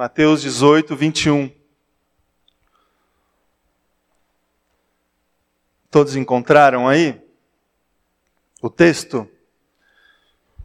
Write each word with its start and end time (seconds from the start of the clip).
Mateus 0.00 0.40
18, 0.40 0.96
21. 0.96 1.52
Todos 5.90 6.16
encontraram 6.16 6.88
aí 6.88 7.20
o 8.62 8.70
texto 8.70 9.28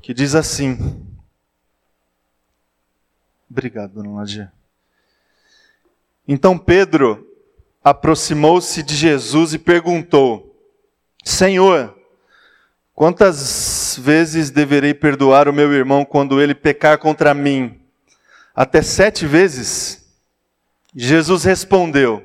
que 0.02 0.14
diz 0.14 0.36
assim. 0.36 1.06
Obrigado, 3.52 3.96
dona 3.96 4.10
Nadia. 4.10 4.54
Então 6.26 6.58
Pedro 6.58 7.30
aproximou-se 7.84 8.82
de 8.82 8.96
Jesus 8.96 9.54
e 9.54 9.60
perguntou: 9.60 10.58
Senhor, 11.26 11.94
quantas 12.94 14.00
vezes 14.02 14.50
deverei 14.50 14.94
perdoar 14.94 15.50
o 15.50 15.54
meu 15.54 15.74
irmão 15.74 16.06
quando 16.06 16.42
ele 16.42 16.56
pecar 16.56 16.98
contra 16.98 17.34
mim? 17.34 17.85
Até 18.56 18.82
sete 18.82 19.26
vezes? 19.28 20.06
Jesus 20.96 21.44
respondeu: 21.44 22.24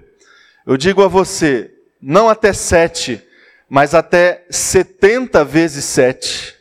Eu 0.64 0.76
digo 0.76 1.02
a 1.02 1.08
você, 1.08 1.72
não 2.00 2.28
até 2.28 2.52
sete, 2.52 3.20
mas 3.68 3.94
até 3.94 4.46
setenta 4.48 5.44
vezes 5.44 5.84
sete. 5.84 6.54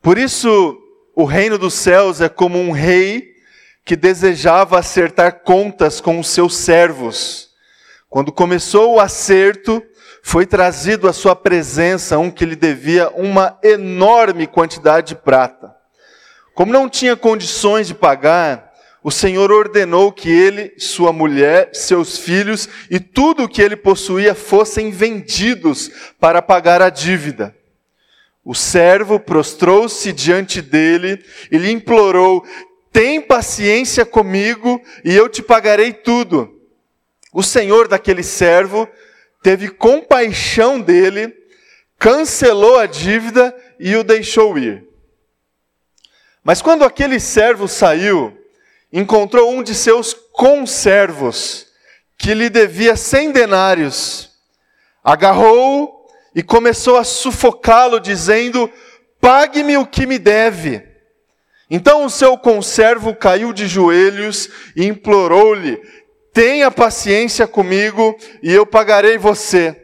Por 0.00 0.16
isso, 0.16 0.78
o 1.14 1.24
reino 1.24 1.58
dos 1.58 1.74
céus 1.74 2.22
é 2.22 2.28
como 2.28 2.58
um 2.58 2.72
rei 2.72 3.32
que 3.84 3.94
desejava 3.94 4.78
acertar 4.78 5.40
contas 5.40 6.00
com 6.00 6.18
os 6.18 6.28
seus 6.28 6.56
servos. 6.56 7.50
Quando 8.08 8.32
começou 8.32 8.94
o 8.94 9.00
acerto, 9.00 9.82
foi 10.22 10.46
trazido 10.46 11.08
à 11.08 11.12
sua 11.12 11.36
presença 11.36 12.18
um 12.18 12.30
que 12.30 12.46
lhe 12.46 12.56
devia 12.56 13.10
uma 13.10 13.58
enorme 13.62 14.46
quantidade 14.46 15.08
de 15.08 15.16
prata. 15.16 15.81
Como 16.54 16.72
não 16.72 16.88
tinha 16.88 17.16
condições 17.16 17.86
de 17.86 17.94
pagar, 17.94 18.72
o 19.02 19.10
Senhor 19.10 19.50
ordenou 19.50 20.12
que 20.12 20.30
ele, 20.30 20.74
sua 20.78 21.12
mulher, 21.12 21.70
seus 21.72 22.18
filhos 22.18 22.68
e 22.88 23.00
tudo 23.00 23.44
o 23.44 23.48
que 23.48 23.60
ele 23.60 23.74
possuía 23.74 24.34
fossem 24.34 24.90
vendidos 24.90 25.90
para 26.20 26.40
pagar 26.40 26.80
a 26.80 26.88
dívida. 26.88 27.54
O 28.44 28.54
servo 28.54 29.18
prostrou-se 29.18 30.12
diante 30.12 30.62
dele 30.62 31.24
e 31.50 31.58
lhe 31.58 31.70
implorou: 31.70 32.44
Tem 32.92 33.20
paciência 33.20 34.04
comigo 34.04 34.80
e 35.04 35.14
eu 35.14 35.28
te 35.28 35.42
pagarei 35.42 35.92
tudo. 35.92 36.60
O 37.32 37.42
senhor 37.42 37.88
daquele 37.88 38.22
servo 38.22 38.88
teve 39.42 39.68
compaixão 39.68 40.80
dele, 40.80 41.34
cancelou 41.98 42.78
a 42.78 42.86
dívida 42.86 43.56
e 43.80 43.96
o 43.96 44.04
deixou 44.04 44.58
ir. 44.58 44.91
Mas 46.44 46.60
quando 46.60 46.84
aquele 46.84 47.20
servo 47.20 47.68
saiu, 47.68 48.36
encontrou 48.92 49.50
um 49.50 49.62
de 49.62 49.74
seus 49.74 50.12
conservos, 50.12 51.66
que 52.18 52.34
lhe 52.34 52.48
devia 52.48 52.96
cem 52.96 53.30
denários, 53.32 54.30
agarrou-o 55.02 56.06
e 56.34 56.42
começou 56.42 56.96
a 56.96 57.04
sufocá-lo, 57.04 58.00
dizendo: 58.00 58.70
Pague-me 59.20 59.76
o 59.76 59.86
que 59.86 60.06
me 60.06 60.18
deve. 60.18 60.82
Então 61.70 62.04
o 62.04 62.10
seu 62.10 62.36
conservo 62.36 63.14
caiu 63.14 63.52
de 63.52 63.66
joelhos 63.66 64.48
e 64.76 64.84
implorou-lhe: 64.84 65.80
Tenha 66.32 66.70
paciência 66.70 67.46
comigo 67.46 68.16
e 68.42 68.52
eu 68.52 68.66
pagarei 68.66 69.16
você. 69.16 69.80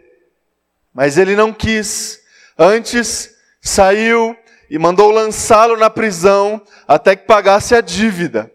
Mas 0.93 1.17
ele 1.17 1.37
não 1.37 1.53
quis. 1.53 2.21
Antes 2.59 3.35
saiu 3.61 4.37
e 4.71 4.79
mandou 4.79 5.11
lançá-lo 5.11 5.77
na 5.77 5.89
prisão 5.89 6.61
até 6.87 7.17
que 7.17 7.27
pagasse 7.27 7.75
a 7.75 7.81
dívida. 7.81 8.51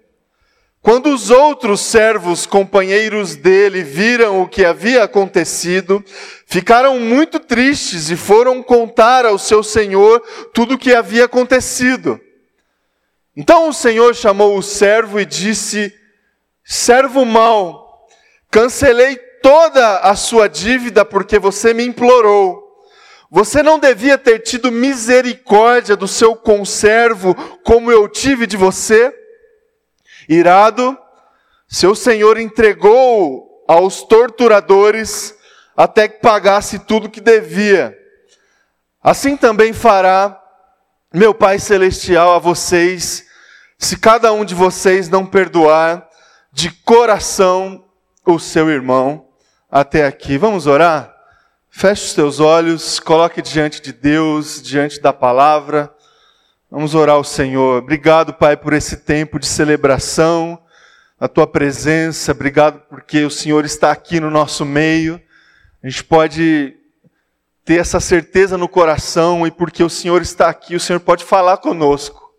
Quando 0.84 1.14
os 1.14 1.30
outros 1.30 1.80
servos 1.80 2.46
companheiros 2.46 3.38
dele 3.38 3.84
viram 3.84 4.42
o 4.42 4.48
que 4.50 4.66
havia 4.66 5.04
acontecido, 5.04 6.04
ficaram 6.46 7.00
muito 7.00 7.40
tristes 7.40 8.10
e 8.10 8.18
foram 8.18 8.62
contar 8.62 9.26
ao 9.26 9.40
seu 9.40 9.64
senhor 9.64 10.22
tudo 10.54 10.76
o 10.76 10.78
que 10.78 10.94
havia 10.94 11.24
acontecido. 11.24 12.20
Então 13.36 13.70
o 13.70 13.74
senhor 13.74 14.14
chamou 14.14 14.58
o 14.58 14.62
servo 14.62 15.22
e 15.22 15.26
disse: 15.26 15.94
Servo 16.66 17.24
mau, 17.24 18.06
cancelei 18.52 19.16
toda 19.42 20.00
a 20.00 20.16
sua 20.16 20.50
dívida 20.50 21.06
porque 21.06 21.40
você 21.40 21.74
me 21.74 21.86
implorou. 21.86 22.63
Você 23.34 23.64
não 23.64 23.80
devia 23.80 24.16
ter 24.16 24.38
tido 24.38 24.72
misericórdia 24.72 25.96
do 25.98 26.08
seu 26.08 26.36
conservo 26.36 27.34
como 27.64 27.92
eu 27.92 28.08
tive 28.08 28.46
de 28.46 28.56
você? 28.56 29.12
Irado, 30.30 30.96
seu 31.68 31.96
senhor 31.96 32.38
entregou 32.38 33.66
aos 33.68 34.04
torturadores 34.04 35.36
até 35.76 36.08
que 36.08 36.20
pagasse 36.20 36.78
tudo 36.78 37.10
que 37.10 37.20
devia. 37.20 37.98
Assim 39.02 39.36
também 39.36 39.74
fará 39.74 40.40
meu 41.12 41.34
Pai 41.34 41.58
Celestial 41.58 42.36
a 42.36 42.38
vocês, 42.38 43.26
se 43.80 43.98
cada 43.98 44.32
um 44.32 44.46
de 44.46 44.54
vocês 44.54 45.10
não 45.10 45.26
perdoar 45.26 46.08
de 46.52 46.70
coração 46.70 47.84
o 48.24 48.38
seu 48.38 48.70
irmão. 48.70 49.28
Até 49.72 50.06
aqui. 50.06 50.38
Vamos 50.38 50.68
orar? 50.68 51.13
Feche 51.76 52.06
os 52.06 52.14
teus 52.14 52.40
olhos, 52.40 53.00
coloque 53.00 53.42
diante 53.42 53.82
de 53.82 53.92
Deus, 53.92 54.62
diante 54.62 55.02
da 55.02 55.12
palavra. 55.12 55.92
Vamos 56.70 56.94
orar 56.94 57.16
ao 57.16 57.24
Senhor. 57.24 57.82
Obrigado, 57.82 58.32
Pai, 58.32 58.56
por 58.56 58.74
esse 58.74 58.98
tempo 58.98 59.40
de 59.40 59.48
celebração, 59.48 60.62
a 61.20 61.28
tua 61.28 61.48
presença. 61.48 62.32
Obrigado 62.32 62.80
porque 62.88 63.26
o 63.26 63.30
Senhor 63.32 63.66
está 63.66 63.92
aqui 63.92 64.20
no 64.20 64.30
nosso 64.30 64.64
meio. 64.64 65.20
A 65.84 65.90
gente 65.90 66.04
pode 66.04 66.78
ter 67.66 67.80
essa 67.80 68.00
certeza 68.00 68.56
no 68.56 68.70
coração 68.70 69.46
e 69.46 69.50
porque 69.50 69.84
o 69.84 69.90
Senhor 69.90 70.22
está 70.22 70.50
aqui, 70.50 70.76
o 70.76 70.80
Senhor 70.80 71.00
pode 71.00 71.26
falar 71.26 71.58
conosco. 71.58 72.32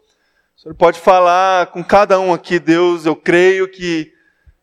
O 0.57 0.61
Senhor 0.61 0.75
pode 0.77 1.01
falar 1.01 1.67
com 1.67 1.83
cada 1.83 2.21
um 2.21 2.33
aqui, 2.33 2.61
Deus. 2.61 3.05
Eu 3.05 3.17
creio 3.17 3.69
que 3.69 4.13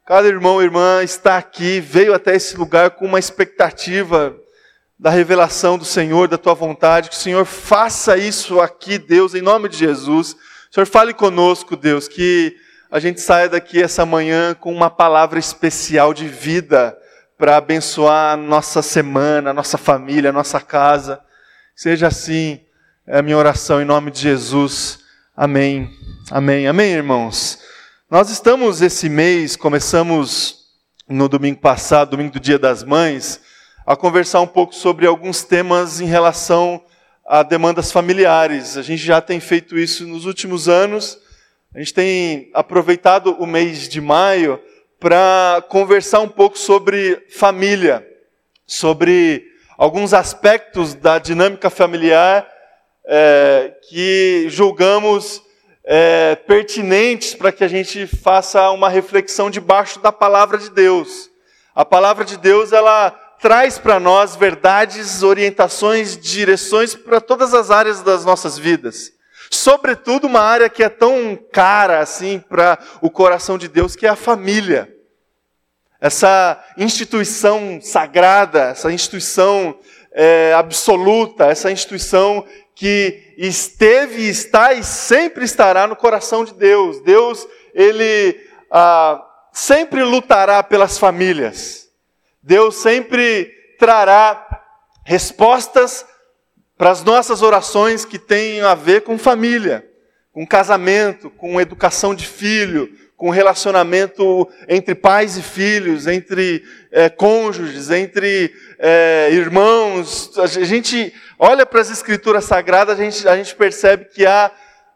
cada 0.08 0.30
irmão 0.30 0.62
e 0.62 0.66
irmã 0.66 1.04
está 1.04 1.38
aqui, 1.38 1.82
veio 1.82 2.14
até 2.14 2.38
esse 2.38 2.56
lugar 2.56 2.92
com 2.92 3.06
uma 3.06 3.20
expectativa 3.20 4.41
da 5.02 5.10
revelação 5.10 5.80
do 5.80 5.84
Senhor, 5.84 6.28
da 6.28 6.38
tua 6.38 6.54
vontade, 6.54 7.10
que 7.10 7.16
o 7.16 7.20
Senhor 7.20 7.44
faça 7.44 8.16
isso 8.18 8.62
aqui, 8.62 9.00
Deus, 9.00 9.34
em 9.34 9.42
nome 9.42 9.68
de 9.68 9.76
Jesus. 9.76 10.34
O 10.70 10.74
Senhor 10.76 10.86
fale 10.86 11.12
conosco, 11.12 11.76
Deus, 11.76 12.08
que 12.08 12.56
a 12.92 13.00
gente 13.00 13.20
saia 13.20 13.50
daqui 13.50 13.82
essa 13.82 14.06
manhã 14.06 14.54
com 14.54 14.72
uma 14.72 14.92
palavra 14.92 15.40
especial 15.40 16.14
de 16.14 16.28
vida 16.28 16.96
para 17.36 17.58
abençoar 17.58 18.34
a 18.34 18.38
nossa 18.38 18.84
semana, 18.84 19.50
a 19.50 19.54
nossa 19.54 19.76
família, 19.76 20.30
a 20.30 20.34
nossa 20.34 20.62
casa. 20.62 21.20
Seja 21.76 22.06
assim 22.06 22.62
é 23.08 23.18
a 23.18 23.22
minha 23.24 23.38
oração 23.38 23.82
em 23.82 23.86
nome 23.86 24.12
de 24.12 24.22
Jesus. 24.22 25.00
Amém. 25.36 25.90
Amém. 26.30 26.68
Amém, 26.68 26.94
irmãos. 26.94 27.58
Nós 28.08 28.30
estamos 28.30 28.84
esse 28.84 29.10
mês, 29.10 29.56
começamos 29.56 30.68
no 31.10 31.28
domingo 31.28 31.60
passado, 31.60 32.12
domingo 32.12 32.34
do 32.34 32.40
Dia 32.40 32.60
das 32.60 32.84
Mães, 32.84 33.42
a 33.92 33.96
conversar 33.98 34.40
um 34.40 34.48
pouco 34.48 34.74
sobre 34.74 35.06
alguns 35.06 35.44
temas 35.44 36.00
em 36.00 36.06
relação 36.06 36.82
a 37.26 37.44
demandas 37.44 37.92
familiares. 37.92 38.78
A 38.78 38.82
gente 38.82 39.04
já 39.04 39.20
tem 39.20 39.38
feito 39.42 39.78
isso 39.78 40.08
nos 40.08 40.26
últimos 40.26 40.70
anos. 40.70 41.20
A 41.76 41.80
gente 41.80 41.94
tem 41.94 42.50
aproveitado 42.54 43.36
o 43.38 43.46
mês 43.46 43.90
de 43.90 44.00
maio 44.00 44.62
para 44.98 45.62
conversar 45.68 46.22
um 46.22 46.30
pouco 46.30 46.58
sobre 46.58 47.22
família, 47.32 48.08
sobre 48.66 49.46
alguns 49.78 50.14
aspectos 50.14 50.94
da 50.94 51.20
dinâmica 51.20 51.70
familiar 51.70 52.48
é, 53.06 53.74
que 53.90 54.46
julgamos 54.48 55.44
é, 55.84 56.36
pertinentes 56.48 57.36
para 57.36 57.52
que 57.52 57.66
a 57.66 57.68
gente 57.68 58.08
faça 58.08 58.72
uma 58.72 58.88
reflexão 58.88 59.52
debaixo 59.52 60.00
da 60.00 60.14
palavra 60.14 60.58
de 60.58 60.70
Deus. 60.70 61.30
A 61.76 61.84
palavra 61.84 62.24
de 62.24 62.38
Deus 62.38 62.72
ela 62.72 63.20
traz 63.42 63.80
para 63.80 64.00
nós 64.00 64.36
verdades, 64.36 65.24
orientações, 65.24 66.16
direções 66.16 66.94
para 66.94 67.20
todas 67.20 67.54
as 67.56 67.72
áreas 67.72 68.02
das 68.02 68.24
nossas 68.24 68.58
vidas. 68.58 69.12
Sobretudo 69.50 70.28
uma 70.28 70.40
área 70.40 70.70
que 70.70 70.84
é 70.84 70.88
tão 70.88 71.38
cara 71.52 72.00
assim 72.00 72.40
para 72.40 72.78
o 73.02 73.10
coração 73.10 73.58
de 73.58 73.68
Deus, 73.68 73.96
que 73.96 74.06
é 74.06 74.10
a 74.10 74.16
família. 74.16 74.88
Essa 76.00 76.64
instituição 76.78 77.80
sagrada, 77.82 78.70
essa 78.70 78.92
instituição 78.92 79.78
é, 80.14 80.54
absoluta, 80.54 81.46
essa 81.46 81.72
instituição 81.72 82.46
que 82.76 83.34
esteve, 83.38 84.30
está 84.30 84.74
e 84.74 84.84
sempre 84.84 85.46
estará 85.46 85.88
no 85.88 85.96
coração 85.96 86.46
de 86.46 86.54
Deus. 86.54 87.02
Deus, 87.02 87.48
Ele 87.74 88.40
ah, 88.70 89.22
sempre 89.52 90.04
lutará 90.04 90.64
pelas 90.64 90.98
famílias. 90.98 91.81
Deus 92.44 92.76
sempre 92.76 93.52
trará 93.78 94.64
respostas 95.06 96.06
para 96.78 96.90
as 96.90 97.04
nossas 97.04 97.42
orações 97.42 98.06
que 98.06 98.18
têm 98.18 98.62
a 98.62 98.74
ver 98.74 99.02
com 99.02 99.18
família, 99.18 99.88
com 100.32 100.48
casamento, 100.48 101.30
com 101.30 101.62
educação 101.62 102.16
de 102.16 102.26
filho, 102.26 102.90
com 103.16 103.30
relacionamento 103.30 104.50
entre 104.68 104.96
pais 104.96 105.38
e 105.38 105.44
filhos, 105.44 106.08
entre 106.08 106.64
é, 106.92 107.08
cônjuges, 107.08 107.92
entre 107.92 108.52
é, 108.80 109.30
irmãos. 109.32 110.36
A 110.40 110.48
gente 110.48 111.14
olha 111.38 111.64
para 111.64 111.82
as 111.82 111.92
escrituras 111.92 112.46
sagradas, 112.46 113.00
a 113.00 113.04
gente, 113.04 113.28
a 113.28 113.38
gente 113.38 113.54
percebe 113.54 114.06
que 114.06 114.26
há 114.26 114.50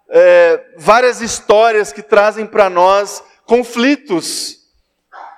é, 0.09 0.59
várias 0.75 1.21
histórias 1.21 1.91
que 1.91 2.01
trazem 2.01 2.47
para 2.47 2.67
nós 2.67 3.23
conflitos, 3.45 4.57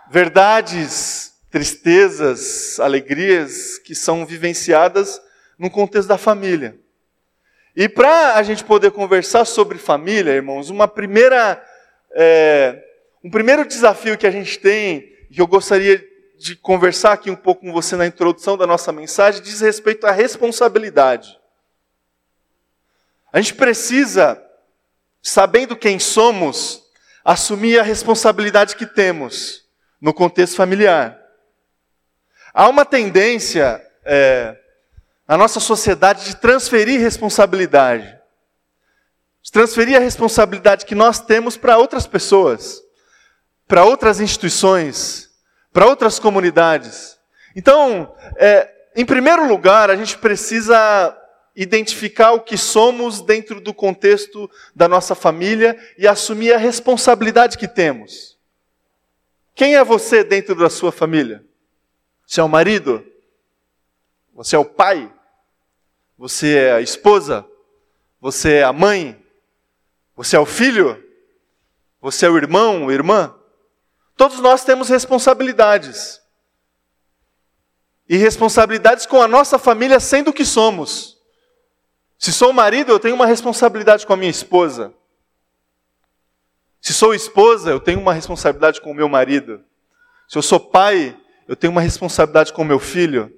verdades, 0.10 1.34
tristezas, 1.58 2.80
alegrias 2.80 3.80
que 3.80 3.96
são 3.96 4.28
vivenciadas 4.28 5.20
no 5.58 5.72
contexto 5.72 6.08
da 6.08 6.16
família. 6.18 6.78
E 7.76 7.90
para 7.90 8.36
a 8.36 8.44
gente 8.44 8.64
poder 8.64 8.92
conversar 8.92 9.44
sobre 9.44 9.80
família, 9.80 10.34
irmãos, 10.34 10.70
uma 10.70 10.88
primeira, 10.88 11.60
é, 12.12 12.80
um 13.24 13.32
primeiro 13.32 13.68
desafio 13.68 14.20
que 14.20 14.28
a 14.28 14.32
gente 14.32 14.60
tem, 14.60 15.12
que 15.32 15.42
eu 15.42 15.48
gostaria 15.48 16.08
de 16.38 16.56
conversar 16.56 17.14
aqui 17.14 17.32
um 17.32 17.36
pouco 17.36 17.62
com 17.62 17.74
você 17.74 17.96
na 17.96 18.06
introdução 18.06 18.56
da 18.56 18.68
nossa 18.68 18.92
mensagem, 18.92 19.42
diz 19.42 19.60
respeito 19.60 20.06
à 20.06 20.12
responsabilidade. 20.12 21.40
A 23.34 23.42
gente 23.42 23.56
precisa, 23.56 24.40
sabendo 25.24 25.76
quem 25.76 25.98
somos, 25.98 26.84
assumir 27.26 27.80
a 27.80 27.84
responsabilidade 27.84 28.76
que 28.76 28.86
temos 28.86 29.66
no 30.00 30.14
contexto 30.14 30.56
familiar. 30.56 31.17
Há 32.60 32.68
uma 32.70 32.84
tendência 32.84 33.80
é, 34.04 34.58
na 35.28 35.38
nossa 35.38 35.60
sociedade 35.60 36.26
de 36.26 36.38
transferir 36.38 37.00
responsabilidade. 37.00 38.18
De 39.44 39.52
transferir 39.52 39.96
a 39.96 40.00
responsabilidade 40.00 40.84
que 40.84 40.96
nós 40.96 41.20
temos 41.20 41.56
para 41.56 41.78
outras 41.78 42.08
pessoas, 42.08 42.82
para 43.68 43.86
outras 43.86 44.20
instituições, 44.20 45.30
para 45.72 45.86
outras 45.86 46.18
comunidades. 46.18 47.20
Então, 47.56 48.16
é, 48.38 48.68
em 48.96 49.06
primeiro 49.06 49.48
lugar, 49.48 49.92
a 49.92 49.96
gente 49.96 50.18
precisa 50.18 51.16
identificar 51.56 52.32
o 52.32 52.42
que 52.42 52.58
somos 52.58 53.22
dentro 53.22 53.62
do 53.62 53.72
contexto 53.72 54.50
da 54.76 54.88
nossa 54.88 55.14
família 55.14 55.78
e 55.96 56.08
assumir 56.08 56.54
a 56.54 56.58
responsabilidade 56.58 57.56
que 57.56 57.68
temos. 57.68 58.36
Quem 59.54 59.76
é 59.76 59.84
você 59.84 60.24
dentro 60.24 60.56
da 60.56 60.72
sua 60.72 60.92
família? 60.92 61.46
Você 62.28 62.42
é 62.42 62.44
o 62.44 62.50
marido? 62.50 63.04
Você 64.34 64.58
é 64.58 64.60
o 64.60 64.66
pai? 64.66 65.12
Você 66.18 66.58
é 66.58 66.74
a 66.74 66.82
esposa? 66.82 67.48
Você 68.20 68.56
é 68.56 68.64
a 68.64 68.74
mãe? 68.74 69.26
Você 70.14 70.36
é 70.36 70.40
o 70.40 70.46
filho? 70.46 71.02
Você 72.02 72.26
é 72.26 72.30
o 72.30 72.38
irmão, 72.38 72.92
irmã? 72.92 73.34
Todos 74.18 74.40
nós 74.42 74.66
temos 74.66 74.90
responsabilidades. 74.90 76.22
E 78.10 78.18
responsabilidades 78.18 79.06
com 79.06 79.22
a 79.22 79.28
nossa 79.28 79.58
família 79.58 80.00
sendo 80.00 80.32
o 80.32 80.34
que 80.34 80.44
somos. 80.44 81.18
Se 82.20 82.34
sou 82.34 82.52
marido, 82.52 82.92
eu 82.92 83.00
tenho 83.00 83.16
uma 83.16 83.26
responsabilidade 83.26 84.06
com 84.06 84.14
a 84.14 84.18
minha 84.18 84.32
esposa. 84.32 84.94
Se 86.82 86.94
sou 86.94 87.14
esposa, 87.14 87.70
eu 87.70 87.80
tenho 87.80 88.00
uma 88.00 88.14
responsabilidade 88.14 88.82
com 88.82 88.92
o 88.92 88.96
meu 88.96 89.08
marido. 89.08 89.64
Se 90.28 90.38
eu 90.38 90.42
sou 90.42 90.60
pai, 90.60 91.18
eu 91.48 91.56
tenho 91.56 91.72
uma 91.72 91.82
responsabilidade 91.82 92.52
com 92.52 92.64
meu 92.64 92.80
filho. 92.80 93.34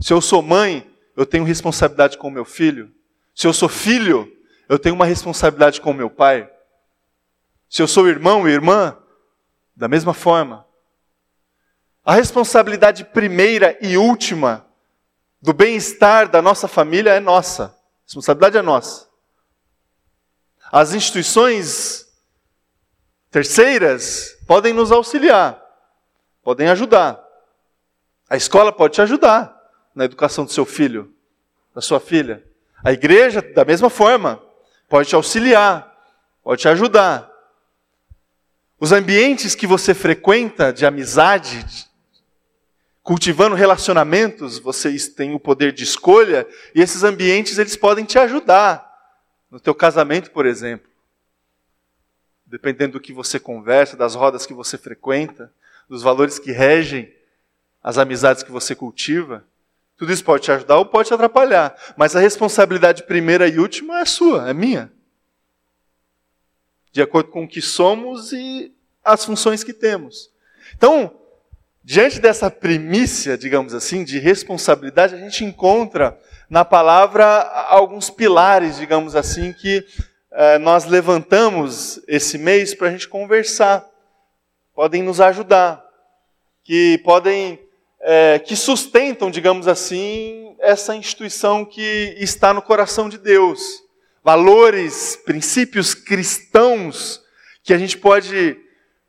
Se 0.00 0.12
eu 0.12 0.20
sou 0.20 0.40
mãe, 0.40 0.88
eu 1.16 1.26
tenho 1.26 1.44
responsabilidade 1.44 2.16
com 2.16 2.30
meu 2.30 2.44
filho. 2.44 2.92
Se 3.34 3.46
eu 3.46 3.52
sou 3.52 3.68
filho, 3.68 4.32
eu 4.68 4.78
tenho 4.78 4.94
uma 4.94 5.04
responsabilidade 5.04 5.80
com 5.80 5.92
meu 5.92 6.08
pai. 6.08 6.48
Se 7.68 7.82
eu 7.82 7.88
sou 7.88 8.08
irmão 8.08 8.48
e 8.48 8.52
irmã, 8.52 8.96
da 9.74 9.88
mesma 9.88 10.14
forma. 10.14 10.66
A 12.04 12.14
responsabilidade 12.14 13.04
primeira 13.04 13.76
e 13.80 13.98
última 13.98 14.66
do 15.40 15.52
bem-estar 15.52 16.28
da 16.28 16.40
nossa 16.40 16.66
família 16.66 17.10
é 17.10 17.20
nossa. 17.20 17.64
A 17.64 18.04
responsabilidade 18.06 18.56
é 18.56 18.62
nossa. 18.62 19.08
As 20.70 20.94
instituições 20.94 22.06
terceiras 23.30 24.36
podem 24.46 24.72
nos 24.72 24.90
auxiliar, 24.90 25.62
podem 26.42 26.68
ajudar. 26.68 27.27
A 28.28 28.36
escola 28.36 28.70
pode 28.70 28.94
te 28.94 29.02
ajudar 29.02 29.56
na 29.94 30.04
educação 30.04 30.44
do 30.44 30.52
seu 30.52 30.66
filho, 30.66 31.12
da 31.74 31.80
sua 31.80 31.98
filha. 31.98 32.44
A 32.84 32.92
igreja, 32.92 33.40
da 33.40 33.64
mesma 33.64 33.88
forma, 33.88 34.42
pode 34.88 35.08
te 35.08 35.14
auxiliar, 35.14 35.96
pode 36.42 36.62
te 36.62 36.68
ajudar. 36.68 37.30
Os 38.78 38.92
ambientes 38.92 39.54
que 39.54 39.66
você 39.66 39.94
frequenta 39.94 40.72
de 40.72 40.86
amizade, 40.86 41.88
cultivando 43.02 43.56
relacionamentos, 43.56 44.58
vocês 44.58 45.08
têm 45.08 45.34
o 45.34 45.40
poder 45.40 45.72
de 45.72 45.82
escolha, 45.82 46.46
e 46.74 46.82
esses 46.82 47.02
ambientes 47.02 47.58
eles 47.58 47.76
podem 47.76 48.04
te 48.04 48.18
ajudar 48.18 48.86
no 49.50 49.58
teu 49.58 49.74
casamento, 49.74 50.30
por 50.30 50.44
exemplo. 50.44 50.88
Dependendo 52.46 52.92
do 52.92 53.00
que 53.00 53.12
você 53.12 53.40
conversa, 53.40 53.96
das 53.96 54.14
rodas 54.14 54.46
que 54.46 54.54
você 54.54 54.76
frequenta, 54.76 55.52
dos 55.88 56.02
valores 56.02 56.38
que 56.38 56.52
regem 56.52 57.12
as 57.82 57.98
amizades 57.98 58.42
que 58.42 58.50
você 58.50 58.74
cultiva. 58.74 59.44
Tudo 59.96 60.12
isso 60.12 60.24
pode 60.24 60.44
te 60.44 60.52
ajudar 60.52 60.76
ou 60.76 60.86
pode 60.86 61.08
te 61.08 61.14
atrapalhar. 61.14 61.76
Mas 61.96 62.14
a 62.14 62.20
responsabilidade 62.20 63.02
primeira 63.02 63.48
e 63.48 63.58
última 63.58 64.00
é 64.00 64.04
sua, 64.04 64.48
é 64.48 64.54
minha. 64.54 64.92
De 66.92 67.02
acordo 67.02 67.30
com 67.30 67.44
o 67.44 67.48
que 67.48 67.60
somos 67.60 68.32
e 68.32 68.72
as 69.04 69.24
funções 69.24 69.64
que 69.64 69.72
temos. 69.72 70.30
Então, 70.76 71.12
diante 71.82 72.20
dessa 72.20 72.50
primícia, 72.50 73.36
digamos 73.36 73.74
assim, 73.74 74.04
de 74.04 74.18
responsabilidade, 74.18 75.14
a 75.14 75.18
gente 75.18 75.44
encontra 75.44 76.18
na 76.48 76.64
palavra 76.64 77.26
alguns 77.68 78.08
pilares, 78.08 78.76
digamos 78.76 79.16
assim, 79.16 79.52
que 79.52 79.84
eh, 80.30 80.58
nós 80.58 80.84
levantamos 80.84 82.00
esse 82.06 82.38
mês 82.38 82.74
para 82.74 82.88
a 82.88 82.90
gente 82.90 83.08
conversar. 83.08 83.84
Podem 84.74 85.02
nos 85.02 85.20
ajudar, 85.20 85.84
que 86.62 86.98
podem 86.98 87.67
é, 88.00 88.38
que 88.38 88.54
sustentam, 88.56 89.30
digamos 89.30 89.66
assim, 89.66 90.54
essa 90.60 90.94
instituição 90.94 91.64
que 91.64 92.14
está 92.18 92.54
no 92.54 92.62
coração 92.62 93.08
de 93.08 93.18
Deus. 93.18 93.60
Valores, 94.22 95.18
princípios 95.24 95.94
cristãos 95.94 97.20
que 97.62 97.72
a 97.72 97.78
gente 97.78 97.96
pode 97.98 98.56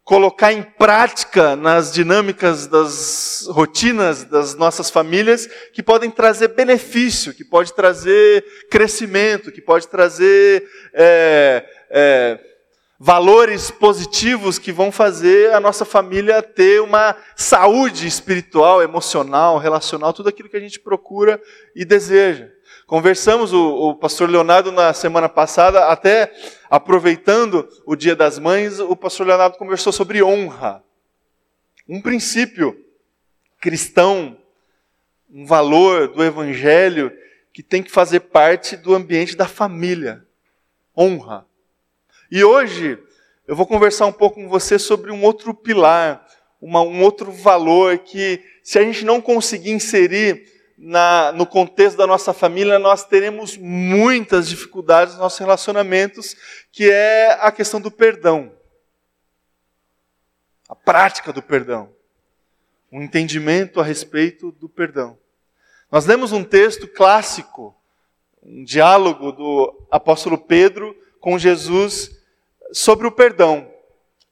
colocar 0.10 0.52
em 0.52 0.64
prática 0.64 1.56
nas 1.56 1.94
dinâmicas 1.94 2.66
das 2.66 3.46
rotinas 3.52 4.24
das 4.24 4.56
nossas 4.56 4.90
famílias, 4.90 5.48
que 5.72 5.84
podem 5.84 6.10
trazer 6.10 6.48
benefício, 6.48 7.32
que 7.32 7.46
pode 7.46 7.74
trazer 7.76 8.44
crescimento, 8.72 9.52
que 9.52 9.62
pode 9.62 9.88
trazer 9.88 10.68
é, 10.96 11.64
é, 11.92 12.40
valores 13.00 13.72
positivos 13.72 14.60
que 14.60 14.74
vão 14.74 14.92
fazer 14.92 15.54
a 15.54 15.60
nossa 15.60 15.86
família 15.86 16.44
ter 16.44 16.82
uma 16.82 17.16
saúde 17.34 18.06
espiritual, 18.06 18.84
emocional, 18.84 19.58
relacional, 19.58 20.12
tudo 20.12 20.28
aquilo 20.28 20.50
que 20.50 20.58
a 20.58 20.60
gente 20.60 20.82
procura 20.82 21.42
e 21.74 21.86
deseja. 21.86 22.50
Conversamos, 22.86 23.54
o, 23.54 23.90
o, 23.90 23.96
pastor 23.96 24.30
Leonardo, 24.30 24.72
na 24.72 24.92
semana 24.94 25.30
passada, 25.30 25.88
até 25.88 26.34
aproveitando 26.70 27.70
o 27.86 27.96
Dia 27.96 28.16
das 28.16 28.38
Mães, 28.38 28.80
o 28.80 28.96
pastor 28.96 29.28
Leonardo 29.28 29.58
conversou 29.58 29.94
sobre 29.94 30.22
honra. 30.22 30.84
Um 31.88 32.02
princípio 32.02 32.86
cristão, 33.62 34.38
um 35.32 35.46
valor 35.46 36.10
do 36.10 36.24
evangelho 36.24 37.12
que 37.54 37.64
tem 37.64 37.82
que 37.82 37.92
fazer 37.92 38.22
parte 38.22 38.76
do 38.76 38.94
ambiente 38.94 39.38
da 39.38 39.48
família. 39.48 40.26
Honra. 40.98 41.49
E 42.32 42.44
hoje 42.44 43.00
eu 43.48 43.56
vou 43.56 43.66
conversar 43.66 44.06
um 44.06 44.12
pouco 44.12 44.36
com 44.36 44.48
você 44.48 44.78
sobre 44.78 45.12
um 45.12 45.24
outro 45.24 45.52
pilar, 45.52 46.24
uma, 46.62 46.82
um 46.82 47.02
outro 47.02 47.32
valor 47.32 47.98
que, 47.98 48.44
se 48.64 48.78
a 48.78 48.84
gente 48.84 49.04
não 49.04 49.20
conseguir 49.20 49.72
inserir 49.72 50.46
na, 50.78 51.32
no 51.32 51.48
contexto 51.48 51.98
da 51.98 52.06
nossa 52.06 52.32
família, 52.32 52.78
nós 52.78 53.04
teremos 53.04 53.58
muitas 53.58 54.48
dificuldades 54.48 55.16
nos 55.16 55.24
nossos 55.24 55.40
relacionamentos, 55.40 56.36
que 56.72 56.92
é 56.92 57.32
a 57.42 57.52
questão 57.52 57.82
do 57.82 57.90
perdão. 57.90 58.52
A 60.68 60.76
prática 60.76 61.34
do 61.34 61.42
perdão. 61.42 61.90
Um 62.92 63.02
entendimento 63.02 63.82
a 63.82 63.84
respeito 63.84 64.52
do 64.52 64.70
perdão. 64.70 65.18
Nós 65.92 66.06
lemos 66.06 66.32
um 66.32 66.44
texto 66.44 66.88
clássico, 66.88 67.76
um 68.44 68.64
diálogo 68.64 69.32
do 69.32 69.88
apóstolo 69.90 70.38
Pedro 70.38 70.96
com 71.20 71.40
Jesus 71.40 72.19
sobre 72.72 73.08
o 73.08 73.12
perdão, 73.12 73.72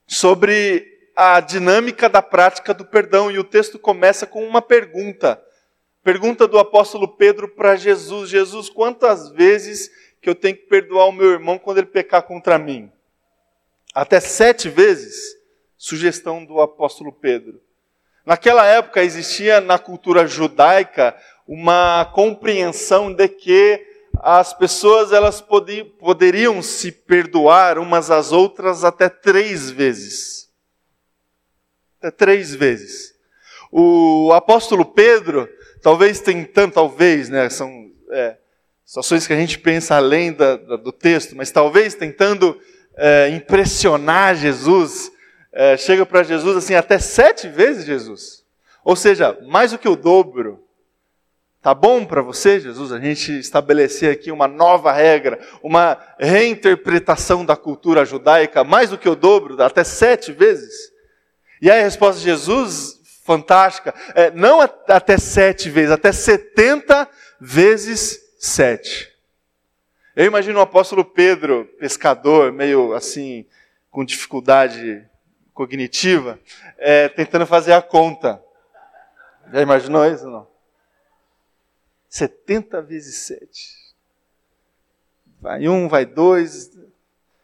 sobre 0.06 0.86
a 1.16 1.40
dinâmica 1.40 2.08
da 2.08 2.22
prática 2.22 2.72
do 2.72 2.84
perdão. 2.84 3.30
E 3.30 3.38
o 3.38 3.44
texto 3.44 3.78
começa 3.78 4.26
com 4.26 4.46
uma 4.46 4.62
pergunta. 4.62 5.42
Pergunta 6.02 6.46
do 6.46 6.58
apóstolo 6.58 7.08
Pedro 7.08 7.48
para 7.48 7.76
Jesus: 7.76 8.30
Jesus, 8.30 8.68
quantas 8.68 9.30
vezes 9.30 9.90
que 10.20 10.28
eu 10.28 10.34
tenho 10.34 10.56
que 10.56 10.66
perdoar 10.66 11.06
o 11.06 11.12
meu 11.12 11.30
irmão 11.30 11.58
quando 11.58 11.78
ele 11.78 11.86
pecar 11.86 12.22
contra 12.22 12.58
mim? 12.58 12.90
Até 13.94 14.20
sete 14.20 14.68
vezes? 14.68 15.38
sugestão 15.78 16.44
do 16.44 16.60
apóstolo 16.60 17.12
Pedro. 17.12 17.62
Naquela 18.26 18.66
época 18.66 19.02
existia 19.02 19.60
na 19.60 19.78
cultura 19.78 20.26
judaica 20.26 21.16
uma 21.46 22.04
compreensão 22.04 23.14
de 23.14 23.28
que 23.28 23.86
as 24.22 24.52
pessoas 24.52 25.12
elas 25.12 25.40
poderiam 25.40 26.60
se 26.62 26.90
perdoar 26.90 27.78
umas 27.78 28.10
às 28.10 28.32
outras 28.32 28.84
até 28.84 29.08
três 29.08 29.70
vezes. 29.70 30.48
Até 31.98 32.10
três 32.10 32.54
vezes. 32.54 33.14
O 33.70 34.32
apóstolo 34.32 34.84
Pedro, 34.84 35.48
talvez 35.82 36.20
tentando, 36.20 36.72
talvez, 36.72 37.28
né, 37.28 37.48
são 37.50 37.90
é, 38.10 38.36
situações 38.84 39.26
que 39.26 39.32
a 39.32 39.36
gente 39.36 39.58
pensa 39.58 39.96
além 39.96 40.32
da, 40.32 40.56
da, 40.56 40.76
do 40.76 40.90
texto, 40.90 41.36
mas 41.36 41.50
talvez 41.50 41.94
tentando 41.94 42.58
é, 42.96 43.28
impressionar 43.28 44.34
Jesus, 44.34 45.12
é, 45.52 45.76
chega 45.76 46.04
para 46.06 46.22
Jesus 46.22 46.56
assim, 46.56 46.74
até 46.74 46.98
sete 46.98 47.48
vezes 47.48 47.84
Jesus. 47.84 48.44
Ou 48.84 48.96
seja, 48.96 49.38
mais 49.46 49.72
do 49.72 49.78
que 49.78 49.88
o 49.88 49.96
dobro. 49.96 50.64
Tá 51.60 51.74
bom 51.74 52.04
para 52.04 52.22
você, 52.22 52.60
Jesus, 52.60 52.92
a 52.92 53.00
gente 53.00 53.32
estabelecer 53.36 54.12
aqui 54.12 54.30
uma 54.30 54.46
nova 54.46 54.92
regra, 54.92 55.40
uma 55.60 55.98
reinterpretação 56.18 57.44
da 57.44 57.56
cultura 57.56 58.04
judaica, 58.04 58.62
mais 58.62 58.90
do 58.90 58.98
que 58.98 59.08
o 59.08 59.16
dobro, 59.16 59.60
até 59.60 59.82
sete 59.82 60.30
vezes? 60.30 60.92
E 61.60 61.68
aí 61.68 61.80
a 61.80 61.84
resposta 61.84 62.20
de 62.20 62.26
Jesus, 62.26 63.00
fantástica, 63.24 63.92
é, 64.14 64.30
não 64.30 64.60
até 64.60 65.18
sete 65.18 65.68
vezes, 65.68 65.90
até 65.90 66.12
setenta 66.12 67.08
vezes 67.40 68.20
sete. 68.38 69.12
Eu 70.14 70.26
imagino 70.26 70.60
o 70.60 70.62
apóstolo 70.62 71.04
Pedro, 71.04 71.64
pescador, 71.80 72.52
meio 72.52 72.94
assim, 72.94 73.44
com 73.90 74.04
dificuldade 74.04 75.04
cognitiva, 75.52 76.38
é, 76.78 77.08
tentando 77.08 77.46
fazer 77.46 77.72
a 77.72 77.82
conta. 77.82 78.40
Já 79.52 79.60
imaginou 79.60 80.06
isso 80.06 80.30
não? 80.30 80.57
70 82.08 82.82
vezes 82.82 83.26
7. 83.26 83.78
Vai 85.40 85.68
um, 85.68 85.88
vai 85.88 86.04
dois. 86.04 86.76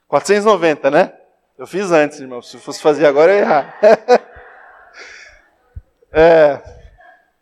490, 0.09 0.91
né? 0.91 1.13
Eu 1.57 1.67
fiz 1.67 1.91
antes, 1.93 2.21
irmão. 2.21 2.43
Se 2.43 2.59
fosse 2.59 2.81
fazer 2.81 3.07
agora, 3.07 3.33
eu 3.33 3.39
ia 3.39 3.43
errar. 3.43 3.79
é, 6.13 6.61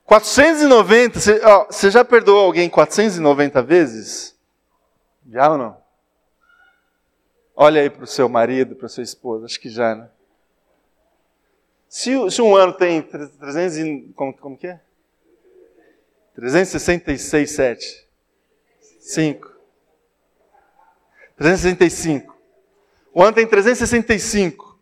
490. 0.05 1.19
Você, 1.19 1.41
ó, 1.45 1.67
você 1.67 1.91
já 1.91 2.05
perdoou 2.05 2.45
alguém 2.45 2.69
490 2.69 3.63
vezes? 3.63 4.37
Já 5.31 5.51
ou 5.51 5.59
não? 5.59 5.83
Olha 7.55 7.81
aí 7.81 7.91
para 7.91 8.05
o 8.05 8.07
seu 8.07 8.29
marido, 8.29 8.75
para 8.75 8.89
sua 8.89 9.03
esposa. 9.03 9.47
Acho 9.47 9.61
que 9.61 9.71
já, 9.71 9.95
né? 9.95 10.09
Se, 11.89 12.31
se 12.31 12.41
um 12.41 12.57
ano 12.57 12.73
tem 12.73 13.03
300 13.03 13.79
e, 13.79 14.13
como, 14.17 14.37
como 14.37 14.57
que 14.57 14.67
é? 14.67 14.81
366, 16.35 17.51
7. 17.51 18.09
5. 19.01 19.53
365. 21.37 22.37
O 23.13 23.23
ano 23.23 23.35
tem 23.35 23.47
365. 23.47 24.79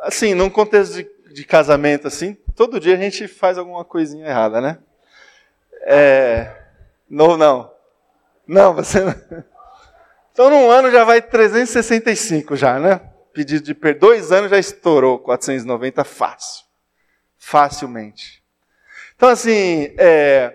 Assim, 0.00 0.34
num 0.34 0.50
contexto 0.50 0.94
de, 0.94 1.08
de, 1.32 1.44
casamento, 1.44 2.06
assim, 2.06 2.34
todo 2.54 2.78
dia 2.78 2.94
a 2.94 2.98
gente 2.98 3.26
faz 3.26 3.56
alguma 3.56 3.84
coisinha 3.84 4.26
errada, 4.26 4.60
né? 4.60 4.78
É, 5.82 6.54
não, 7.08 7.36
não. 7.36 7.72
Não, 8.46 8.74
você 8.74 9.00
não. 9.00 9.14
Então, 10.32 10.50
num 10.50 10.70
ano 10.70 10.90
já 10.90 11.04
vai 11.04 11.22
365 11.22 12.56
já, 12.56 12.78
né? 12.78 13.00
Pedido 13.32 13.64
de 13.64 13.74
perdão, 13.74 14.08
dois 14.08 14.32
anos 14.32 14.50
já 14.50 14.58
estourou 14.58 15.18
490 15.18 16.04
fácil. 16.04 16.64
Facilmente. 17.38 18.43
Então, 19.24 19.32
assim, 19.32 19.94
é, 19.96 20.54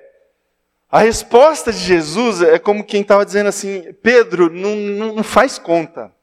a 0.91 0.99
resposta 0.99 1.73
de 1.73 1.79
Jesus 1.79 2.43
é 2.43 2.59
como 2.59 2.83
quem 2.83 3.01
estava 3.01 3.25
dizendo 3.25 3.47
assim: 3.47 3.91
Pedro, 3.93 4.47
não, 4.47 4.75
não, 4.75 5.15
não 5.15 5.23
faz 5.23 5.57
conta. 5.57 6.13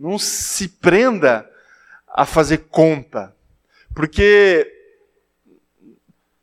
Não 0.00 0.18
se 0.18 0.66
prenda 0.66 1.46
a 2.08 2.24
fazer 2.24 2.68
conta. 2.70 3.36
Porque 3.94 4.66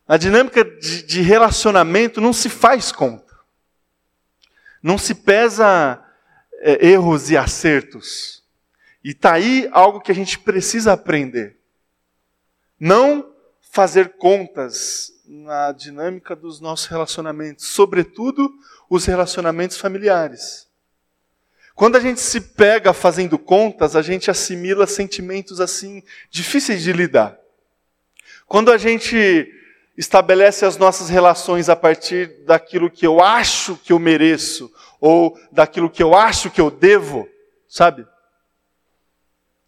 a 0.07 0.15
dinâmica 0.15 0.63
de, 0.63 1.01
de 1.01 1.21
relacionamento 1.21 2.21
não 2.21 2.31
se 2.31 2.47
faz 2.47 2.91
conta. 2.91 3.35
Não 4.79 4.99
se 4.99 5.15
pesa 5.15 6.05
é, 6.59 6.85
erros 6.89 7.31
e 7.31 7.35
acertos. 7.35 8.43
E 9.03 9.09
está 9.09 9.33
aí 9.33 9.67
algo 9.71 10.01
que 10.01 10.11
a 10.11 10.15
gente 10.15 10.37
precisa 10.37 10.93
aprender. 10.93 11.57
Não 12.79 13.32
fazer 13.73 14.17
contas 14.17 15.11
na 15.25 15.71
dinâmica 15.71 16.35
dos 16.35 16.61
nossos 16.61 16.85
relacionamentos, 16.85 17.65
sobretudo 17.65 18.53
os 18.87 19.05
relacionamentos 19.05 19.77
familiares. 19.77 20.67
Quando 21.73 21.95
a 21.95 21.99
gente 21.99 22.21
se 22.21 22.39
pega 22.39 22.93
fazendo 22.93 23.39
contas, 23.39 23.95
a 23.95 24.03
gente 24.03 24.29
assimila 24.29 24.85
sentimentos 24.85 25.59
assim 25.59 26.03
difíceis 26.29 26.83
de 26.83 26.93
lidar. 26.93 27.35
Quando 28.45 28.71
a 28.71 28.77
gente 28.77 29.51
estabelece 29.97 30.65
as 30.65 30.77
nossas 30.77 31.09
relações 31.09 31.67
a 31.67 31.75
partir 31.75 32.45
daquilo 32.45 32.91
que 32.91 33.07
eu 33.07 33.23
acho 33.23 33.75
que 33.77 33.91
eu 33.91 33.97
mereço 33.97 34.71
ou 35.01 35.35
daquilo 35.51 35.89
que 35.89 36.03
eu 36.03 36.13
acho 36.13 36.51
que 36.51 36.61
eu 36.61 36.69
devo, 36.69 37.27
sabe? 37.67 38.05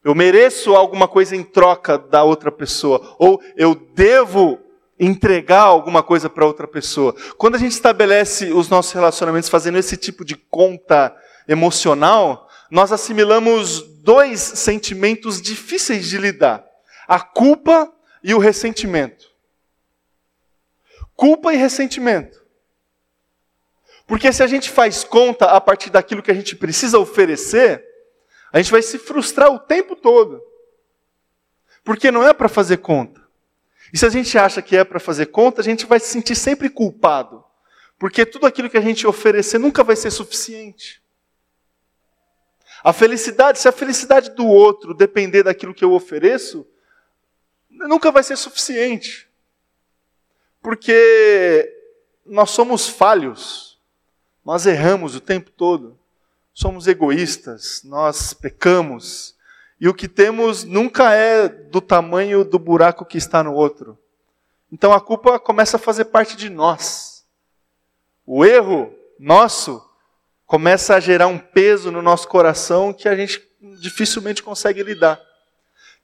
Eu 0.06 0.14
mereço 0.14 0.76
alguma 0.76 1.08
coisa 1.08 1.36
em 1.36 1.42
troca 1.42 1.98
da 1.98 2.24
outra 2.24 2.52
pessoa, 2.52 3.16
ou 3.18 3.42
eu 3.58 3.74
devo 3.74 4.60
entregar 5.00 5.62
alguma 5.62 6.04
coisa 6.04 6.30
para 6.30 6.46
outra 6.46 6.68
pessoa. 6.68 7.16
Quando 7.40 7.56
a 7.56 7.58
gente 7.58 7.72
estabelece 7.72 8.54
os 8.54 8.70
nossos 8.70 8.92
relacionamentos 8.92 9.50
fazendo 9.50 9.80
esse 9.80 9.98
tipo 9.98 10.24
de 10.24 10.36
conta 10.36 11.12
emocional, 11.48 12.48
nós 12.70 12.92
assimilamos 12.92 13.82
dois 14.04 14.40
sentimentos 14.40 15.42
difíceis 15.42 16.08
de 16.08 16.20
lidar: 16.20 16.64
a 17.08 17.20
culpa 17.20 17.92
e 18.24 18.32
o 18.36 18.38
ressentimento. 18.38 19.26
Culpa 21.16 21.52
e 21.52 21.58
ressentimento. 21.58 22.46
Porque 24.06 24.32
se 24.32 24.44
a 24.44 24.48
gente 24.48 24.70
faz 24.70 25.04
conta 25.04 25.46
a 25.46 25.60
partir 25.60 25.90
daquilo 25.90 26.22
que 26.22 26.30
a 26.30 26.36
gente 26.36 26.56
precisa 26.56 27.00
oferecer, 27.00 27.95
a 28.52 28.58
gente 28.58 28.72
vai 28.72 28.82
se 28.82 28.98
frustrar 28.98 29.52
o 29.52 29.60
tempo 29.60 29.96
todo. 29.96 30.42
Porque 31.84 32.12
não 32.12 32.24
é 32.24 32.34
para 32.34 32.50
fazer 32.50 32.78
conta. 32.78 33.26
E 33.94 33.98
se 33.98 34.06
a 34.06 34.10
gente 34.10 34.38
acha 34.38 34.62
que 34.62 34.76
é 34.76 34.84
para 34.84 35.00
fazer 35.00 35.28
conta, 35.28 35.62
a 35.62 35.64
gente 35.64 35.86
vai 35.86 36.00
se 36.00 36.08
sentir 36.08 36.36
sempre 36.36 36.70
culpado. 36.70 37.44
Porque 37.98 38.26
tudo 38.26 38.46
aquilo 38.46 38.70
que 38.70 38.78
a 38.78 38.82
gente 38.82 39.06
oferecer 39.06 39.58
nunca 39.58 39.84
vai 39.84 39.96
ser 39.96 40.12
suficiente. 40.12 41.02
A 42.84 42.92
felicidade, 42.94 43.60
se 43.60 43.68
a 43.68 43.72
felicidade 43.72 44.32
do 44.32 44.46
outro 44.46 44.94
depender 44.94 45.44
daquilo 45.44 45.74
que 45.74 45.84
eu 45.84 45.94
ofereço, 45.94 46.68
nunca 47.70 48.12
vai 48.12 48.24
ser 48.24 48.38
suficiente. 48.38 49.30
Porque 50.62 51.72
nós 52.26 52.52
somos 52.52 52.88
falhos, 52.88 53.80
nós 54.44 54.66
erramos 54.66 55.16
o 55.16 55.22
tempo 55.22 55.52
todo 55.52 56.00
somos 56.56 56.88
egoístas, 56.88 57.82
nós 57.84 58.34
pecamos, 58.34 59.36
e 59.80 59.90
o 59.90 59.94
que 59.94 60.08
temos 60.08 60.64
nunca 60.64 61.14
é 61.14 61.50
do 61.50 61.82
tamanho 61.82 62.46
do 62.46 62.58
buraco 62.58 63.06
que 63.06 63.18
está 63.18 63.44
no 63.44 63.54
outro. 63.54 64.00
Então 64.72 64.94
a 64.94 65.02
culpa 65.02 65.38
começa 65.38 65.76
a 65.76 65.80
fazer 65.80 66.06
parte 66.06 66.38
de 66.38 66.50
nós. 66.50 67.26
O 68.26 68.46
erro 68.46 68.92
nosso 69.20 69.84
começa 70.46 70.96
a 70.96 71.00
gerar 71.02 71.28
um 71.28 71.38
peso 71.38 71.92
no 71.92 72.02
nosso 72.02 72.26
coração 72.30 72.94
que 72.94 73.10
a 73.10 73.16
gente 73.18 73.46
dificilmente 73.82 74.42
consegue 74.42 74.82
lidar. 74.82 75.20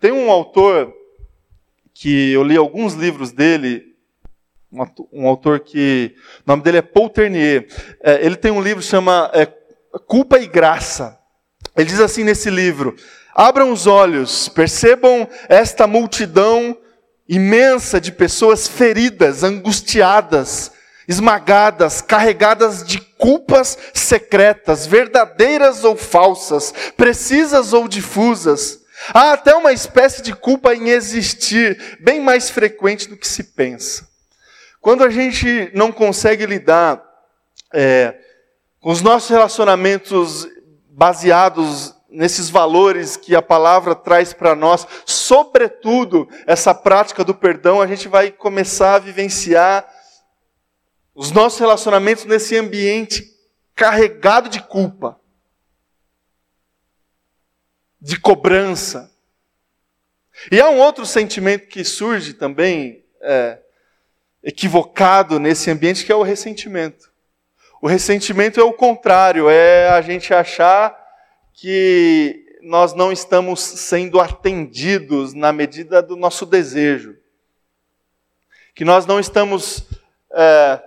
Tem 0.02 0.12
um 0.12 0.30
autor 0.30 0.94
que 1.94 2.34
eu 2.34 2.44
li 2.44 2.58
alguns 2.58 2.94
livros 2.94 3.32
dele, 3.32 3.96
um 5.12 5.28
autor 5.28 5.62
que 5.62 6.14
o 6.40 6.44
nome 6.46 6.62
dele 6.62 6.78
é 6.78 6.82
Paul 6.82 7.10
Ternier. 7.10 7.68
É, 8.02 8.26
ele 8.26 8.36
tem 8.36 8.52
um 8.52 8.62
livro 8.62 8.82
que 8.82 8.90
chama 8.90 9.30
é, 9.34 9.61
culpa 10.00 10.40
e 10.40 10.48
graça. 10.48 11.18
Ele 11.76 11.90
diz 11.90 12.00
assim 12.00 12.24
nesse 12.24 12.50
livro: 12.50 12.96
abram 13.34 13.72
os 13.72 13.88
olhos, 13.88 14.50
percebam 14.50 15.28
esta 15.48 15.88
multidão 15.88 16.78
imensa 17.28 18.02
de 18.02 18.12
pessoas 18.12 18.68
feridas, 18.68 19.44
angustiadas, 19.44 20.72
esmagadas, 21.08 22.02
carregadas 22.02 22.84
de 22.84 23.00
culpas 23.00 23.78
secretas, 23.94 24.86
verdadeiras 24.86 25.84
ou 25.84 25.96
falsas, 25.96 26.74
precisas 26.98 27.74
ou 27.74 27.88
difusas. 27.88 28.82
Há 29.14 29.34
até 29.34 29.56
uma 29.56 29.74
espécie 29.74 30.22
de 30.22 30.34
culpa 30.34 30.76
em 30.76 30.90
existir, 30.90 31.98
bem 32.02 32.20
mais 32.20 32.50
frequente 32.50 33.08
do 33.08 33.18
que 33.18 33.28
se 33.28 33.44
pensa. 33.44 34.08
Quando 34.80 35.04
a 35.04 35.10
gente 35.10 35.72
não 35.74 35.92
consegue 35.92 36.46
lidar 36.46 37.02
é, 37.74 38.16
os 38.82 39.02
nossos 39.02 39.30
relacionamentos 39.30 40.48
baseados 40.90 41.96
nesses 42.10 42.50
valores 42.50 43.16
que 43.16 43.36
a 43.36 43.42
palavra 43.42 43.96
traz 43.96 44.34
para 44.34 44.56
nós, 44.56 44.86
sobretudo 45.06 46.28
essa 46.46 46.74
prática 46.74 47.24
do 47.24 47.34
perdão, 47.34 47.80
a 47.80 47.88
gente 47.88 48.08
vai 48.08 48.32
começar 48.32 48.96
a 48.96 49.00
vivenciar 49.00 49.88
os 51.14 51.32
nossos 51.32 51.60
relacionamentos 51.60 52.26
nesse 52.26 52.58
ambiente 52.58 53.32
carregado 53.76 54.50
de 54.50 54.62
culpa, 54.62 55.20
de 58.00 58.20
cobrança. 58.20 59.12
E 60.52 60.60
há 60.60 60.70
um 60.70 60.80
outro 60.80 61.06
sentimento 61.06 61.68
que 61.68 61.84
surge 61.84 62.34
também, 62.34 63.06
é, 63.22 63.60
equivocado 64.44 65.40
nesse 65.40 65.70
ambiente, 65.70 66.04
que 66.04 66.12
é 66.12 66.16
o 66.16 66.24
ressentimento. 66.24 67.11
O 67.82 67.88
ressentimento 67.88 68.60
é 68.60 68.64
o 68.64 68.72
contrário, 68.72 69.50
é 69.50 69.90
a 69.90 70.02
gente 70.02 70.32
achar 70.36 70.96
que 71.52 72.46
nós 72.62 72.94
não 72.94 73.12
estamos 73.12 73.60
sendo 73.60 74.20
atendidos 74.20 75.34
na 75.34 75.52
medida 75.52 76.00
do 76.00 76.16
nosso 76.16 76.46
desejo, 76.46 77.18
que 78.76 78.86
nós 78.86 79.08
não 79.08 79.20
estamos, 79.20 79.84
é, 80.32 80.80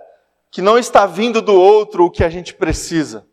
que 0.49 0.61
não 0.61 0.77
está 0.77 1.05
vindo 1.05 1.41
do 1.41 1.53
outro 1.53 2.05
o 2.05 2.09
que 2.09 2.23
a 2.23 2.29
gente 2.29 2.53
precisa. 2.53 3.27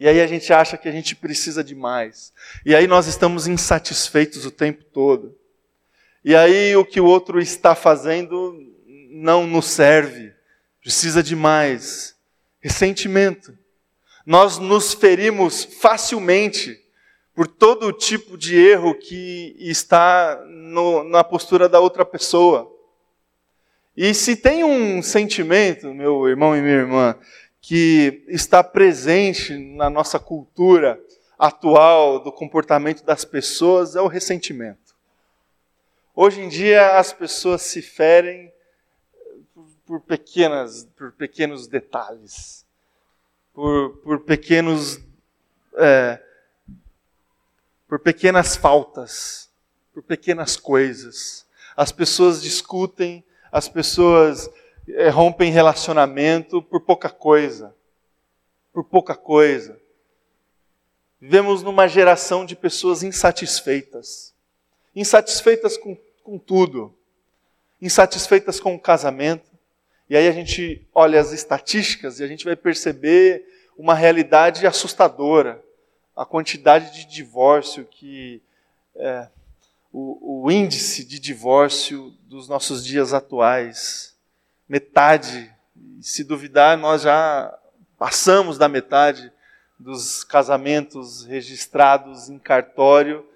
E 0.00 0.08
aí 0.08 0.18
a 0.18 0.26
gente 0.26 0.50
acha 0.50 0.78
que 0.78 0.88
a 0.88 0.92
gente 0.92 1.14
precisa 1.14 1.62
de 1.62 1.74
mais. 1.74 2.32
E 2.64 2.74
aí 2.74 2.86
nós 2.86 3.06
estamos 3.06 3.46
insatisfeitos 3.46 4.46
o 4.46 4.50
tempo 4.50 4.82
todo. 4.82 5.36
E 6.24 6.34
aí 6.34 6.74
o 6.74 6.86
que 6.86 7.02
o 7.02 7.04
outro 7.04 7.38
está 7.38 7.74
fazendo 7.74 8.58
não 9.10 9.46
nos 9.46 9.66
serve. 9.66 10.32
Precisa 10.80 11.22
de 11.22 11.36
mais. 11.36 12.11
Ressentimento. 12.62 13.58
Nós 14.24 14.58
nos 14.58 14.94
ferimos 14.94 15.64
facilmente 15.64 16.80
por 17.34 17.48
todo 17.48 17.92
tipo 17.92 18.38
de 18.38 18.56
erro 18.56 18.94
que 18.94 19.56
está 19.58 20.40
no, 20.46 21.02
na 21.02 21.24
postura 21.24 21.68
da 21.68 21.80
outra 21.80 22.04
pessoa. 22.04 22.70
E 23.96 24.14
se 24.14 24.36
tem 24.36 24.62
um 24.62 25.02
sentimento, 25.02 25.92
meu 25.92 26.28
irmão 26.28 26.56
e 26.56 26.62
minha 26.62 26.74
irmã, 26.74 27.18
que 27.60 28.24
está 28.28 28.62
presente 28.62 29.56
na 29.56 29.90
nossa 29.90 30.18
cultura 30.18 31.00
atual 31.38 32.20
do 32.20 32.30
comportamento 32.30 33.04
das 33.04 33.24
pessoas, 33.24 33.96
é 33.96 34.00
o 34.00 34.06
ressentimento. 34.06 34.94
Hoje 36.14 36.40
em 36.40 36.48
dia 36.48 36.98
as 36.98 37.12
pessoas 37.12 37.62
se 37.62 37.82
ferem 37.82 38.51
por, 39.92 40.00
pequenas, 40.00 40.88
por 40.96 41.12
pequenos 41.12 41.66
detalhes 41.66 42.64
por, 43.52 43.98
por 43.98 44.20
pequenos. 44.20 44.98
É, 45.76 46.18
por 47.86 47.98
pequenas 47.98 48.56
faltas, 48.56 49.50
por 49.92 50.02
pequenas 50.02 50.56
coisas. 50.56 51.46
As 51.76 51.92
pessoas 51.92 52.40
discutem, 52.40 53.22
as 53.50 53.68
pessoas 53.68 54.48
é, 54.88 55.10
rompem 55.10 55.52
relacionamento 55.52 56.62
por 56.62 56.80
pouca 56.80 57.10
coisa. 57.10 57.74
Por 58.72 58.84
pouca 58.84 59.14
coisa. 59.14 59.78
Vivemos 61.20 61.62
numa 61.62 61.86
geração 61.86 62.46
de 62.46 62.56
pessoas 62.56 63.02
insatisfeitas. 63.02 64.34
Insatisfeitas 64.96 65.76
com, 65.76 65.94
com 66.22 66.38
tudo. 66.38 66.96
Insatisfeitas 67.78 68.58
com 68.58 68.74
o 68.74 68.80
casamento, 68.80 69.51
e 70.12 70.16
aí 70.16 70.28
a 70.28 70.32
gente 70.32 70.86
olha 70.94 71.18
as 71.18 71.32
estatísticas 71.32 72.20
e 72.20 72.22
a 72.22 72.26
gente 72.26 72.44
vai 72.44 72.54
perceber 72.54 73.46
uma 73.78 73.94
realidade 73.94 74.66
assustadora. 74.66 75.64
A 76.14 76.26
quantidade 76.26 76.92
de 76.92 77.06
divórcio 77.06 77.86
que. 77.86 78.42
É, 78.94 79.30
o, 79.90 80.44
o 80.44 80.50
índice 80.50 81.02
de 81.02 81.18
divórcio 81.18 82.10
dos 82.24 82.46
nossos 82.46 82.84
dias 82.84 83.14
atuais. 83.14 84.14
Metade, 84.68 85.50
se 86.02 86.22
duvidar, 86.22 86.76
nós 86.76 87.00
já 87.00 87.58
passamos 87.96 88.58
da 88.58 88.68
metade 88.68 89.32
dos 89.78 90.22
casamentos 90.24 91.24
registrados 91.24 92.28
em 92.28 92.38
cartório, 92.38 93.26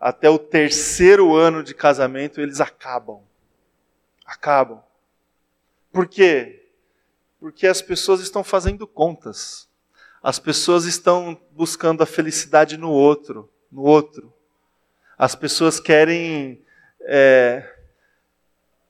até 0.00 0.28
o 0.28 0.40
terceiro 0.40 1.36
ano 1.36 1.62
de 1.62 1.74
casamento, 1.74 2.40
eles 2.40 2.60
acabam. 2.60 3.20
Acabam. 4.26 4.82
Por 5.94 6.08
quê? 6.08 6.60
Porque 7.38 7.68
as 7.68 7.80
pessoas 7.80 8.20
estão 8.20 8.42
fazendo 8.42 8.84
contas. 8.84 9.68
As 10.20 10.40
pessoas 10.40 10.86
estão 10.86 11.40
buscando 11.52 12.02
a 12.02 12.06
felicidade 12.06 12.76
no 12.76 12.90
outro, 12.90 13.48
no 13.70 13.82
outro. 13.82 14.34
As 15.16 15.36
pessoas 15.36 15.78
querem 15.78 16.60
é, 17.02 17.64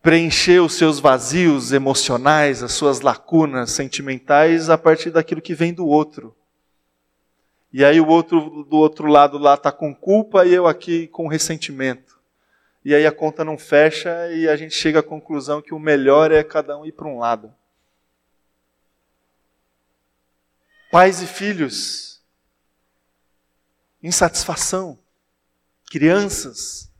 preencher 0.01 0.61
os 0.61 0.73
seus 0.79 0.99
vazios 0.99 1.73
emocionais, 1.73 2.63
as 2.63 2.73
suas 2.73 3.03
lacunas 3.03 3.71
sentimentais 3.73 4.71
a 4.71 4.79
partir 4.79 5.11
daquilo 5.11 5.43
que 5.43 5.55
vem 5.55 5.75
do 5.75 5.87
outro. 5.87 6.35
E 7.71 7.85
aí 7.85 8.01
o 8.01 8.09
outro 8.09 8.65
do 8.65 8.79
outro 8.79 9.09
lado 9.09 9.37
lá 9.37 9.55
está 9.55 9.71
com 9.71 9.95
culpa 9.95 10.47
e 10.47 10.55
eu 10.55 10.67
aqui 10.67 11.07
com 11.09 11.29
ressentimento 11.29 12.14
e 12.85 12.95
aí 12.95 13.07
a 13.07 13.13
conta 13.13 13.43
não 13.43 13.57
fecha 13.57 14.31
e 14.33 14.47
a 14.47 14.57
gente 14.57 14.75
chega 14.75 14.99
à 14.99 15.03
conclusão 15.03 15.63
que 15.63 15.73
o 15.73 15.79
melhor 15.79 16.31
é 16.31 16.45
cada 16.45 16.77
um 16.77 16.85
ir 16.85 16.93
para 16.93 17.09
um 17.09 17.19
lado. 17.19 17.55
Pais 20.91 21.23
e 21.23 21.27
filhos, 21.27 22.23
insatisfação. 24.03 24.99
Crianças, 25.91 26.91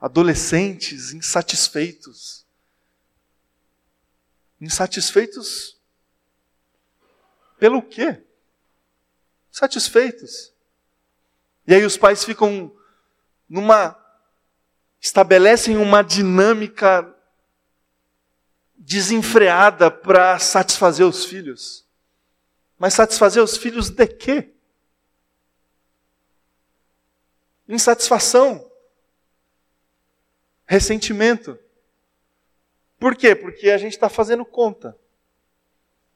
adolescentes 0.00 1.12
insatisfeitos. 1.12 2.46
Insatisfeitos 4.60 5.80
pelo 7.58 7.82
quê? 7.82 8.22
Satisfeitos. 9.50 10.52
E 11.66 11.74
aí 11.74 11.84
os 11.84 11.96
pais 11.96 12.24
ficam 12.24 12.74
numa 13.48 14.03
estabelecem 15.04 15.76
uma 15.76 16.02
dinâmica 16.02 17.14
desenfreada 18.74 19.90
para 19.90 20.38
satisfazer 20.38 21.04
os 21.06 21.26
filhos. 21.26 21.86
Mas 22.78 22.94
satisfazer 22.94 23.42
os 23.42 23.54
filhos 23.54 23.90
de 23.90 24.06
quê? 24.06 24.54
Insatisfação. 27.68 28.66
Ressentimento. 30.64 31.58
Por 32.98 33.14
quê? 33.14 33.34
Porque 33.36 33.68
a 33.68 33.76
gente 33.76 33.92
está 33.92 34.08
fazendo 34.08 34.42
conta. 34.42 34.98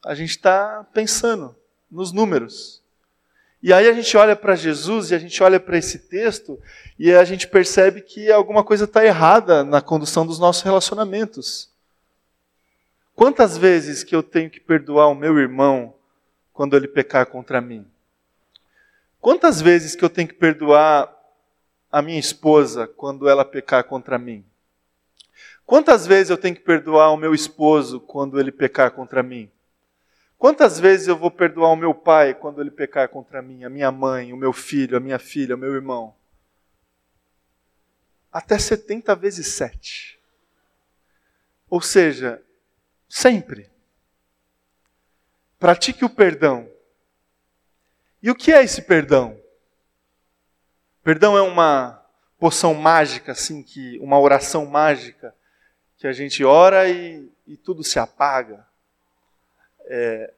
A 0.03 0.15
gente 0.15 0.31
está 0.31 0.83
pensando 0.85 1.55
nos 1.91 2.11
números. 2.11 2.81
E 3.61 3.73
aí 3.73 3.89
a 3.89 3.93
gente 3.93 4.15
olha 4.15 4.35
para 4.35 4.55
Jesus 4.55 5.11
e 5.11 5.15
a 5.15 5.19
gente 5.19 5.41
olha 5.43 5.59
para 5.59 5.77
esse 5.77 5.99
texto 5.99 6.57
e 6.97 7.11
a 7.11 7.23
gente 7.25 7.47
percebe 7.47 8.01
que 8.01 8.31
alguma 8.31 8.63
coisa 8.63 8.85
está 8.85 9.05
errada 9.05 9.63
na 9.63 9.81
condução 9.81 10.25
dos 10.25 10.39
nossos 10.39 10.63
relacionamentos. 10.63 11.69
Quantas 13.13 13.57
vezes 13.57 14.01
que 14.01 14.15
eu 14.15 14.23
tenho 14.23 14.49
que 14.49 14.61
perdoar 14.61 15.07
o 15.07 15.15
meu 15.15 15.37
irmão 15.37 15.93
quando 16.53 16.77
ele 16.77 16.87
pecar 16.87 17.25
contra 17.25 17.59
mim? 17.59 17.85
Quantas 19.19 19.61
vezes 19.61 19.93
que 19.93 20.05
eu 20.05 20.09
tenho 20.09 20.29
que 20.29 20.35
perdoar 20.35 21.13
a 21.91 22.01
minha 22.01 22.19
esposa 22.19 22.87
quando 22.87 23.27
ela 23.27 23.43
pecar 23.43 23.83
contra 23.83 24.17
mim? 24.17 24.45
Quantas 25.65 26.07
vezes 26.07 26.29
eu 26.29 26.37
tenho 26.37 26.55
que 26.55 26.61
perdoar 26.61 27.11
o 27.11 27.17
meu 27.17 27.33
esposo 27.33 27.99
quando 27.99 28.39
ele 28.39 28.53
pecar 28.53 28.91
contra 28.91 29.21
mim? 29.21 29.51
Quantas 30.39 30.79
vezes 30.79 31.09
eu 31.09 31.17
vou 31.17 31.29
perdoar 31.29 31.73
o 31.73 31.75
meu 31.75 31.93
pai 31.93 32.33
quando 32.33 32.61
ele 32.61 32.71
pecar 32.71 33.09
contra 33.09 33.41
mim, 33.41 33.65
a 33.65 33.69
minha 33.69 33.91
mãe, 33.91 34.31
o 34.31 34.37
meu 34.37 34.53
filho, 34.53 34.95
a 34.95 34.99
minha 34.99 35.19
filha, 35.19 35.53
o 35.53 35.57
meu 35.57 35.75
irmão? 35.75 36.15
Até 38.31 38.57
70 38.57 39.13
vezes 39.17 39.47
7. 39.47 40.17
Ou 41.69 41.81
seja, 41.81 42.41
sempre. 43.09 43.69
Pratique 45.59 46.05
o 46.05 46.09
perdão. 46.09 46.71
E 48.23 48.31
o 48.31 48.35
que 48.35 48.53
é 48.53 48.63
esse 48.63 48.83
perdão? 48.83 49.37
Perdão 51.03 51.37
é 51.37 51.41
uma 51.41 52.01
poção 52.39 52.73
mágica, 52.73 53.33
assim, 53.33 53.61
que 53.61 53.99
uma 53.99 54.17
oração 54.17 54.65
mágica 54.65 55.35
que 55.97 56.07
a 56.07 56.13
gente 56.13 56.45
ora 56.45 56.87
e, 56.87 57.29
e 57.45 57.57
tudo 57.57 57.83
se 57.83 57.99
apaga 57.99 58.68
é, 59.89 60.33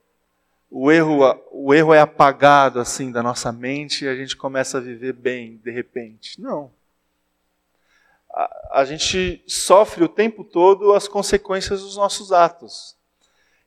o, 0.69 0.89
erro, 0.89 1.19
o 1.51 1.73
erro 1.73 1.93
é 1.93 1.99
apagado 1.99 2.79
assim 2.79 3.11
da 3.11 3.21
nossa 3.21 3.51
mente 3.51 4.05
e 4.05 4.07
a 4.07 4.15
gente 4.15 4.37
começa 4.37 4.77
a 4.77 4.81
viver 4.81 5.13
bem 5.13 5.57
de 5.57 5.69
repente. 5.69 6.39
Não. 6.39 6.71
A, 8.33 8.79
a 8.79 8.85
gente 8.85 9.43
sofre 9.45 10.03
o 10.03 10.09
tempo 10.09 10.45
todo 10.45 10.93
as 10.93 11.07
consequências 11.07 11.81
dos 11.81 11.97
nossos 11.97 12.31
atos. 12.31 12.95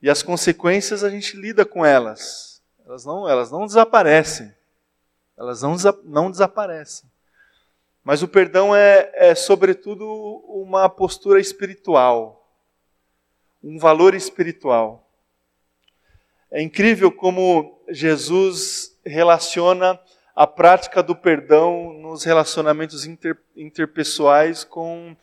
E 0.00 0.08
as 0.08 0.22
consequências 0.22 1.04
a 1.04 1.10
gente 1.10 1.36
lida 1.36 1.64
com 1.64 1.84
elas. 1.84 2.62
Elas 2.86 3.04
não, 3.04 3.28
elas 3.28 3.50
não 3.50 3.66
desaparecem. 3.66 4.52
elas 5.36 5.62
não, 5.62 5.76
não 6.04 6.30
desaparecem. 6.30 7.10
Mas 8.02 8.22
o 8.22 8.28
perdão 8.28 8.76
é, 8.76 9.10
é, 9.14 9.34
sobretudo, 9.34 10.06
uma 10.46 10.90
postura 10.90 11.40
espiritual, 11.40 12.46
um 13.62 13.78
valor 13.78 14.14
espiritual. 14.14 15.03
É 16.54 16.62
incrível 16.62 17.10
como 17.10 17.82
Jesus 17.88 18.96
relaciona 19.04 19.98
a 20.36 20.46
prática 20.46 21.02
do 21.02 21.16
perdão 21.16 21.92
nos 21.94 22.22
relacionamentos 22.22 23.04
inter, 23.04 23.36
interpessoais 23.56 24.62
com 24.62 25.16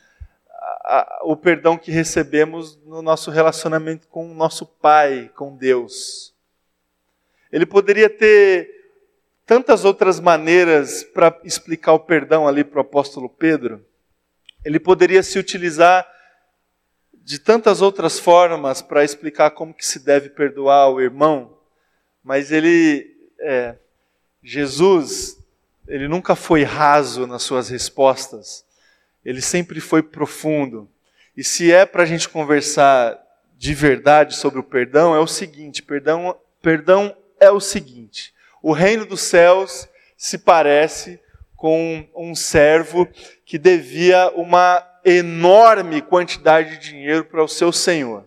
a, 0.49 0.97
a, 0.97 1.19
o 1.23 1.37
perdão 1.37 1.77
que 1.77 1.89
recebemos 1.89 2.77
no 2.83 3.01
nosso 3.01 3.31
relacionamento 3.31 4.09
com 4.09 4.29
o 4.29 4.33
nosso 4.33 4.65
Pai, 4.65 5.31
com 5.33 5.55
Deus. 5.55 6.35
Ele 7.49 7.65
poderia 7.65 8.09
ter 8.09 8.69
tantas 9.45 9.85
outras 9.85 10.19
maneiras 10.19 11.01
para 11.01 11.39
explicar 11.45 11.93
o 11.93 11.99
perdão 11.99 12.45
ali 12.45 12.65
para 12.65 12.79
o 12.79 12.81
apóstolo 12.81 13.29
Pedro. 13.29 13.85
Ele 14.65 14.81
poderia 14.81 15.23
se 15.23 15.39
utilizar 15.39 16.05
de 17.31 17.39
tantas 17.39 17.81
outras 17.81 18.19
formas 18.19 18.81
para 18.81 19.05
explicar 19.05 19.51
como 19.51 19.73
que 19.73 19.85
se 19.85 19.99
deve 19.99 20.29
perdoar 20.29 20.89
o 20.89 20.99
irmão, 20.99 21.57
mas 22.21 22.51
ele, 22.51 23.09
é, 23.39 23.75
Jesus, 24.43 25.37
ele 25.87 26.09
nunca 26.09 26.35
foi 26.35 26.63
raso 26.63 27.25
nas 27.25 27.41
suas 27.41 27.69
respostas, 27.69 28.65
ele 29.23 29.41
sempre 29.41 29.79
foi 29.79 30.03
profundo. 30.03 30.89
E 31.37 31.41
se 31.41 31.71
é 31.71 31.85
para 31.85 32.03
a 32.03 32.05
gente 32.05 32.27
conversar 32.27 33.17
de 33.57 33.73
verdade 33.73 34.35
sobre 34.35 34.59
o 34.59 34.63
perdão, 34.63 35.15
é 35.15 35.19
o 35.19 35.27
seguinte: 35.27 35.81
perdão, 35.81 36.37
perdão 36.61 37.15
é 37.39 37.49
o 37.49 37.61
seguinte 37.61 38.33
o 38.61 38.73
reino 38.73 39.05
dos 39.05 39.21
céus 39.21 39.87
se 40.15 40.37
parece 40.37 41.19
com 41.55 42.07
um 42.15 42.35
servo 42.35 43.07
que 43.45 43.57
devia 43.57 44.31
uma 44.35 44.85
enorme 45.03 46.01
quantidade 46.01 46.77
de 46.77 46.89
dinheiro 46.89 47.25
para 47.25 47.43
o 47.43 47.47
seu 47.47 47.71
senhor. 47.71 48.25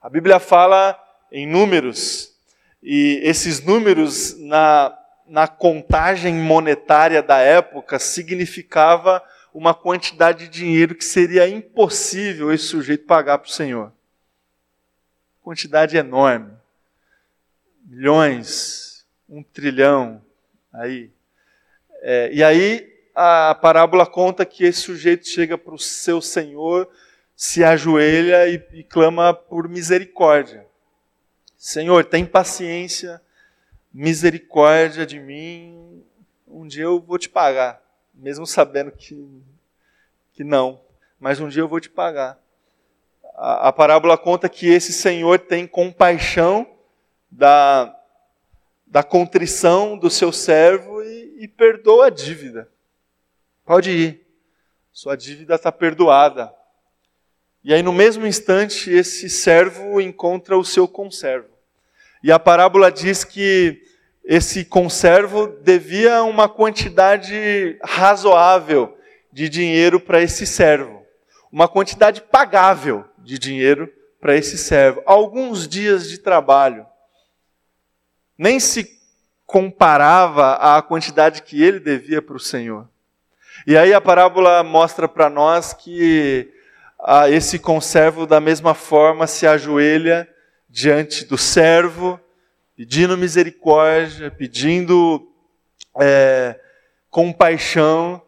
A 0.00 0.08
Bíblia 0.08 0.38
fala 0.38 0.98
em 1.30 1.46
números, 1.46 2.34
e 2.82 3.20
esses 3.22 3.60
números 3.60 4.38
na, 4.38 4.96
na 5.26 5.46
contagem 5.46 6.34
monetária 6.34 7.22
da 7.22 7.38
época 7.38 7.98
significava 7.98 9.22
uma 9.52 9.74
quantidade 9.74 10.48
de 10.48 10.58
dinheiro 10.58 10.94
que 10.94 11.04
seria 11.04 11.48
impossível 11.48 12.52
esse 12.52 12.64
sujeito 12.64 13.04
pagar 13.04 13.38
para 13.38 13.48
o 13.48 13.52
Senhor. 13.52 13.92
Quantidade 15.42 15.96
enorme. 15.96 16.52
Milhões, 17.84 19.04
um 19.28 19.42
trilhão 19.42 20.22
aí. 20.72 21.10
É, 22.02 22.30
e 22.32 22.42
aí 22.42 22.99
a 23.14 23.54
parábola 23.54 24.06
conta 24.06 24.46
que 24.46 24.64
esse 24.64 24.80
sujeito 24.80 25.28
chega 25.28 25.58
para 25.58 25.74
o 25.74 25.78
seu 25.78 26.20
senhor, 26.20 26.88
se 27.34 27.64
ajoelha 27.64 28.48
e, 28.48 28.62
e 28.72 28.84
clama 28.84 29.32
por 29.32 29.68
misericórdia. 29.68 30.66
Senhor, 31.56 32.04
tem 32.04 32.24
paciência, 32.24 33.20
misericórdia 33.92 35.04
de 35.04 35.18
mim, 35.18 36.02
um 36.46 36.66
dia 36.66 36.84
eu 36.84 37.00
vou 37.00 37.18
te 37.18 37.28
pagar, 37.28 37.82
mesmo 38.14 38.46
sabendo 38.46 38.90
que, 38.90 39.42
que 40.32 40.42
não, 40.42 40.80
mas 41.18 41.40
um 41.40 41.48
dia 41.48 41.62
eu 41.62 41.68
vou 41.68 41.80
te 41.80 41.88
pagar. 41.88 42.38
A, 43.34 43.68
a 43.68 43.72
parábola 43.72 44.18
conta 44.18 44.48
que 44.48 44.68
esse 44.68 44.92
senhor 44.92 45.38
tem 45.38 45.66
compaixão 45.66 46.66
da, 47.30 47.94
da 48.86 49.02
contrição 49.02 49.96
do 49.96 50.10
seu 50.10 50.32
servo 50.32 51.02
e, 51.02 51.44
e 51.44 51.48
perdoa 51.48 52.06
a 52.06 52.10
dívida. 52.10 52.68
Pode 53.70 53.92
ir, 53.92 54.26
sua 54.92 55.16
dívida 55.16 55.54
está 55.54 55.70
perdoada. 55.70 56.52
E 57.62 57.72
aí, 57.72 57.84
no 57.84 57.92
mesmo 57.92 58.26
instante, 58.26 58.90
esse 58.90 59.30
servo 59.30 60.00
encontra 60.00 60.58
o 60.58 60.64
seu 60.64 60.88
conservo. 60.88 61.46
E 62.20 62.32
a 62.32 62.38
parábola 62.40 62.90
diz 62.90 63.22
que 63.22 63.80
esse 64.24 64.64
conservo 64.64 65.46
devia 65.62 66.24
uma 66.24 66.48
quantidade 66.48 67.78
razoável 67.84 68.98
de 69.32 69.48
dinheiro 69.48 70.00
para 70.00 70.20
esse 70.20 70.48
servo. 70.48 71.06
Uma 71.52 71.68
quantidade 71.68 72.22
pagável 72.22 73.04
de 73.18 73.38
dinheiro 73.38 73.88
para 74.20 74.34
esse 74.34 74.58
servo. 74.58 75.00
Alguns 75.06 75.68
dias 75.68 76.10
de 76.10 76.18
trabalho 76.18 76.84
nem 78.36 78.58
se 78.58 78.98
comparava 79.46 80.54
à 80.54 80.82
quantidade 80.82 81.42
que 81.42 81.62
ele 81.62 81.78
devia 81.78 82.20
para 82.20 82.34
o 82.34 82.40
Senhor. 82.40 82.90
E 83.66 83.76
aí 83.76 83.92
a 83.92 84.00
parábola 84.00 84.62
mostra 84.62 85.08
para 85.08 85.28
nós 85.28 85.72
que 85.72 86.52
ah, 86.98 87.28
esse 87.28 87.58
conservo, 87.58 88.26
da 88.26 88.40
mesma 88.40 88.74
forma, 88.74 89.26
se 89.26 89.46
ajoelha 89.46 90.28
diante 90.68 91.24
do 91.24 91.36
servo, 91.36 92.18
pedindo 92.76 93.16
misericórdia, 93.16 94.30
pedindo 94.30 95.30
é, 96.00 96.58
compaixão, 97.10 98.22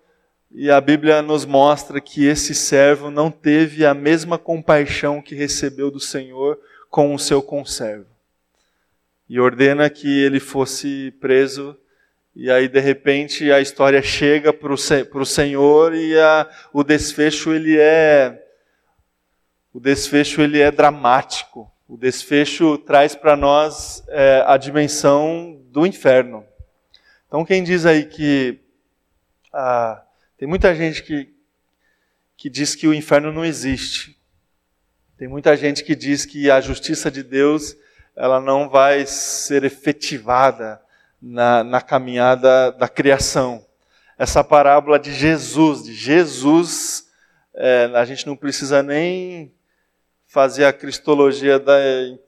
e 0.51 0.71
a 0.71 0.81
Bíblia 0.81 1.23
nos 1.23 1.47
mostra 1.47 2.01
que 2.01 2.27
esse 2.27 2.55
servo 2.55 3.11
não 3.11 3.31
teve 3.31 3.87
a 3.87 3.95
mesma 3.95 4.37
compaixão 4.37 5.23
que 5.23 5.35
recebeu 5.35 5.91
do 5.91 6.01
Senhor 6.01 6.59
com 6.91 7.15
o 7.15 7.19
seu 7.19 7.41
conservo 7.41 8.13
e 9.33 9.41
ordena 9.41 9.89
que 9.89 10.21
ele 10.23 10.39
fosse 10.39 11.11
preso. 11.19 11.75
E 12.35 12.51
aí, 12.51 12.67
de 12.67 12.81
repente, 12.81 13.53
a 13.53 13.61
história 13.61 14.01
chega 14.01 14.55
para 14.55 14.73
o 14.73 15.27
Senhor 15.27 15.95
e 15.95 16.19
a, 16.19 16.49
o 16.73 16.83
desfecho 16.83 17.53
ele 17.53 17.79
é 17.79 18.43
o 19.73 19.81
desfecho 19.81 20.41
ele 20.41 20.61
é 20.61 20.71
dramático. 20.71 21.71
O 21.87 21.97
desfecho 21.97 22.79
traz 22.79 23.15
para 23.15 23.37
nós 23.37 24.03
é, 24.09 24.43
a 24.47 24.57
dimensão 24.57 25.63
do 25.67 25.87
inferno. 25.87 26.45
Então, 27.27 27.45
quem 27.45 27.63
diz 27.63 27.85
aí 27.85 28.05
que 28.05 28.61
ah, 29.53 30.03
tem 30.39 30.49
muita 30.49 30.75
gente 30.75 31.03
que, 31.03 31.35
que 32.37 32.49
diz 32.49 32.75
que 32.75 32.87
o 32.87 32.95
inferno 32.95 33.31
não 33.31 33.45
existe. 33.45 34.19
Tem 35.19 35.29
muita 35.29 35.55
gente 35.57 35.85
que 35.85 35.95
diz 35.95 36.25
que 36.25 36.51
a 36.51 36.61
justiça 36.61 37.11
de 37.11 37.23
Deus 37.23 37.77
ela 38.17 38.41
não 38.41 38.69
vai 38.69 39.05
ser 39.07 39.65
efetivada 39.65 40.81
na, 41.23 41.63
na 41.63 41.81
caminhada 41.81 42.73
da 42.73 42.89
criação. 42.89 43.65
Essa 44.19 44.43
parábola 44.43 44.99
de 44.99 45.13
Jesus, 45.13 45.85
de 45.85 45.95
Jesus, 45.95 47.07
é, 47.55 47.91
a 47.95 48.05
gente 48.05 48.27
não 48.27 48.37
precisa 48.37 48.83
nem 48.83 49.55
fazer 50.27 50.65
a 50.65 50.73
cristologia 50.73 51.59
da 51.59 51.79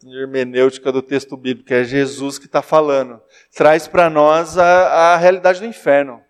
hermenêutica 0.05 0.93
do 0.93 1.01
texto 1.01 1.37
bíblico, 1.37 1.73
é 1.73 1.83
Jesus 1.83 2.39
que 2.39 2.45
está 2.45 2.61
falando. 2.61 3.21
Traz 3.55 3.89
para 3.89 4.11
nós 4.11 4.59
a, 4.59 5.15
a 5.15 5.17
realidade 5.17 5.61
do 5.61 5.67
inferno. 5.67 6.23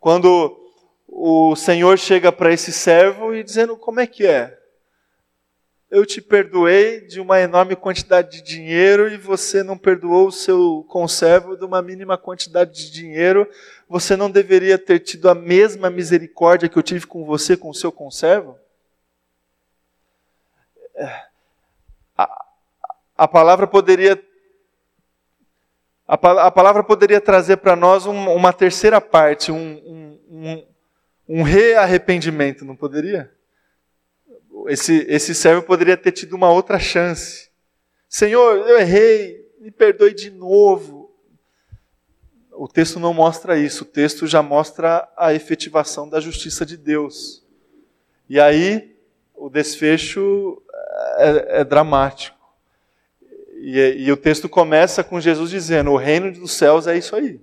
Quando 0.00 0.58
o 1.06 1.54
Senhor 1.54 1.96
chega 1.98 2.32
para 2.32 2.52
esse 2.52 2.72
servo 2.72 3.34
e 3.34 3.44
dizendo 3.44 3.76
como 3.76 4.00
é 4.00 4.06
que 4.06 4.26
é? 4.26 4.58
Eu 5.90 6.06
te 6.06 6.20
perdoei 6.20 7.00
de 7.00 7.20
uma 7.20 7.40
enorme 7.40 7.74
quantidade 7.74 8.30
de 8.30 8.42
dinheiro 8.42 9.08
e 9.08 9.16
você 9.16 9.62
não 9.62 9.76
perdoou 9.76 10.28
o 10.28 10.32
seu 10.32 10.84
conservo 10.88 11.56
de 11.56 11.64
uma 11.64 11.82
mínima 11.82 12.16
quantidade 12.16 12.72
de 12.72 12.92
dinheiro, 12.92 13.48
você 13.88 14.16
não 14.16 14.30
deveria 14.30 14.78
ter 14.78 15.00
tido 15.00 15.28
a 15.28 15.34
mesma 15.34 15.90
misericórdia 15.90 16.68
que 16.68 16.78
eu 16.78 16.82
tive 16.82 17.06
com 17.06 17.24
você, 17.24 17.56
com 17.56 17.70
o 17.70 17.74
seu 17.74 17.90
conservo? 17.90 18.56
É, 20.94 21.22
a, 22.16 22.44
a 23.18 23.28
palavra 23.28 23.66
poderia 23.66 24.22
a, 26.06 26.50
palavra 26.50 26.82
poderia 26.82 27.20
trazer 27.20 27.58
para 27.58 27.76
nós 27.76 28.04
um, 28.04 28.30
uma 28.30 28.52
terceira 28.52 29.00
parte, 29.00 29.52
um, 29.52 29.80
um, 30.28 30.66
um 31.28 31.42
rearrependimento, 31.42 32.64
não 32.64 32.74
poderia? 32.74 33.32
Esse, 34.70 35.04
esse 35.08 35.34
servo 35.34 35.62
poderia 35.62 35.96
ter 35.96 36.12
tido 36.12 36.34
uma 36.34 36.50
outra 36.50 36.78
chance. 36.78 37.50
Senhor, 38.08 38.56
eu 38.68 38.78
errei, 38.78 39.48
me 39.60 39.70
perdoe 39.70 40.14
de 40.14 40.30
novo. 40.30 41.10
O 42.52 42.68
texto 42.68 43.00
não 43.00 43.12
mostra 43.14 43.58
isso, 43.58 43.84
o 43.84 43.86
texto 43.86 44.26
já 44.26 44.42
mostra 44.42 45.08
a 45.16 45.32
efetivação 45.34 46.08
da 46.08 46.20
justiça 46.20 46.64
de 46.64 46.76
Deus. 46.76 47.44
E 48.28 48.38
aí, 48.38 48.96
o 49.34 49.48
desfecho 49.48 50.62
é, 51.18 51.60
é 51.60 51.64
dramático. 51.64 52.38
E, 53.62 54.04
e, 54.04 54.12
o 54.12 54.16
texto 54.16 54.48
começa 54.48 55.02
com 55.02 55.20
Jesus 55.20 55.50
dizendo: 55.50 55.90
O 55.90 55.96
reino 55.96 56.32
dos 56.32 56.52
céus 56.52 56.86
é 56.86 56.96
isso 56.96 57.14
aí. 57.16 57.40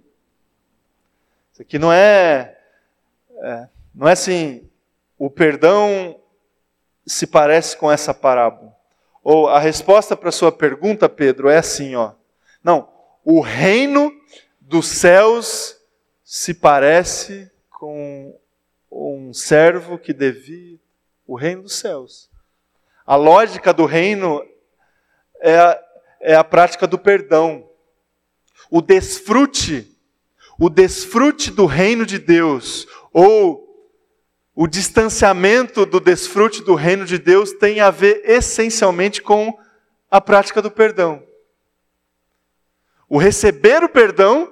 Isso 1.52 1.62
aqui 1.62 1.78
não 1.78 1.92
é, 1.92 2.58
é 3.42 3.68
não 3.94 4.08
é 4.08 4.12
assim, 4.12 4.70
o 5.18 5.30
perdão 5.30 6.20
se 7.08 7.26
parece 7.26 7.78
com 7.78 7.91
essa 7.91 8.13
parábola? 8.13 8.76
Ou 9.24 9.48
a 9.48 9.60
resposta 9.60 10.15
para 10.15 10.30
a 10.30 10.32
sua 10.32 10.52
pergunta, 10.52 11.10
Pedro, 11.10 11.50
é 11.50 11.58
assim, 11.58 11.96
ó. 11.96 12.13
Não, 12.63 12.89
o 13.24 13.41
reino 13.41 14.12
dos 14.60 14.88
céus 14.88 15.78
se 16.24 16.54
parece 16.54 17.52
com 17.70 18.38
um 18.91 19.34
servo 19.34 19.98
que 19.98 20.13
devia 20.13 20.80
o 21.26 21.36
reino 21.36 21.63
dos 21.63 21.76
céus. 21.76 22.30
A 23.06 23.15
lógica 23.15 23.74
do 23.74 23.86
reino 23.86 24.41
é 25.41 25.58
a, 25.58 25.84
é 26.22 26.36
a 26.36 26.43
prática 26.43 26.88
do 26.88 26.98
perdão. 26.98 27.70
O 28.70 28.82
desfrute, 28.82 29.98
o 30.60 30.70
desfrute 30.70 31.52
do 31.52 31.65
reino 31.65 32.06
de 32.06 32.17
Deus, 32.17 32.88
ou 33.13 33.66
o 34.60 34.65
distanciamento 34.65 35.86
do 35.86 36.00
desfrute 36.00 36.63
do 36.63 36.74
reino 36.74 37.06
de 37.06 37.20
Deus 37.20 37.52
tem 37.54 37.80
a 37.80 37.91
ver 37.91 38.24
essencialmente 38.26 39.22
com 39.22 39.56
a 40.10 40.20
prática 40.20 40.63
do 40.63 40.72
perdão. 40.72 41.24
O 43.08 43.20
receber 43.20 43.84
o 43.84 43.88
perdão 43.88 44.52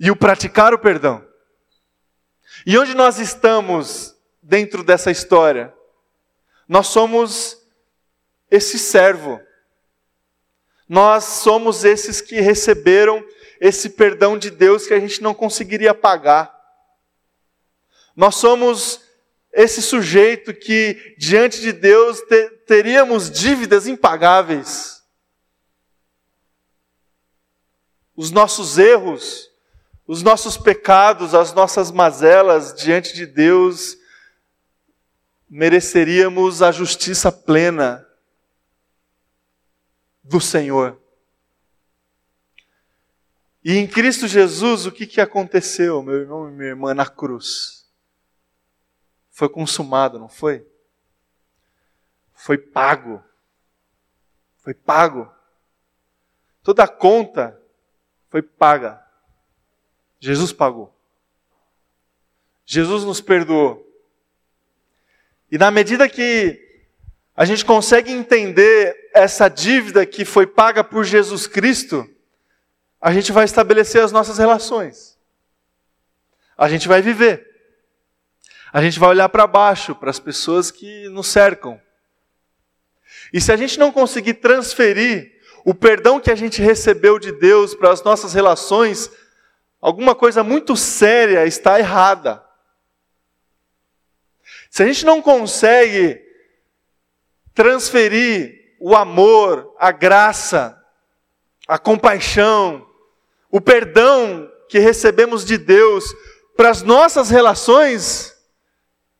e 0.00 0.10
o 0.10 0.16
praticar 0.16 0.72
o 0.72 0.78
perdão. 0.78 1.22
E 2.64 2.78
onde 2.78 2.94
nós 2.94 3.18
estamos 3.18 4.16
dentro 4.42 4.82
dessa 4.82 5.10
história? 5.10 5.70
Nós 6.66 6.86
somos 6.86 7.62
esse 8.50 8.78
servo. 8.78 9.38
Nós 10.88 11.24
somos 11.24 11.84
esses 11.84 12.22
que 12.22 12.40
receberam 12.40 13.22
esse 13.60 13.90
perdão 13.90 14.38
de 14.38 14.48
Deus 14.48 14.86
que 14.86 14.94
a 14.94 14.98
gente 14.98 15.20
não 15.22 15.34
conseguiria 15.34 15.92
pagar. 15.92 16.54
Nós 18.14 18.36
somos 18.36 19.00
esse 19.52 19.80
sujeito 19.80 20.52
que, 20.52 21.14
diante 21.16 21.60
de 21.60 21.72
Deus, 21.72 22.20
te, 22.22 22.50
teríamos 22.66 23.30
dívidas 23.30 23.86
impagáveis. 23.86 25.02
Os 28.16 28.30
nossos 28.30 28.78
erros, 28.78 29.50
os 30.06 30.22
nossos 30.22 30.56
pecados, 30.56 31.34
as 31.34 31.52
nossas 31.52 31.90
mazelas 31.90 32.74
diante 32.74 33.14
de 33.14 33.26
Deus, 33.26 33.96
mereceríamos 35.48 36.62
a 36.62 36.72
justiça 36.72 37.30
plena 37.30 38.06
do 40.22 40.40
Senhor. 40.40 41.00
E 43.64 43.76
em 43.76 43.86
Cristo 43.86 44.26
Jesus, 44.26 44.84
o 44.84 44.92
que, 44.92 45.06
que 45.06 45.20
aconteceu, 45.20 46.02
meu 46.02 46.16
irmão 46.16 46.48
e 46.48 46.52
minha 46.52 46.70
irmã, 46.70 46.92
na 46.92 47.06
cruz? 47.06 47.83
Foi 49.34 49.48
consumado, 49.48 50.16
não 50.16 50.28
foi? 50.28 50.64
Foi 52.32 52.56
pago. 52.56 53.20
Foi 54.58 54.72
pago. 54.72 55.28
Toda 56.62 56.84
a 56.84 56.88
conta 56.88 57.60
foi 58.28 58.42
paga. 58.42 59.04
Jesus 60.20 60.52
pagou. 60.52 60.96
Jesus 62.64 63.02
nos 63.02 63.20
perdoou. 63.20 63.84
E 65.50 65.58
na 65.58 65.68
medida 65.68 66.08
que 66.08 66.86
a 67.34 67.44
gente 67.44 67.64
consegue 67.64 68.12
entender 68.12 69.10
essa 69.12 69.48
dívida 69.48 70.06
que 70.06 70.24
foi 70.24 70.46
paga 70.46 70.84
por 70.84 71.02
Jesus 71.02 71.48
Cristo, 71.48 72.08
a 73.00 73.12
gente 73.12 73.32
vai 73.32 73.46
estabelecer 73.46 74.00
as 74.00 74.12
nossas 74.12 74.38
relações. 74.38 75.18
A 76.56 76.68
gente 76.68 76.86
vai 76.86 77.02
viver. 77.02 77.53
A 78.74 78.82
gente 78.82 78.98
vai 78.98 79.10
olhar 79.10 79.28
para 79.28 79.46
baixo, 79.46 79.94
para 79.94 80.10
as 80.10 80.18
pessoas 80.18 80.72
que 80.72 81.08
nos 81.10 81.28
cercam. 81.28 81.80
E 83.32 83.40
se 83.40 83.52
a 83.52 83.56
gente 83.56 83.78
não 83.78 83.92
conseguir 83.92 84.34
transferir 84.34 85.32
o 85.64 85.72
perdão 85.72 86.18
que 86.18 86.28
a 86.28 86.34
gente 86.34 86.60
recebeu 86.60 87.20
de 87.20 87.30
Deus 87.30 87.72
para 87.72 87.92
as 87.92 88.02
nossas 88.02 88.34
relações, 88.34 89.08
alguma 89.80 90.12
coisa 90.12 90.42
muito 90.42 90.74
séria 90.74 91.46
está 91.46 91.78
errada. 91.78 92.44
Se 94.68 94.82
a 94.82 94.86
gente 94.86 95.06
não 95.06 95.22
consegue 95.22 96.20
transferir 97.54 98.74
o 98.80 98.96
amor, 98.96 99.72
a 99.78 99.92
graça, 99.92 100.76
a 101.68 101.78
compaixão, 101.78 102.84
o 103.52 103.60
perdão 103.60 104.50
que 104.68 104.80
recebemos 104.80 105.44
de 105.44 105.58
Deus 105.58 106.12
para 106.56 106.70
as 106.70 106.82
nossas 106.82 107.30
relações, 107.30 108.33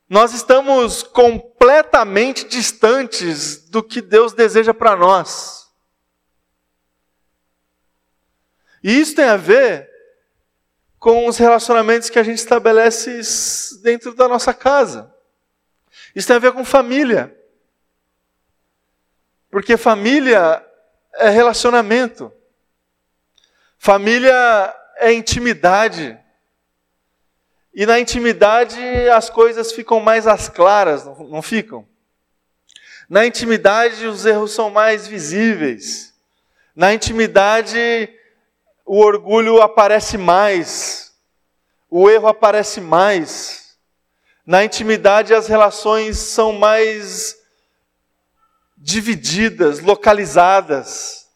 nós 0.07 0.33
estamos 0.33 1.01
completamente 1.01 2.47
distantes 2.47 3.67
do 3.69 3.81
que 3.81 4.01
Deus 4.01 4.33
deseja 4.33 4.73
para 4.73 4.95
nós. 4.95 5.67
E 8.83 8.99
isso 8.99 9.15
tem 9.15 9.25
a 9.25 9.37
ver 9.37 9.89
com 10.99 11.27
os 11.27 11.37
relacionamentos 11.37 12.09
que 12.09 12.19
a 12.19 12.23
gente 12.23 12.37
estabelece 12.37 13.19
dentro 13.81 14.13
da 14.13 14.27
nossa 14.27 14.53
casa. 14.53 15.11
Isso 16.15 16.27
tem 16.27 16.35
a 16.35 16.39
ver 16.39 16.51
com 16.51 16.63
família. 16.63 17.35
Porque 19.49 19.75
família 19.77 20.63
é 21.15 21.29
relacionamento. 21.29 22.31
Família 23.77 24.75
é 24.97 25.13
intimidade. 25.13 26.19
E 27.77 27.85
na 27.85 27.99
intimidade 27.99 28.79
as 29.09 29.29
coisas 29.29 29.73
ficam 29.73 29.99
mais 29.99 30.25
às 30.25 30.47
claras, 30.47 31.03
não 31.05 31.41
ficam? 31.41 31.85
Na 33.09 33.25
intimidade 33.25 34.07
os 34.07 34.25
erros 34.25 34.53
são 34.53 34.69
mais 34.69 35.05
visíveis. 35.05 36.13
Na 36.73 36.93
intimidade 36.93 38.09
o 38.85 38.97
orgulho 38.99 39.61
aparece 39.61 40.17
mais. 40.17 41.13
O 41.89 42.09
erro 42.09 42.27
aparece 42.27 42.79
mais. 42.79 43.77
Na 44.45 44.63
intimidade 44.63 45.33
as 45.33 45.47
relações 45.47 46.17
são 46.17 46.53
mais 46.53 47.37
divididas, 48.77 49.81
localizadas. 49.81 51.27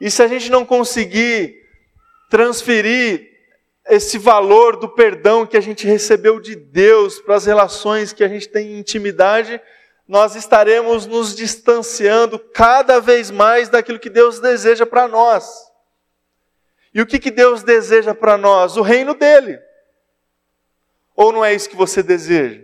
E 0.00 0.10
se 0.10 0.24
a 0.24 0.26
gente 0.26 0.50
não 0.50 0.66
conseguir 0.66 1.54
transferir 2.28 3.31
esse 3.86 4.18
valor 4.18 4.76
do 4.76 4.88
perdão 4.88 5.46
que 5.46 5.56
a 5.56 5.60
gente 5.60 5.86
recebeu 5.86 6.40
de 6.40 6.54
Deus 6.54 7.20
para 7.20 7.34
as 7.34 7.46
relações 7.46 8.12
que 8.12 8.22
a 8.22 8.28
gente 8.28 8.48
tem 8.48 8.72
em 8.72 8.78
intimidade, 8.78 9.60
nós 10.06 10.36
estaremos 10.36 11.06
nos 11.06 11.34
distanciando 11.34 12.38
cada 12.38 13.00
vez 13.00 13.30
mais 13.30 13.68
daquilo 13.68 13.98
que 13.98 14.10
Deus 14.10 14.38
deseja 14.40 14.86
para 14.86 15.08
nós. 15.08 15.70
E 16.94 17.00
o 17.00 17.06
que, 17.06 17.18
que 17.18 17.30
Deus 17.30 17.62
deseja 17.62 18.14
para 18.14 18.36
nós? 18.36 18.76
O 18.76 18.82
reino 18.82 19.14
dele. 19.14 19.58
Ou 21.16 21.32
não 21.32 21.44
é 21.44 21.54
isso 21.54 21.68
que 21.68 21.76
você 21.76 22.02
deseja? 22.02 22.62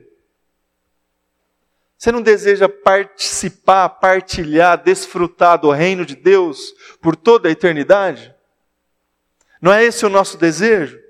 Você 1.96 2.12
não 2.12 2.22
deseja 2.22 2.68
participar, 2.68 3.88
partilhar, 3.88 4.80
desfrutar 4.82 5.58
do 5.58 5.70
reino 5.70 6.06
de 6.06 6.14
Deus 6.14 6.72
por 7.00 7.16
toda 7.16 7.48
a 7.48 7.52
eternidade? 7.52 8.34
Não 9.60 9.72
é 9.72 9.84
esse 9.84 10.06
o 10.06 10.08
nosso 10.08 10.36
desejo? 10.36 11.07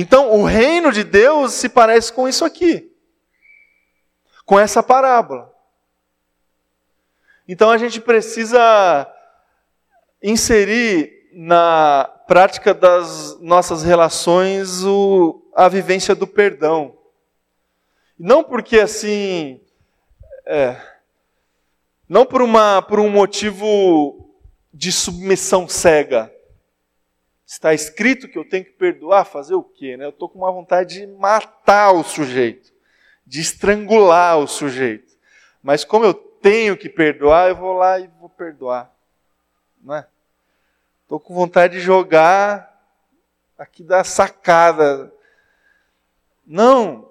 Então, 0.00 0.30
o 0.30 0.44
reino 0.44 0.92
de 0.92 1.02
Deus 1.02 1.54
se 1.54 1.68
parece 1.68 2.12
com 2.12 2.28
isso 2.28 2.44
aqui, 2.44 2.88
com 4.46 4.56
essa 4.56 4.80
parábola. 4.80 5.52
Então, 7.48 7.68
a 7.68 7.76
gente 7.76 8.00
precisa 8.00 9.12
inserir 10.22 11.28
na 11.32 12.08
prática 12.28 12.72
das 12.72 13.40
nossas 13.40 13.82
relações 13.82 14.84
o, 14.84 15.42
a 15.52 15.68
vivência 15.68 16.14
do 16.14 16.28
perdão. 16.28 16.96
Não 18.16 18.44
porque 18.44 18.78
assim 18.78 19.60
é, 20.46 20.80
não 22.08 22.24
por, 22.24 22.40
uma, 22.40 22.80
por 22.82 23.00
um 23.00 23.10
motivo 23.10 24.32
de 24.72 24.92
submissão 24.92 25.68
cega. 25.68 26.32
Está 27.48 27.72
escrito 27.72 28.28
que 28.28 28.36
eu 28.36 28.46
tenho 28.46 28.66
que 28.66 28.72
perdoar, 28.72 29.24
fazer 29.24 29.54
o 29.54 29.62
quê? 29.62 29.96
Né? 29.96 30.04
Eu 30.04 30.10
estou 30.10 30.28
com 30.28 30.36
uma 30.36 30.52
vontade 30.52 31.00
de 31.00 31.06
matar 31.06 31.92
o 31.92 32.04
sujeito, 32.04 32.70
de 33.26 33.40
estrangular 33.40 34.38
o 34.38 34.46
sujeito. 34.46 35.16
Mas 35.62 35.82
como 35.82 36.04
eu 36.04 36.12
tenho 36.12 36.76
que 36.76 36.90
perdoar, 36.90 37.48
eu 37.48 37.56
vou 37.56 37.72
lá 37.72 37.98
e 37.98 38.06
vou 38.20 38.28
perdoar. 38.28 38.92
Não 39.82 39.94
é? 39.94 40.06
Estou 41.04 41.18
com 41.18 41.34
vontade 41.34 41.78
de 41.78 41.80
jogar 41.80 42.78
aqui 43.56 43.82
da 43.82 44.04
sacada. 44.04 45.10
Não, 46.46 47.10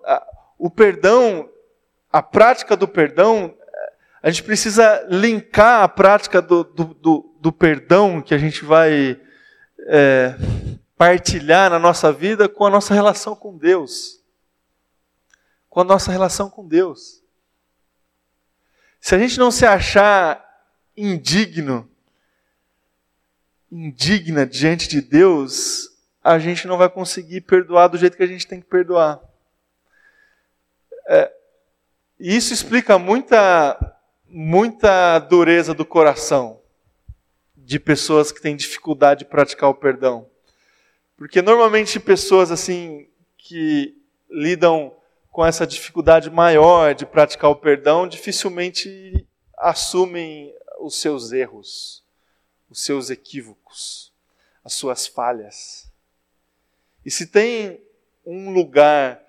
o 0.59 0.69
perdão 0.69 1.49
a 2.11 2.21
prática 2.21 2.75
do 2.75 2.87
perdão, 2.87 3.53
a 4.23 4.29
gente 4.29 4.43
precisa 4.43 5.05
linkar 5.09 5.83
a 5.83 5.87
prática 5.87 6.41
do, 6.41 6.63
do, 6.63 6.85
do, 6.85 7.35
do 7.39 7.51
perdão 7.51 8.21
que 8.21 8.33
a 8.33 8.37
gente 8.37 8.63
vai 8.63 9.19
é, 9.87 10.35
partilhar 10.97 11.69
na 11.69 11.79
nossa 11.79 12.11
vida 12.11 12.49
com 12.49 12.65
a 12.65 12.69
nossa 12.69 12.93
relação 12.93 13.35
com 13.35 13.57
Deus. 13.57 14.21
Com 15.69 15.79
a 15.79 15.83
nossa 15.83 16.11
relação 16.11 16.49
com 16.49 16.67
Deus. 16.67 17.23
Se 18.99 19.15
a 19.15 19.17
gente 19.17 19.39
não 19.39 19.49
se 19.49 19.65
achar 19.65 20.45
indigno 20.95 21.89
indigna 23.71 24.45
diante 24.45 24.87
de 24.87 25.01
Deus, 25.01 25.89
a 26.23 26.39
gente 26.39 26.67
não 26.67 26.77
vai 26.77 26.89
conseguir 26.89 27.41
perdoar 27.41 27.89
do 27.89 27.97
jeito 27.97 28.15
que 28.15 28.23
a 28.23 28.27
gente 28.27 28.47
tem 28.47 28.61
que 28.61 28.67
perdoar. 28.67 29.19
É, 31.07 31.31
isso 32.17 32.53
explica 32.53 32.97
muita, 32.97 33.95
muita 34.25 35.19
dureza 35.19 35.73
do 35.73 35.85
coração 35.85 36.61
de 37.67 37.81
pessoas 37.81 38.31
que 38.31 38.41
têm 38.41 38.55
dificuldade 38.55 39.25
de 39.25 39.29
praticar 39.29 39.69
o 39.69 39.75
perdão. 39.75 40.25
Porque 41.17 41.41
normalmente 41.41 41.99
pessoas 41.99 42.49
assim 42.49 43.09
que 43.37 43.93
lidam 44.31 44.95
com 45.29 45.45
essa 45.45 45.67
dificuldade 45.67 46.29
maior 46.29 46.95
de 46.95 47.05
praticar 47.05 47.49
o 47.49 47.57
perdão 47.57 48.07
dificilmente 48.07 49.27
assumem 49.57 50.55
os 50.79 51.01
seus 51.01 51.33
erros, 51.33 52.05
os 52.69 52.79
seus 52.79 53.09
equívocos, 53.09 54.13
as 54.63 54.71
suas 54.71 55.05
falhas. 55.05 55.91
E 57.05 57.11
se 57.11 57.27
tem 57.27 57.81
um 58.25 58.49
lugar 58.49 59.21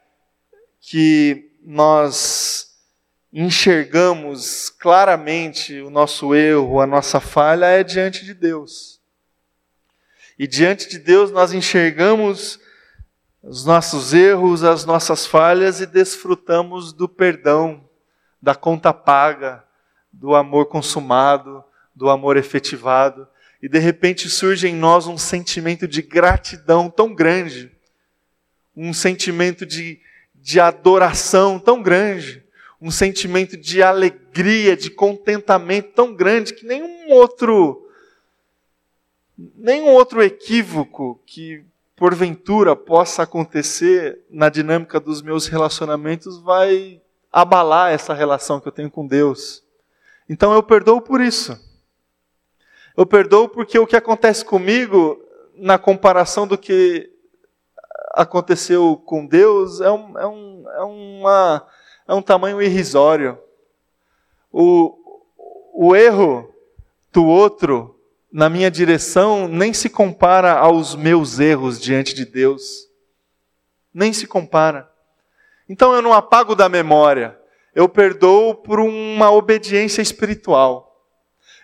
que 0.80 1.50
nós 1.60 2.57
enxergamos 3.32 4.70
claramente 4.70 5.80
o 5.80 5.90
nosso 5.90 6.34
erro, 6.34 6.80
a 6.80 6.86
nossa 6.86 7.20
falha, 7.20 7.66
é 7.66 7.84
diante 7.84 8.24
de 8.24 8.34
Deus. 8.34 9.00
E 10.38 10.46
diante 10.46 10.88
de 10.88 10.98
Deus 10.98 11.30
nós 11.30 11.52
enxergamos 11.52 12.58
os 13.42 13.64
nossos 13.64 14.14
erros, 14.14 14.62
as 14.62 14.84
nossas 14.84 15.26
falhas 15.26 15.80
e 15.80 15.86
desfrutamos 15.86 16.92
do 16.92 17.08
perdão, 17.08 17.88
da 18.40 18.54
conta 18.54 18.92
paga, 18.92 19.64
do 20.12 20.34
amor 20.34 20.66
consumado, 20.66 21.62
do 21.94 22.08
amor 22.08 22.36
efetivado. 22.36 23.26
E 23.60 23.68
de 23.68 23.78
repente 23.78 24.28
surge 24.28 24.68
em 24.68 24.74
nós 24.74 25.06
um 25.06 25.18
sentimento 25.18 25.88
de 25.88 26.00
gratidão 26.02 26.88
tão 26.88 27.14
grande, 27.14 27.72
um 28.76 28.92
sentimento 28.92 29.66
de, 29.66 30.00
de 30.34 30.60
adoração 30.60 31.58
tão 31.58 31.82
grande, 31.82 32.44
um 32.80 32.90
sentimento 32.90 33.56
de 33.56 33.82
alegria, 33.82 34.76
de 34.76 34.90
contentamento 34.90 35.92
tão 35.92 36.14
grande 36.14 36.54
que 36.54 36.66
nenhum 36.66 37.10
outro 37.12 37.84
nenhum 39.56 39.88
outro 39.88 40.22
equívoco 40.22 41.20
que 41.24 41.64
porventura 41.94 42.76
possa 42.76 43.22
acontecer 43.22 44.20
na 44.30 44.48
dinâmica 44.48 45.00
dos 45.00 45.20
meus 45.20 45.46
relacionamentos 45.46 46.38
vai 46.38 47.00
abalar 47.32 47.92
essa 47.92 48.14
relação 48.14 48.60
que 48.60 48.68
eu 48.68 48.72
tenho 48.72 48.90
com 48.90 49.06
Deus. 49.06 49.64
Então 50.28 50.52
eu 50.52 50.62
perdoo 50.62 51.00
por 51.00 51.20
isso. 51.20 51.58
Eu 52.96 53.06
perdoo 53.06 53.48
porque 53.48 53.78
o 53.78 53.86
que 53.86 53.96
acontece 53.96 54.44
comigo, 54.44 55.20
na 55.54 55.78
comparação 55.78 56.46
do 56.46 56.58
que 56.58 57.10
aconteceu 58.12 59.00
com 59.04 59.26
Deus, 59.26 59.80
é 59.80 59.90
um, 59.90 60.18
é 60.18 60.26
um, 60.26 60.64
é 60.68 60.82
uma, 60.82 61.66
é 62.08 62.14
um 62.14 62.22
tamanho 62.22 62.60
irrisório. 62.62 63.38
O, 64.50 64.96
o 65.74 65.94
erro 65.94 66.52
do 67.12 67.26
outro 67.26 68.00
na 68.32 68.48
minha 68.48 68.70
direção 68.70 69.46
nem 69.46 69.74
se 69.74 69.90
compara 69.90 70.54
aos 70.54 70.96
meus 70.96 71.38
erros 71.38 71.78
diante 71.78 72.14
de 72.14 72.24
Deus. 72.24 72.88
Nem 73.92 74.12
se 74.14 74.26
compara. 74.26 74.90
Então 75.68 75.94
eu 75.94 76.00
não 76.00 76.14
apago 76.14 76.54
da 76.54 76.66
memória. 76.66 77.38
Eu 77.74 77.88
perdoo 77.88 78.54
por 78.54 78.80
uma 78.80 79.30
obediência 79.30 80.00
espiritual. 80.00 81.06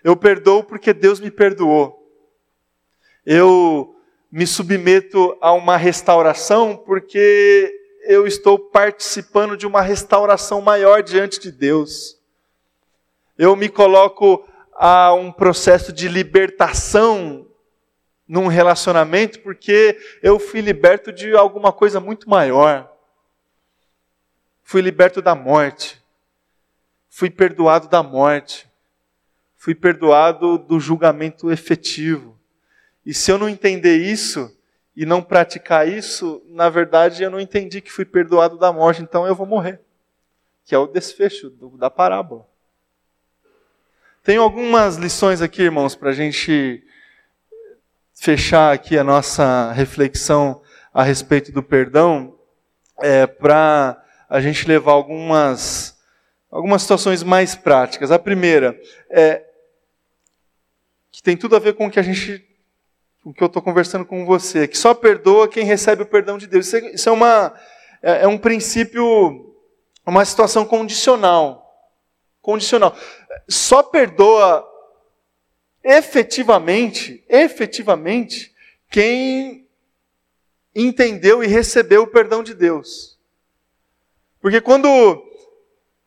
Eu 0.03 0.15
perdoo 0.15 0.63
porque 0.63 0.93
Deus 0.93 1.21
me 1.21 1.31
perdoou. 1.31 2.07
Eu 3.25 3.97
me 4.31 4.47
submeto 4.47 5.39
a 5.41 5.53
uma 5.53 5.79
restauração 5.79 6.77
porque 6.77 7.84
eu 8.05 8.27
estou 8.27 8.59
participando 8.59 9.57
de 9.57 9.67
uma 9.67 9.81
restauração 9.81 10.61
maior 10.61 11.03
diante 11.03 11.40
de 11.40 11.51
Deus. 11.51 12.19
Eu 13.37 13.57
me 13.57 13.69
coloco 13.69 14.47
a 14.75 15.12
um 15.14 15.33
processo 15.33 15.93
de 15.93 16.09
libertação 16.09 17.47
num 18.27 18.47
relacionamento, 18.47 19.40
porque 19.40 19.99
eu 20.23 20.38
fui 20.38 20.61
liberto 20.61 21.12
de 21.12 21.35
alguma 21.35 21.73
coisa 21.73 22.01
muito 22.01 22.29
maior. 22.29 22.90
Fui 24.62 24.81
liberto 24.81 25.21
da 25.21 25.35
morte. 25.35 26.03
Fui 27.09 27.31
perdoado 27.31 27.88
da 27.88 28.03
morte. 28.03 28.69
Fui 29.57 29.75
perdoado 29.75 30.59
do 30.59 30.79
julgamento 30.79 31.51
efetivo. 31.51 32.38
E 33.05 33.12
se 33.12 33.31
eu 33.31 33.38
não 33.38 33.49
entender 33.49 33.97
isso 33.97 34.54
e 34.97 35.05
não 35.05 35.23
praticar 35.23 35.89
isso, 35.89 36.43
na 36.49 36.69
verdade 36.69 37.23
eu 37.23 37.31
não 37.31 37.41
entendi 37.41 37.81
que 37.81 37.91
fui 37.91 38.05
perdoado 38.05 38.57
da 38.59 38.73
morte, 38.73 39.03
então 39.03 39.27
eu 39.27 39.35
vou 39.35 39.47
morrer. 39.47 39.81
Que 40.65 40.75
é 40.75 40.79
o 40.79 40.87
desfecho 40.87 41.51
da 41.77 41.91
parábola. 41.91 42.47
Tenho 44.23 44.41
algumas 44.41 44.97
lições 44.97 45.43
aqui, 45.43 45.63
irmãos, 45.63 45.95
para 45.95 46.11
a 46.11 46.15
gente 46.15 46.83
fechar 48.15 48.73
aqui 48.73 48.97
a 48.97 49.05
nossa 49.05 49.73
reflexão 49.73 50.63
a 50.95 51.03
respeito 51.03 51.53
do 51.53 51.63
perdão, 51.63 52.39
é, 53.03 53.27
para 53.27 54.03
a 54.29 54.41
gente 54.41 54.67
levar 54.67 54.93
algumas, 54.93 55.99
algumas 56.51 56.83
situações 56.83 57.23
mais 57.23 57.55
práticas. 57.55 58.11
A 58.11 58.19
primeira 58.19 58.81
é 59.11 59.45
que 61.11 61.23
tem 61.23 61.37
tudo 61.37 61.57
a 61.57 61.59
ver 61.59 61.75
com 61.75 61.87
o 61.87 61.91
que 61.91 62.01
a 62.01 62.03
gente, 62.03 62.45
com 63.25 63.33
que 63.33 63.43
eu 63.43 63.47
estou 63.47 63.63
conversando 63.63 64.05
com 64.05 64.27
você, 64.27 64.69
que 64.69 64.77
só 64.77 64.93
perdoa 64.93 65.49
quem 65.49 65.65
recebe 65.65 66.03
o 66.03 66.07
perdão 66.07 66.37
de 66.37 66.47
Deus. 66.47 66.71
Isso 66.73 67.09
é, 67.09 67.13
é 67.13 67.15
uma, 67.15 67.55
é, 68.03 68.25
é 68.25 68.29
um 68.29 68.37
princípio, 68.37 69.57
uma 70.07 70.25
situação 70.25 70.67
condicional 70.67 71.65
condicional. 72.45 72.95
Só 73.49 73.83
perdoa 73.83 74.69
efetivamente, 75.83 77.25
efetivamente, 77.27 78.55
quem 78.91 79.67
entendeu 80.75 81.43
e 81.43 81.47
recebeu 81.47 82.03
o 82.03 82.07
perdão 82.07 82.43
de 82.43 82.53
Deus. 82.53 83.19
Porque 84.41 84.61
quando 84.61 84.89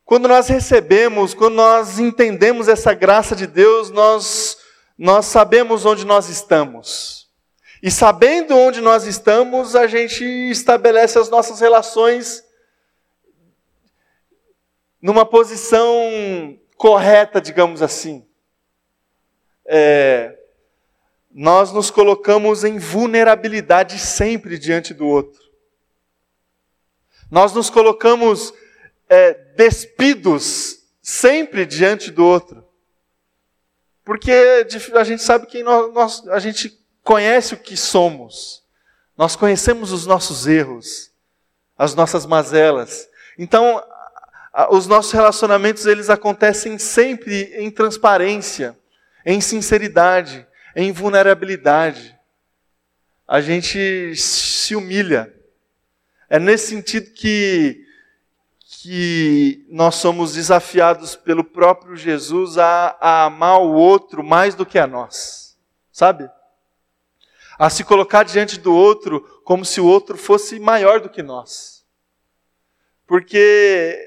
quando 0.06 0.28
nós 0.28 0.48
recebemos, 0.48 1.34
quando 1.34 1.56
nós 1.56 2.00
entendemos 2.00 2.70
essa 2.70 2.94
graça 2.94 3.36
de 3.36 3.46
Deus, 3.46 3.90
nós 3.90 4.57
nós 4.98 5.28
sabemos 5.28 5.86
onde 5.86 6.06
nós 6.06 6.28
estamos. 6.30 7.30
E 7.84 7.92
sabendo 7.92 8.56
onde 8.56 8.82
nós 8.82 9.06
estamos, 9.06 9.76
a 9.76 9.86
gente 9.86 10.24
estabelece 10.24 11.20
as 11.20 11.30
nossas 11.30 11.60
relações 11.60 12.44
numa 15.00 15.26
posição 15.26 16.60
correta, 16.76 17.40
digamos 17.40 17.82
assim. 17.82 18.28
É, 19.66 20.36
nós 21.32 21.72
nos 21.72 21.92
colocamos 21.92 22.64
em 22.64 22.80
vulnerabilidade 22.80 24.00
sempre 24.00 24.58
diante 24.58 24.94
do 24.94 25.06
outro. 25.06 25.40
Nós 27.30 27.54
nos 27.54 27.70
colocamos 27.70 28.54
é, 29.08 29.34
despidos 29.56 30.80
sempre 31.02 31.66
diante 31.66 32.10
do 32.10 32.26
outro. 32.26 32.67
Porque 34.08 34.32
a 34.94 35.04
gente 35.04 35.22
sabe 35.22 35.48
que 35.48 35.62
nós, 35.62 35.94
nós, 35.94 36.28
a 36.30 36.40
gente 36.40 36.82
conhece 37.04 37.54
o 37.54 37.58
que 37.58 37.76
somos. 37.76 38.64
Nós 39.18 39.36
conhecemos 39.36 39.92
os 39.92 40.06
nossos 40.06 40.48
erros, 40.48 41.12
as 41.78 41.94
nossas 41.94 42.26
mazelas. 42.26 43.10
Então, 43.38 43.84
os 44.70 44.88
nossos 44.88 45.12
relacionamentos 45.12 45.86
eles 45.86 46.10
acontecem 46.10 46.78
sempre 46.78 47.54
em 47.58 47.70
transparência, 47.70 48.80
em 49.26 49.42
sinceridade, 49.42 50.48
em 50.74 50.90
vulnerabilidade. 50.94 52.18
A 53.28 53.42
gente 53.42 54.16
se 54.16 54.74
humilha. 54.74 55.36
É 56.30 56.40
nesse 56.40 56.68
sentido 56.68 57.12
que, 57.12 57.86
que 58.88 59.66
nós 59.68 59.96
somos 59.96 60.36
desafiados 60.36 61.14
pelo 61.14 61.44
próprio 61.44 61.94
Jesus 61.98 62.58
a, 62.58 62.96
a 63.02 63.26
amar 63.26 63.60
o 63.60 63.74
outro 63.74 64.24
mais 64.24 64.56
do 64.56 64.66
que 64.66 64.80
a 64.80 64.88
nós. 64.88 65.58
Sabe? 65.92 66.30
A 67.60 67.70
se 67.70 67.84
colocar 67.84 68.24
diante 68.24 68.58
do 68.58 68.74
outro 68.74 69.20
como 69.44 69.66
se 69.66 69.82
o 69.82 69.86
outro 69.86 70.18
fosse 70.18 70.58
maior 70.58 71.02
do 71.02 71.10
que 71.10 71.22
nós. 71.22 71.86
Porque 73.06 74.00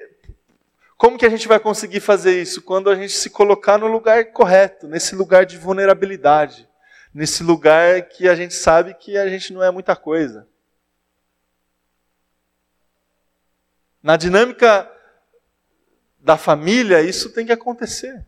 como 0.97 1.19
que 1.19 1.27
a 1.27 1.31
gente 1.31 1.47
vai 1.47 1.61
conseguir 1.61 2.01
fazer 2.01 2.41
isso? 2.41 2.63
Quando 2.63 2.89
a 2.89 2.95
gente 2.95 3.13
se 3.13 3.29
colocar 3.29 3.77
no 3.77 3.87
lugar 3.87 4.33
correto, 4.33 4.89
nesse 4.89 5.15
lugar 5.15 5.45
de 5.45 5.59
vulnerabilidade, 5.59 6.67
nesse 7.13 7.43
lugar 7.43 8.01
que 8.09 8.27
a 8.27 8.35
gente 8.35 8.55
sabe 8.55 8.95
que 8.95 9.19
a 9.19 9.29
gente 9.29 9.53
não 9.53 9.63
é 9.63 9.71
muita 9.71 9.95
coisa. 9.95 10.49
Na 14.03 14.17
dinâmica 14.17 14.91
da 16.19 16.37
família, 16.37 17.03
isso 17.03 17.31
tem 17.31 17.47
que 17.47 17.53
acontecer. 17.53 18.27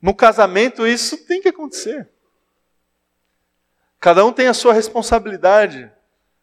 No 0.00 0.14
casamento, 0.14 0.86
isso 0.86 1.16
tem 1.26 1.40
que 1.40 1.48
acontecer. 1.48 2.08
Cada 4.00 4.24
um 4.24 4.32
tem 4.32 4.48
a 4.48 4.54
sua 4.54 4.72
responsabilidade, 4.72 5.90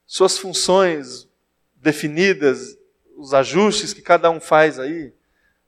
suas 0.05 0.38
funções 0.38 1.27
definidas, 1.75 2.77
os 3.17 3.34
ajustes 3.34 3.93
que 3.93 4.01
cada 4.01 4.30
um 4.30 4.39
faz 4.39 4.80
aí 4.80 5.13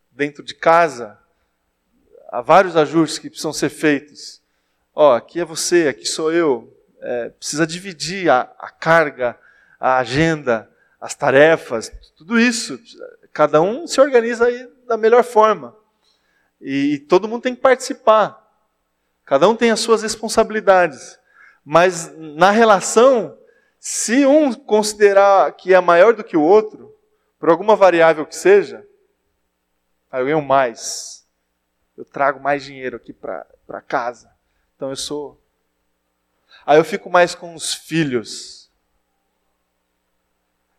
dentro 0.09 0.43
de 0.43 0.55
casa. 0.55 1.20
Há 2.30 2.41
vários 2.41 2.78
ajustes 2.78 3.20
que 3.20 3.30
precisam 3.30 3.51
ser 3.51 3.70
feitos. 3.70 4.41
Ó, 4.95 5.16
aqui 5.16 5.39
é 5.39 5.45
você, 5.45 5.89
aqui 5.89 6.05
sou 6.05 6.32
eu. 6.32 6.74
É, 7.01 7.30
precisa 7.30 7.68
dividir 7.68 8.30
a, 8.30 8.41
a 8.57 8.70
carga, 8.70 9.38
a 9.80 9.97
agenda, 9.97 10.72
as 11.02 11.16
tarefas, 11.16 11.91
tudo 12.16 12.39
isso. 12.39 12.80
Cada 13.34 13.60
um 13.60 13.88
se 13.88 13.99
organiza 13.99 14.47
da 14.86 14.95
melhor 14.95 15.24
forma. 15.24 15.76
E, 16.62 16.93
e 16.93 16.99
todo 16.99 17.28
mundo 17.28 17.41
tem 17.41 17.56
que 17.56 17.62
participar. 17.62 18.39
Cada 19.26 19.49
um 19.49 19.56
tem 19.56 19.72
as 19.72 19.80
suas 19.80 20.04
responsabilidades. 20.04 21.20
Mas 21.66 22.16
na 22.16 22.52
relação, 22.52 23.36
se 23.80 24.26
um 24.28 24.54
considerar 24.54 25.52
que 25.54 25.74
é 25.74 25.80
maior 25.80 26.14
do 26.14 26.24
que 26.24 26.38
o 26.38 26.41
outro, 26.41 26.95
por 27.39 27.49
alguma 27.49 27.76
variável 27.76 28.26
que 28.26 28.36
seja, 28.36 28.86
aí 30.12 30.22
eu 30.22 30.26
ganho 30.26 30.41
mais. 30.41 31.26
Eu 31.97 32.06
trago 32.06 32.39
mais 32.39 32.64
dinheiro 32.64 32.97
aqui 32.97 33.12
para 33.12 33.82
casa. 33.88 34.32
Então 34.76 34.89
eu 34.91 34.95
sou. 34.95 35.41
Aí 36.64 36.78
eu 36.78 36.84
fico 36.84 37.10
mais 37.10 37.34
com 37.34 37.56
os 37.56 37.74
filhos. 37.74 38.61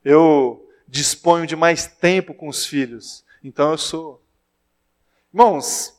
Eu 0.05 0.69
disponho 0.89 1.47
de 1.47 1.57
mais 1.57 1.87
tempo 1.87 2.35
com 2.35 2.49
os 2.49 2.67
filhos. 2.67 3.25
Então 3.43 3.71
eu 3.71 3.79
sou. 3.79 4.23
Irmãos, 5.33 5.97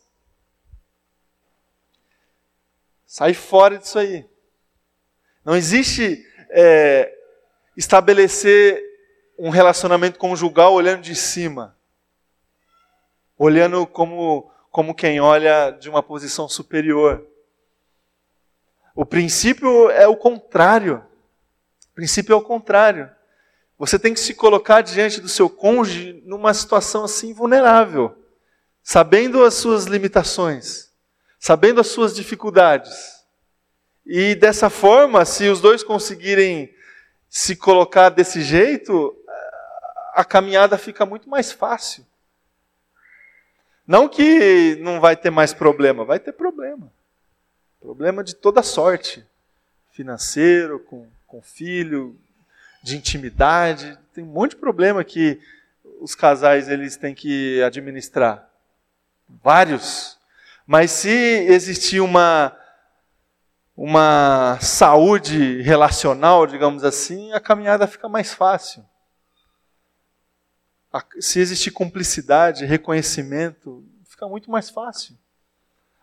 sai 3.05 3.33
fora 3.33 3.77
disso 3.77 3.97
aí. 3.97 4.25
Não 5.43 5.55
existe 5.55 6.25
é, 6.49 7.13
estabelecer 7.75 8.81
um 9.37 9.49
relacionamento 9.49 10.19
conjugal 10.19 10.73
olhando 10.73 11.01
de 11.01 11.15
cima, 11.15 11.75
olhando 13.37 13.85
como, 13.87 14.51
como 14.69 14.93
quem 14.93 15.19
olha 15.19 15.71
de 15.71 15.89
uma 15.89 16.03
posição 16.03 16.47
superior. 16.47 17.27
O 18.95 19.05
princípio 19.05 19.89
é 19.89 20.07
o 20.07 20.15
contrário. 20.15 21.03
O 21.91 21.95
princípio 21.95 22.33
é 22.33 22.35
o 22.35 22.41
contrário. 22.41 23.09
Você 23.77 23.97
tem 23.97 24.13
que 24.13 24.19
se 24.19 24.33
colocar 24.33 24.81
diante 24.81 25.19
do 25.19 25.27
seu 25.27 25.49
cônjuge 25.49 26.21
numa 26.25 26.53
situação 26.53 27.03
assim 27.03 27.33
vulnerável, 27.33 28.15
sabendo 28.81 29.43
as 29.43 29.55
suas 29.55 29.85
limitações, 29.85 30.91
sabendo 31.39 31.81
as 31.81 31.87
suas 31.87 32.15
dificuldades. 32.15 33.23
E 34.05 34.35
dessa 34.35 34.69
forma, 34.69 35.25
se 35.25 35.49
os 35.49 35.59
dois 35.61 35.83
conseguirem 35.83 36.73
se 37.29 37.55
colocar 37.55 38.09
desse 38.09 38.41
jeito, 38.41 39.15
a 40.13 40.23
caminhada 40.23 40.77
fica 40.77 41.05
muito 41.05 41.27
mais 41.27 41.51
fácil. 41.51 42.05
Não 43.85 44.07
que 44.07 44.75
não 44.81 45.01
vai 45.01 45.17
ter 45.17 45.29
mais 45.29 45.53
problema, 45.53 46.05
vai 46.05 46.19
ter 46.19 46.31
problema. 46.31 46.91
Problema 47.81 48.23
de 48.23 48.35
toda 48.35 48.63
sorte. 48.63 49.25
Financeiro, 49.91 50.79
com, 50.79 51.07
com 51.27 51.41
filho, 51.41 52.17
de 52.83 52.97
intimidade. 52.97 53.97
Tem 54.13 54.23
um 54.23 54.27
monte 54.27 54.51
de 54.51 54.57
problema 54.57 55.03
que 55.03 55.39
os 56.01 56.13
casais 56.13 56.67
eles 56.67 56.97
têm 56.97 57.15
que 57.15 57.63
administrar. 57.63 58.47
Vários. 59.41 60.19
Mas 60.67 60.91
se 60.91 61.09
existir 61.09 62.01
uma 62.01 62.55
uma 63.75 64.59
saúde 64.61 65.61
relacional, 65.61 66.45
digamos 66.45 66.83
assim, 66.83 67.33
a 67.33 67.39
caminhada 67.39 67.87
fica 67.87 68.07
mais 68.07 68.31
fácil. 68.31 68.85
Se 71.19 71.39
existir 71.39 71.71
cumplicidade, 71.71 72.65
reconhecimento, 72.65 73.83
fica 74.05 74.27
muito 74.27 74.51
mais 74.51 74.69
fácil. 74.69 75.17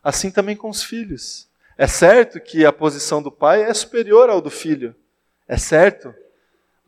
Assim 0.03 0.33
também 0.33 0.57
com 0.57 0.69
os 0.69 0.83
filhos. 0.83 1.49
É 1.79 1.87
certo 1.87 2.41
que 2.41 2.67
a 2.67 2.73
posição 2.73 3.23
do 3.23 3.31
pai 3.31 3.63
é 3.63 3.73
superior 3.73 4.29
ao 4.29 4.41
do 4.41 4.51
filho. 4.51 4.97
É 5.47 5.57
certo. 5.57 6.13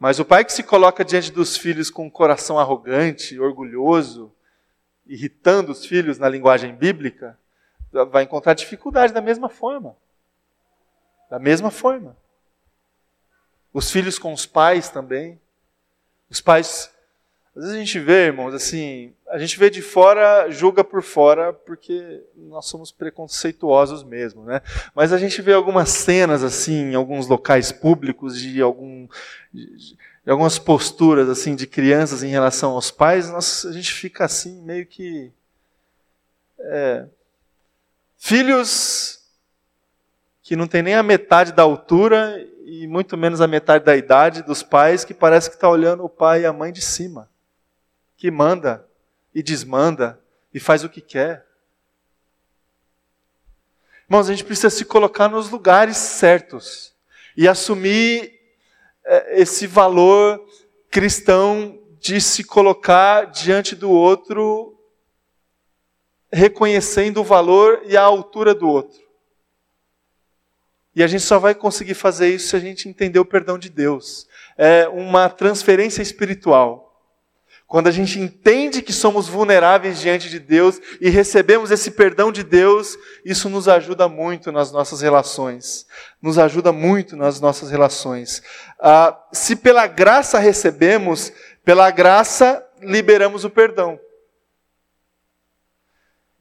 Mas 0.03 0.19
o 0.19 0.25
pai 0.25 0.45
que 0.45 0.53
se 0.53 0.65
coloca 0.65 1.05
diante 1.05 1.31
dos 1.31 1.57
filhos 1.57 1.89
com 1.89 2.07
um 2.07 2.11
coração 2.11 2.59
arrogante, 2.59 3.39
orgulhoso, 3.39 4.33
irritando 5.07 5.71
os 5.71 5.87
filhos 5.87 6.19
na 6.19 6.29
linguagem 6.29 6.75
bíblica, 6.75 7.39
vai 8.11 8.25
encontrar 8.25 8.55
dificuldade 8.55 9.13
da 9.13 9.21
mesma 9.21 9.49
forma. 9.49 9.97
Da 11.31 11.39
mesma 11.39 11.71
forma. 11.71 12.17
Os 13.73 13.93
filhos 13.93 14.19
com 14.19 14.33
os 14.33 14.45
pais 14.45 14.89
também. 14.89 15.41
Os 16.29 16.41
pais. 16.41 16.93
Às 17.55 17.63
vezes 17.63 17.77
a 17.77 17.79
gente 17.79 18.01
vê, 18.01 18.27
irmãos, 18.27 18.55
assim, 18.55 19.15
a 19.33 19.39
gente 19.39 19.59
vê 19.59 19.71
de 19.71 19.81
fora, 19.81 20.51
julga 20.51 20.85
por 20.85 21.03
fora, 21.03 21.55
porque 21.55 22.23
nós 22.37 22.67
somos 22.67 22.93
preconceituosos 22.93 24.05
mesmo, 24.05 24.45
né? 24.45 24.61
Mas 24.95 25.11
a 25.11 25.17
gente 25.17 25.41
vê 25.41 25.55
algumas 25.55 25.89
cenas, 25.89 26.45
assim, 26.45 26.91
em 26.91 26.95
alguns 26.95 27.27
locais 27.27 27.73
públicos, 27.73 28.39
de, 28.39 28.61
algum, 28.61 29.09
de, 29.51 29.97
de 30.23 30.31
algumas 30.31 30.59
posturas, 30.59 31.31
assim, 31.31 31.57
de 31.57 31.67
crianças 31.67 32.23
em 32.23 32.29
relação 32.29 32.73
aos 32.73 32.91
pais, 32.91 33.31
nós, 33.31 33.65
a 33.65 33.73
gente 33.73 33.91
fica, 33.91 34.27
assim, 34.27 34.61
meio 34.61 34.85
que. 34.85 35.33
É, 36.59 37.07
filhos 38.19 39.19
que 40.43 40.55
não 40.55 40.67
tem 40.67 40.83
nem 40.83 40.95
a 40.95 41.03
metade 41.03 41.53
da 41.53 41.63
altura 41.63 42.39
e 42.67 42.87
muito 42.87 43.17
menos 43.17 43.41
a 43.41 43.49
metade 43.49 43.83
da 43.83 43.97
idade 43.97 44.43
dos 44.43 44.63
pais, 44.63 45.07
que 45.07 45.15
parece 45.15 45.49
que 45.49 45.57
está 45.57 45.71
olhando 45.71 46.05
o 46.05 46.09
pai 46.11 46.43
e 46.43 46.47
a 46.47 46.53
mãe 46.53 46.71
de 46.71 46.83
cima, 46.83 47.31
que 48.15 48.31
manda 48.31 48.87
e 49.35 49.43
desmanda 49.43 50.21
e 50.53 50.61
faz 50.61 50.85
o 50.85 50.89
que 50.89 51.01
quer. 51.01 51.47
Irmãos, 54.09 54.29
a 54.29 54.33
gente 54.33 54.45
precisa 54.45 54.71
se 54.71 54.85
colocar 54.85 55.29
nos 55.29 55.49
lugares 55.51 55.97
certos 55.97 56.95
e 57.37 57.49
assumir 57.49 58.39
é, 59.05 59.41
esse 59.41 59.67
valor 59.67 60.45
cristão 60.91 61.81
de 61.99 62.21
se 62.21 62.45
colocar 62.45 63.27
diante 63.27 63.75
do 63.75 63.91
outro, 63.91 64.77
reconhecendo 66.33 67.21
o 67.21 67.25
valor 67.25 67.83
e 67.85 67.97
a 67.97 68.03
altura 68.03 68.55
do 68.55 68.69
outro. 68.69 69.01
E 70.95 71.03
a 71.03 71.07
gente 71.07 71.23
só 71.23 71.39
vai 71.39 71.55
conseguir 71.55 71.95
fazer 71.95 72.35
isso 72.35 72.49
se 72.49 72.57
a 72.57 72.59
gente 72.59 72.89
entender 72.89 73.19
o 73.19 73.25
perdão 73.25 73.57
de 73.57 73.71
Deus. 73.71 74.27
É 74.59 74.87
uma 74.89 75.29
transferência 75.31 76.03
espiritual. 76.03 76.82
Quando 77.73 77.87
a 77.87 77.91
gente 77.91 78.21
entende 78.21 78.83
que 78.83 78.93
somos 78.93 79.27
vulneráveis 79.29 79.99
diante 79.99 80.29
de 80.29 80.39
Deus 80.39 80.79
e 81.01 81.09
recebemos 81.09 81.71
esse 81.71 81.93
perdão 81.93 82.31
de 82.31 82.45
Deus, 82.45 82.99
isso 83.25 83.49
nos 83.49 83.67
ajuda 83.67 84.11
muito 84.11 84.53
nas 84.53 84.71
nossas 84.71 85.01
relações. 85.01 85.87
Nos 86.21 86.39
ajuda 86.39 86.71
muito 86.71 87.17
nas 87.17 87.41
nossas 87.41 87.71
relações. 87.71 88.43
Ah, 88.79 89.19
se 89.33 89.57
pela 89.57 89.87
graça 89.87 90.39
recebemos, 90.39 91.33
pela 91.65 91.91
graça 91.91 92.63
liberamos 92.83 93.43
o 93.43 93.49
perdão. 93.49 93.99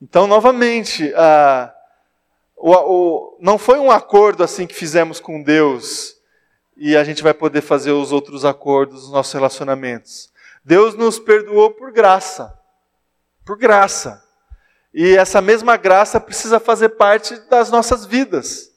Então, 0.02 0.28
novamente, 0.28 1.14
ah, 1.16 1.74
o, 2.58 2.74
o, 2.74 3.38
não 3.40 3.58
foi 3.58 3.80
um 3.80 3.90
acordo 3.90 4.44
assim 4.44 4.68
que 4.68 4.76
fizemos 4.76 5.22
com 5.22 5.42
Deus 5.42 6.14
e 6.76 6.98
a 6.98 7.06
gente 7.06 7.24
vai 7.24 7.34
poder 7.34 7.62
fazer 7.62 7.92
os 7.92 8.12
outros 8.12 8.44
acordos 8.44 9.04
nos 9.04 9.14
nossos 9.14 9.32
relacionamentos. 9.32 10.31
Deus 10.64 10.95
nos 10.95 11.20
perdoou 11.20 11.72
por 11.72 11.91
graça. 11.91 12.57
Por 13.45 13.57
graça. 13.57 14.24
E 14.93 15.16
essa 15.16 15.41
mesma 15.41 15.78
graça 15.78 16.20
precisa 16.20 16.59
fazer 16.59 16.89
parte 16.89 17.36
das 17.49 17.72
nossas 17.72 18.05
vidas. 18.05 18.72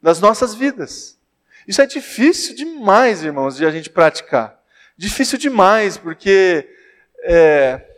Das 0.00 0.20
nossas 0.20 0.54
vidas. 0.54 1.18
Isso 1.66 1.82
é 1.82 1.86
difícil 1.86 2.54
demais, 2.54 3.22
irmãos, 3.22 3.56
de 3.56 3.66
a 3.66 3.70
gente 3.70 3.90
praticar. 3.90 4.58
Difícil 4.96 5.38
demais, 5.38 5.96
porque 5.96 6.68
é, 7.22 7.88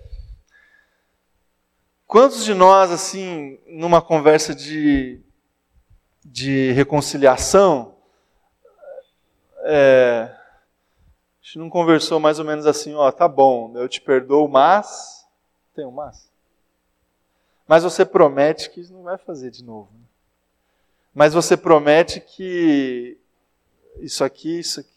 Quantos 2.11 2.45
de 2.45 2.55
nós, 2.55 2.91
assim, 2.91 3.61
numa 3.69 4.03
conversa 4.03 4.53
de, 4.53 5.21
de 6.25 6.73
reconciliação, 6.73 7.95
é, 9.63 10.29
a 11.43 11.47
gente 11.47 11.59
não 11.59 11.71
conversou 11.71 12.21
mais 12.21 12.39
ou 12.39 12.45
menos 12.45 12.67
assim, 12.67 12.95
ó, 12.95 13.11
tá 13.11 13.27
bom, 13.27 13.73
eu 13.77 13.89
te 13.89 14.01
perdoo, 14.01 14.47
mas. 14.49 15.27
Tem 15.75 15.87
um 15.87 15.91
mas? 15.91 16.31
Mas 17.67 17.83
você 17.83 18.05
promete 18.05 18.69
que 18.71 18.83
não 18.93 19.05
vai 19.05 19.17
fazer 19.17 19.51
de 19.51 19.65
novo. 19.65 19.89
Né? 19.93 20.05
Mas 21.15 21.33
você 21.33 21.57
promete 21.57 22.21
que 22.21 23.19
isso 24.01 24.23
aqui, 24.25 24.59
isso 24.59 24.81
aqui. 24.81 24.91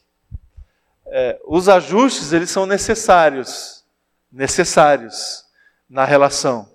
É, 1.05 1.39
os 1.45 1.69
ajustes, 1.69 2.33
eles 2.33 2.49
são 2.49 2.65
necessários. 2.65 3.85
Necessários 4.31 5.45
na 5.87 6.03
relação 6.03 6.67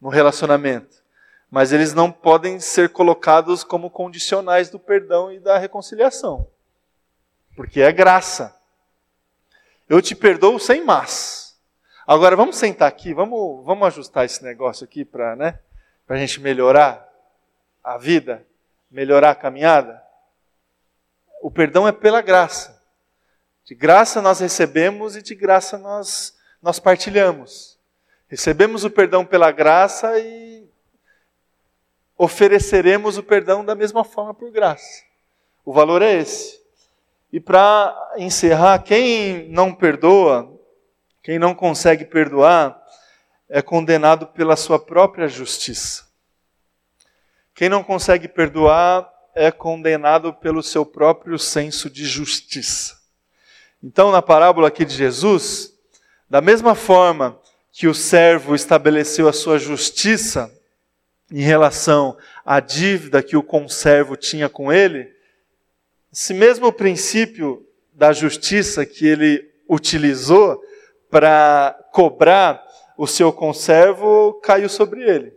no 0.00 0.08
relacionamento. 0.08 0.98
mas 1.50 1.72
eles 1.72 1.94
não 1.94 2.12
podem 2.12 2.60
ser 2.60 2.90
colocados 2.90 3.64
como 3.64 3.90
condicionais 3.90 4.68
do 4.68 4.78
perdão 4.78 5.32
e 5.32 5.40
da 5.40 5.56
reconciliação, 5.56 6.46
porque 7.56 7.80
é 7.80 7.90
graça. 7.90 8.57
Eu 9.88 10.02
te 10.02 10.14
perdoo 10.14 10.58
sem 10.58 10.84
mas. 10.84 11.58
Agora 12.06 12.36
vamos 12.36 12.56
sentar 12.56 12.88
aqui, 12.88 13.14
vamos, 13.14 13.64
vamos 13.64 13.86
ajustar 13.88 14.24
esse 14.24 14.42
negócio 14.42 14.84
aqui 14.84 15.04
para 15.04 15.34
né, 15.36 15.58
a 16.08 16.16
gente 16.16 16.40
melhorar 16.40 17.06
a 17.82 17.96
vida, 17.96 18.46
melhorar 18.90 19.30
a 19.30 19.34
caminhada. 19.34 20.02
O 21.42 21.50
perdão 21.50 21.86
é 21.86 21.92
pela 21.92 22.20
graça. 22.20 22.82
De 23.64 23.74
graça 23.74 24.22
nós 24.22 24.40
recebemos 24.40 25.16
e 25.16 25.22
de 25.22 25.34
graça 25.34 25.76
nós, 25.76 26.36
nós 26.62 26.78
partilhamos. 26.78 27.78
Recebemos 28.28 28.84
o 28.84 28.90
perdão 28.90 29.24
pela 29.24 29.50
graça 29.50 30.18
e 30.18 30.68
ofereceremos 32.16 33.16
o 33.16 33.22
perdão 33.22 33.64
da 33.64 33.74
mesma 33.74 34.04
forma 34.04 34.34
por 34.34 34.50
graça. 34.50 35.02
O 35.64 35.72
valor 35.72 36.02
é 36.02 36.14
esse. 36.14 36.60
E 37.32 37.38
para 37.38 37.94
encerrar, 38.16 38.78
quem 38.80 39.48
não 39.50 39.74
perdoa, 39.74 40.50
quem 41.22 41.38
não 41.38 41.54
consegue 41.54 42.04
perdoar, 42.04 42.80
é 43.48 43.60
condenado 43.60 44.26
pela 44.26 44.56
sua 44.56 44.78
própria 44.78 45.28
justiça. 45.28 46.06
Quem 47.54 47.68
não 47.68 47.82
consegue 47.82 48.28
perdoar 48.28 49.10
é 49.34 49.50
condenado 49.50 50.32
pelo 50.32 50.62
seu 50.62 50.86
próprio 50.86 51.38
senso 51.38 51.90
de 51.90 52.04
justiça. 52.04 52.98
Então, 53.82 54.10
na 54.10 54.22
parábola 54.22 54.68
aqui 54.68 54.84
de 54.84 54.94
Jesus, 54.94 55.74
da 56.28 56.40
mesma 56.40 56.74
forma 56.74 57.38
que 57.72 57.86
o 57.86 57.94
servo 57.94 58.54
estabeleceu 58.54 59.28
a 59.28 59.32
sua 59.32 59.58
justiça 59.58 60.52
em 61.30 61.42
relação 61.42 62.16
à 62.44 62.58
dívida 62.58 63.22
que 63.22 63.36
o 63.36 63.42
conservo 63.42 64.16
tinha 64.16 64.48
com 64.48 64.72
ele, 64.72 65.12
esse 66.12 66.32
mesmo 66.32 66.72
princípio 66.72 67.66
da 67.92 68.12
justiça 68.12 68.86
que 68.86 69.06
ele 69.06 69.50
utilizou 69.68 70.62
para 71.10 71.78
cobrar 71.92 72.66
o 72.96 73.06
seu 73.06 73.32
conservo 73.32 74.34
caiu 74.42 74.68
sobre 74.68 75.02
ele. 75.02 75.32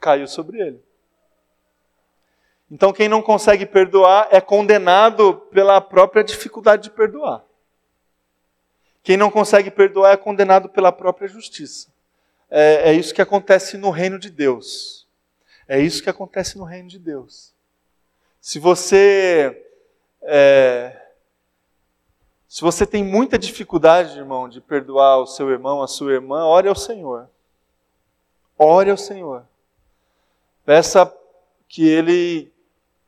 Caiu 0.00 0.26
sobre 0.26 0.60
ele. 0.60 0.82
Então, 2.70 2.92
quem 2.92 3.08
não 3.08 3.22
consegue 3.22 3.64
perdoar 3.64 4.28
é 4.32 4.40
condenado 4.40 5.34
pela 5.52 5.80
própria 5.80 6.24
dificuldade 6.24 6.84
de 6.84 6.90
perdoar. 6.90 7.44
Quem 9.02 9.16
não 9.16 9.30
consegue 9.30 9.70
perdoar 9.70 10.12
é 10.12 10.16
condenado 10.16 10.68
pela 10.68 10.90
própria 10.90 11.28
justiça. 11.28 11.88
É, 12.50 12.90
é 12.90 12.92
isso 12.92 13.14
que 13.14 13.22
acontece 13.22 13.76
no 13.76 13.90
reino 13.90 14.18
de 14.18 14.30
Deus. 14.30 15.06
É 15.68 15.78
isso 15.78 16.02
que 16.02 16.10
acontece 16.10 16.58
no 16.58 16.64
reino 16.64 16.88
de 16.88 16.98
Deus. 16.98 17.53
Se 18.44 18.58
você 18.58 19.66
é, 20.20 20.94
se 22.46 22.60
você 22.60 22.84
tem 22.84 23.02
muita 23.02 23.38
dificuldade, 23.38 24.18
irmão, 24.18 24.50
de 24.50 24.60
perdoar 24.60 25.16
o 25.16 25.26
seu 25.26 25.48
irmão, 25.48 25.82
a 25.82 25.88
sua 25.88 26.12
irmã, 26.12 26.44
ore 26.44 26.68
ao 26.68 26.74
Senhor. 26.74 27.26
Ore 28.58 28.90
ao 28.90 28.98
Senhor. 28.98 29.46
Peça 30.62 31.10
que 31.66 31.88
Ele 31.88 32.52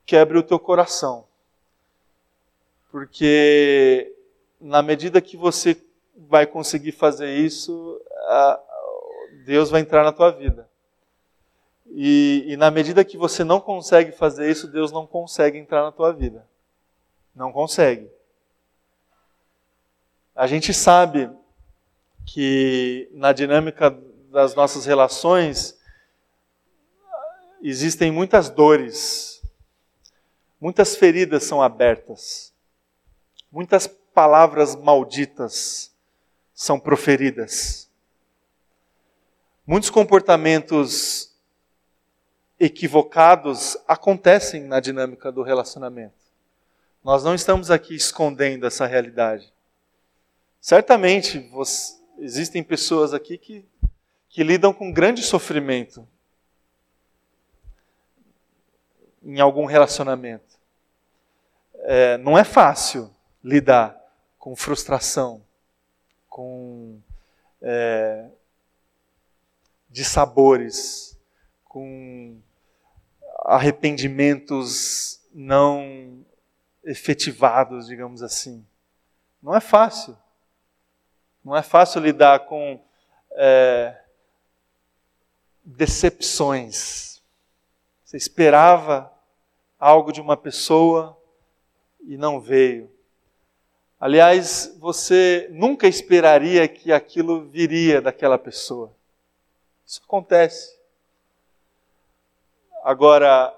quebre 0.07 0.39
o 0.39 0.43
teu 0.43 0.57
coração. 0.57 1.23
Porque 2.89 4.11
na 4.59 4.81
medida 4.81 5.21
que 5.21 5.37
você 5.37 5.79
vai 6.15 6.47
conseguir 6.47 6.93
fazer 6.93 7.31
isso, 7.35 8.01
Deus 9.45 9.69
vai 9.69 9.81
entrar 9.81 10.03
na 10.03 10.11
tua 10.11 10.31
vida. 10.31 10.67
E, 11.89 12.45
e, 12.47 12.57
na 12.57 12.69
medida 12.69 13.05
que 13.05 13.17
você 13.17 13.43
não 13.43 13.59
consegue 13.59 14.11
fazer 14.11 14.49
isso, 14.49 14.67
Deus 14.67 14.91
não 14.91 15.07
consegue 15.07 15.57
entrar 15.57 15.83
na 15.83 15.91
tua 15.91 16.11
vida. 16.11 16.47
Não 17.35 17.51
consegue. 17.51 18.09
A 20.35 20.45
gente 20.45 20.73
sabe 20.73 21.29
que 22.25 23.09
na 23.13 23.31
dinâmica 23.31 23.89
das 24.29 24.53
nossas 24.53 24.85
relações 24.85 25.77
existem 27.61 28.11
muitas 28.11 28.49
dores, 28.49 29.41
muitas 30.59 30.95
feridas 30.95 31.43
são 31.43 31.61
abertas, 31.61 32.53
muitas 33.51 33.87
palavras 33.87 34.75
malditas 34.75 35.91
são 36.53 36.79
proferidas, 36.79 37.89
muitos 39.65 39.89
comportamentos 39.89 41.35
equivocados 42.59 43.77
acontecem 43.87 44.63
na 44.63 44.79
dinâmica 44.79 45.31
do 45.31 45.43
relacionamento. 45.43 46.15
Nós 47.03 47.23
não 47.23 47.35
estamos 47.35 47.69
aqui 47.69 47.95
escondendo 47.95 48.65
essa 48.65 48.85
realidade. 48.85 49.53
Certamente 50.59 51.39
você, 51.49 51.93
existem 52.17 52.63
pessoas 52.63 53.13
aqui 53.13 53.37
que, 53.37 53.65
que 54.27 54.43
lidam 54.43 54.73
com 54.73 54.91
grande 54.91 55.21
sofrimento 55.21 56.07
em 59.23 59.39
algum 59.39 59.65
relacionamento. 59.65 60.57
É, 61.83 62.17
não 62.17 62.37
é 62.37 62.43
fácil 62.43 63.13
lidar 63.43 63.95
com 64.37 64.55
frustração, 64.55 65.43
com 66.27 66.99
é, 67.61 68.29
dissabores, 69.89 71.17
com 71.63 72.41
arrependimentos 73.47 75.21
não 75.33 76.25
efetivados, 76.83 77.87
digamos 77.87 78.21
assim. 78.21 78.65
Não 79.41 79.55
é 79.55 79.61
fácil. 79.61 80.17
Não 81.45 81.55
é 81.55 81.63
fácil 81.63 82.01
lidar 82.01 82.41
com 82.41 82.83
é, 83.31 83.97
decepções. 85.63 87.21
Você 88.03 88.17
esperava 88.17 89.09
algo 89.79 90.11
de 90.11 90.19
uma 90.19 90.35
pessoa 90.35 91.17
e 92.01 92.17
não 92.17 92.41
veio. 92.41 92.91
Aliás, 93.97 94.75
você 94.77 95.47
nunca 95.51 95.87
esperaria 95.87 96.67
que 96.67 96.91
aquilo 96.91 97.45
viria 97.45 98.01
daquela 98.01 98.37
pessoa. 98.37 98.93
Isso 99.85 100.01
acontece. 100.03 100.76
Agora, 102.87 103.53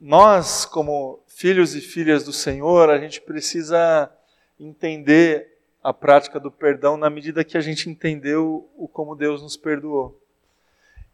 nós, 0.00 0.64
como 0.64 1.22
filhos 1.26 1.74
e 1.74 1.82
filhas 1.82 2.24
do 2.24 2.32
Senhor, 2.32 2.88
a 2.88 2.96
gente 2.96 3.20
precisa 3.20 4.10
entender 4.58 5.58
a 5.84 5.92
prática 5.92 6.40
do 6.40 6.50
perdão 6.50 6.96
na 6.96 7.10
medida 7.10 7.44
que 7.44 7.58
a 7.58 7.60
gente 7.60 7.90
entendeu 7.90 8.66
o 8.74 8.88
como 8.88 9.14
Deus 9.14 9.42
nos 9.42 9.54
perdoou. 9.54 10.18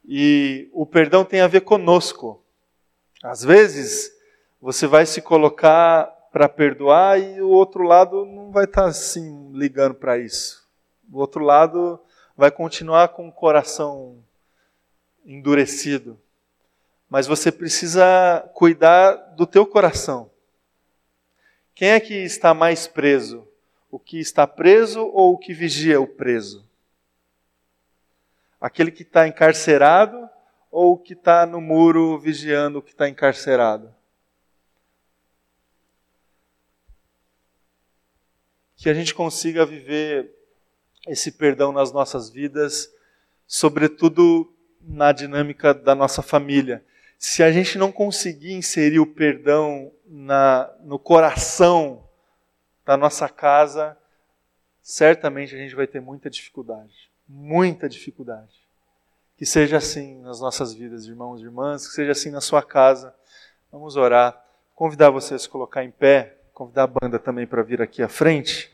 E 0.04 0.68
o 0.72 0.86
perdão 0.86 1.24
tem 1.24 1.40
a 1.40 1.48
ver 1.48 1.62
conosco. 1.62 2.40
Às 3.20 3.42
vezes, 3.42 4.16
você 4.60 4.86
vai 4.86 5.04
se 5.04 5.20
colocar 5.20 6.04
para 6.32 6.48
perdoar 6.48 7.18
e 7.18 7.42
o 7.42 7.48
outro 7.48 7.82
lado 7.82 8.24
não 8.24 8.52
vai 8.52 8.62
estar 8.62 8.82
tá, 8.82 8.88
assim 8.88 9.50
ligando 9.52 9.96
para 9.96 10.16
isso. 10.16 10.64
O 11.12 11.18
outro 11.18 11.42
lado 11.42 11.98
vai 12.36 12.52
continuar 12.52 13.08
com 13.08 13.26
o 13.26 13.32
coração 13.32 14.22
endurecido. 15.26 16.16
Mas 17.14 17.28
você 17.28 17.52
precisa 17.52 18.40
cuidar 18.54 19.12
do 19.36 19.46
teu 19.46 19.64
coração. 19.64 20.28
Quem 21.72 21.90
é 21.90 22.00
que 22.00 22.14
está 22.14 22.52
mais 22.52 22.88
preso? 22.88 23.46
o 23.94 23.98
que 24.00 24.18
está 24.18 24.44
preso 24.44 25.02
ou 25.12 25.34
o 25.34 25.38
que 25.38 25.54
vigia 25.54 26.00
o 26.00 26.06
preso? 26.08 26.68
Aquele 28.60 28.90
que 28.90 29.04
está 29.04 29.28
encarcerado 29.28 30.28
ou 30.68 30.94
o 30.94 30.98
que 30.98 31.12
está 31.12 31.46
no 31.46 31.60
muro 31.60 32.18
vigiando 32.18 32.80
o 32.80 32.82
que 32.82 32.90
está 32.90 33.08
encarcerado? 33.08 33.94
Que 38.74 38.90
a 38.90 38.94
gente 38.94 39.14
consiga 39.14 39.64
viver 39.64 40.28
esse 41.06 41.30
perdão 41.30 41.70
nas 41.70 41.92
nossas 41.92 42.28
vidas, 42.28 42.92
sobretudo 43.46 44.52
na 44.80 45.12
dinâmica 45.12 45.72
da 45.72 45.94
nossa 45.94 46.20
família. 46.20 46.84
Se 47.26 47.42
a 47.42 47.50
gente 47.50 47.78
não 47.78 47.90
conseguir 47.90 48.52
inserir 48.52 49.00
o 49.00 49.06
perdão 49.06 49.90
na, 50.06 50.70
no 50.82 50.98
coração 50.98 52.06
da 52.84 52.98
nossa 52.98 53.30
casa, 53.30 53.96
certamente 54.82 55.54
a 55.54 55.58
gente 55.58 55.74
vai 55.74 55.86
ter 55.86 56.00
muita 56.00 56.28
dificuldade. 56.28 57.10
Muita 57.26 57.88
dificuldade. 57.88 58.54
Que 59.38 59.46
seja 59.46 59.78
assim 59.78 60.20
nas 60.20 60.38
nossas 60.38 60.74
vidas, 60.74 61.06
irmãos 61.06 61.40
e 61.40 61.44
irmãs, 61.44 61.88
que 61.88 61.94
seja 61.94 62.12
assim 62.12 62.30
na 62.30 62.42
sua 62.42 62.62
casa. 62.62 63.14
Vamos 63.72 63.96
orar. 63.96 64.44
Convidar 64.74 65.08
você 65.08 65.34
a 65.34 65.48
colocar 65.48 65.82
em 65.82 65.90
pé, 65.90 66.36
convidar 66.52 66.82
a 66.82 66.88
banda 66.88 67.18
também 67.18 67.46
para 67.46 67.62
vir 67.62 67.80
aqui 67.80 68.02
à 68.02 68.08
frente. 68.08 68.73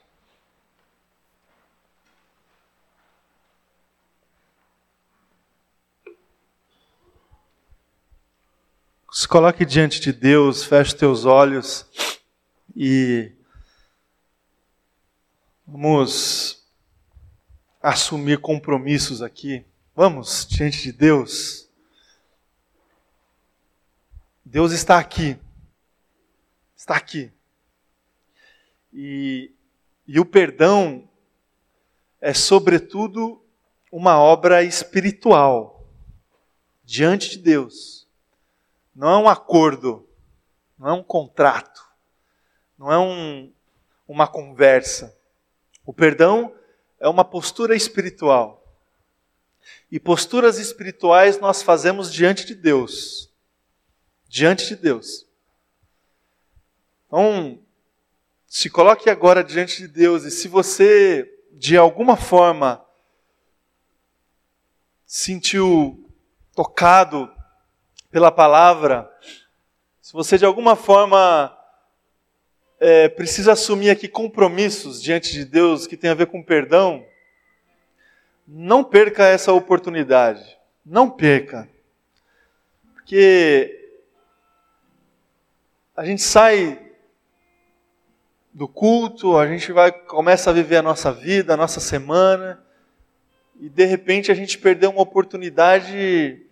Se 9.20 9.28
coloque 9.28 9.66
diante 9.66 10.00
de 10.00 10.14
Deus, 10.14 10.64
feche 10.64 10.96
teus 10.96 11.26
olhos 11.26 11.84
e 12.74 13.30
vamos 15.66 16.66
assumir 17.82 18.38
compromissos 18.38 19.20
aqui. 19.20 19.62
Vamos 19.94 20.46
diante 20.48 20.84
de 20.84 20.92
Deus. 20.92 21.68
Deus 24.42 24.72
está 24.72 24.98
aqui. 24.98 25.36
Está 26.74 26.96
aqui. 26.96 27.30
E, 28.90 29.52
e 30.06 30.18
o 30.18 30.24
perdão 30.24 31.06
é, 32.22 32.32
sobretudo, 32.32 33.44
uma 33.92 34.18
obra 34.18 34.62
espiritual 34.62 35.86
diante 36.82 37.32
de 37.32 37.36
Deus. 37.36 37.99
Não 38.94 39.08
é 39.08 39.16
um 39.16 39.28
acordo, 39.28 40.08
não 40.78 40.88
é 40.88 40.92
um 40.92 41.02
contrato, 41.02 41.88
não 42.78 42.92
é 42.92 42.98
um, 42.98 43.52
uma 44.06 44.26
conversa. 44.26 45.16
O 45.84 45.92
perdão 45.92 46.54
é 46.98 47.08
uma 47.08 47.24
postura 47.24 47.74
espiritual. 47.74 48.60
E 49.90 49.98
posturas 50.00 50.58
espirituais 50.58 51.38
nós 51.38 51.62
fazemos 51.62 52.12
diante 52.12 52.44
de 52.46 52.54
Deus. 52.54 53.30
Diante 54.28 54.68
de 54.68 54.76
Deus. 54.76 55.26
Então, 57.06 57.60
se 58.46 58.70
coloque 58.70 59.10
agora 59.10 59.44
diante 59.44 59.78
de 59.78 59.88
Deus 59.88 60.24
e 60.24 60.30
se 60.30 60.48
você, 60.48 61.28
de 61.52 61.76
alguma 61.76 62.16
forma, 62.16 62.84
sentiu 65.04 66.08
tocado 66.54 67.32
pela 68.10 68.32
palavra, 68.32 69.10
se 70.00 70.12
você 70.12 70.36
de 70.36 70.44
alguma 70.44 70.74
forma 70.74 71.56
é, 72.80 73.08
precisa 73.08 73.52
assumir 73.52 73.90
aqui 73.90 74.08
compromissos 74.08 75.00
diante 75.00 75.32
de 75.32 75.44
Deus 75.44 75.86
que 75.86 75.96
tem 75.96 76.10
a 76.10 76.14
ver 76.14 76.26
com 76.26 76.42
perdão, 76.42 77.04
não 78.46 78.82
perca 78.82 79.26
essa 79.26 79.52
oportunidade. 79.52 80.58
Não 80.84 81.08
perca. 81.08 81.68
Porque 82.94 83.94
a 85.94 86.04
gente 86.04 86.22
sai 86.22 86.90
do 88.52 88.66
culto, 88.66 89.36
a 89.36 89.46
gente 89.46 89.70
vai 89.70 89.92
começa 89.92 90.50
a 90.50 90.52
viver 90.52 90.76
a 90.76 90.82
nossa 90.82 91.12
vida, 91.12 91.54
a 91.54 91.56
nossa 91.56 91.78
semana, 91.78 92.60
e 93.60 93.68
de 93.68 93.84
repente 93.84 94.32
a 94.32 94.34
gente 94.34 94.58
perdeu 94.58 94.90
uma 94.90 95.02
oportunidade 95.02 96.49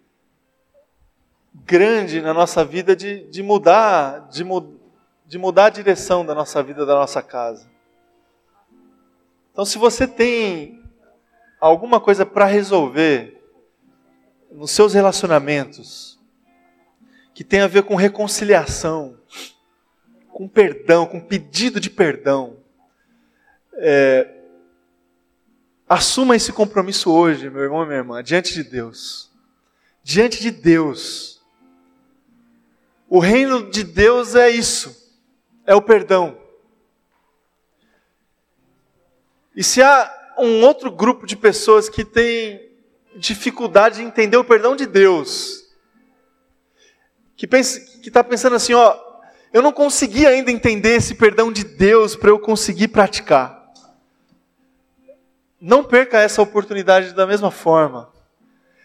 grande 1.54 2.20
na 2.20 2.32
nossa 2.32 2.64
vida 2.64 2.94
de, 2.94 3.24
de 3.30 3.42
mudar, 3.42 4.28
de, 4.28 4.44
de 5.26 5.38
mudar 5.38 5.66
a 5.66 5.70
direção 5.70 6.24
da 6.24 6.34
nossa 6.34 6.62
vida, 6.62 6.86
da 6.86 6.94
nossa 6.94 7.22
casa. 7.22 7.68
Então, 9.52 9.64
se 9.64 9.78
você 9.78 10.06
tem 10.06 10.82
alguma 11.60 12.00
coisa 12.00 12.24
para 12.24 12.44
resolver 12.44 13.38
nos 14.50 14.70
seus 14.70 14.94
relacionamentos, 14.94 16.18
que 17.34 17.44
tem 17.44 17.60
a 17.60 17.66
ver 17.66 17.84
com 17.84 17.94
reconciliação, 17.94 19.16
com 20.28 20.48
perdão, 20.48 21.06
com 21.06 21.20
pedido 21.20 21.80
de 21.80 21.90
perdão. 21.90 22.56
É, 23.74 24.36
assuma 25.88 26.36
esse 26.36 26.52
compromisso 26.52 27.12
hoje, 27.12 27.50
meu 27.50 27.62
irmão 27.62 27.82
e 27.82 27.86
minha 27.86 27.98
irmã, 27.98 28.22
diante 28.22 28.54
de 28.54 28.62
Deus. 28.62 29.30
Diante 30.02 30.40
de 30.40 30.50
Deus. 30.50 31.37
O 33.08 33.18
reino 33.18 33.70
de 33.70 33.82
Deus 33.82 34.34
é 34.34 34.50
isso, 34.50 35.16
é 35.66 35.74
o 35.74 35.80
perdão. 35.80 36.38
E 39.56 39.64
se 39.64 39.82
há 39.82 40.34
um 40.38 40.62
outro 40.62 40.90
grupo 40.90 41.26
de 41.26 41.34
pessoas 41.36 41.88
que 41.88 42.04
tem 42.04 42.70
dificuldade 43.16 43.96
de 43.96 44.02
entender 44.02 44.36
o 44.36 44.44
perdão 44.44 44.76
de 44.76 44.86
Deus, 44.86 45.64
que 47.34 47.48
está 48.02 48.22
pensando 48.22 48.56
assim, 48.56 48.74
ó, 48.74 48.96
eu 49.52 49.62
não 49.62 49.72
consegui 49.72 50.26
ainda 50.26 50.50
entender 50.50 50.96
esse 50.96 51.14
perdão 51.14 51.50
de 51.50 51.64
Deus 51.64 52.14
para 52.14 52.30
eu 52.30 52.38
conseguir 52.38 52.88
praticar. 52.88 53.72
Não 55.60 55.82
perca 55.82 56.20
essa 56.20 56.42
oportunidade 56.42 57.14
da 57.14 57.26
mesma 57.26 57.50
forma. 57.50 58.12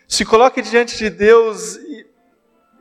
Se 0.07 0.23
coloque 0.23 0.61
diante 0.61 0.97
de 0.97 1.09
Deus 1.09 1.75
e, 1.75 2.07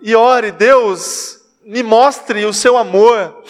e 0.03 0.17
ore, 0.17 0.51
Deus, 0.51 1.41
me 1.65 1.83
mostre 1.83 2.45
o 2.45 2.53
seu 2.53 2.77
amor. 2.77 3.45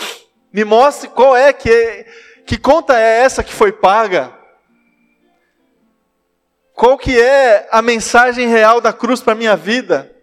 Me 0.52 0.64
mostre 0.64 1.08
qual 1.08 1.34
é 1.34 1.52
que 1.52 2.06
que 2.44 2.58
conta 2.58 2.98
é 2.98 3.20
essa 3.20 3.42
que 3.42 3.52
foi 3.52 3.72
paga. 3.72 4.32
Qual 6.74 6.98
que 6.98 7.18
é 7.18 7.68
a 7.70 7.80
mensagem 7.80 8.48
real 8.48 8.80
da 8.80 8.92
cruz 8.92 9.20
para 9.20 9.34
minha 9.34 9.56
vida? 9.56 10.14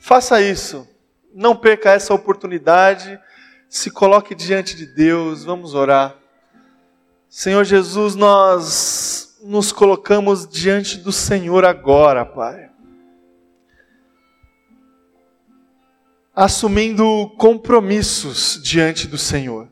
Faça 0.00 0.40
isso. 0.40 0.88
Não 1.32 1.54
perca 1.54 1.92
essa 1.92 2.14
oportunidade. 2.14 3.20
Se 3.68 3.90
coloque 3.90 4.34
diante 4.34 4.74
de 4.74 4.86
Deus. 4.86 5.44
Vamos 5.44 5.74
orar. 5.74 6.16
Senhor 7.28 7.64
Jesus, 7.64 8.14
nós 8.14 9.36
nos 9.42 9.72
colocamos 9.72 10.48
diante 10.48 10.98
do 10.98 11.12
Senhor 11.12 11.64
agora, 11.64 12.24
Pai. 12.24 12.70
Assumindo 16.34 17.30
compromissos 17.38 18.60
diante 18.62 19.06
do 19.06 19.16
Senhor. 19.16 19.68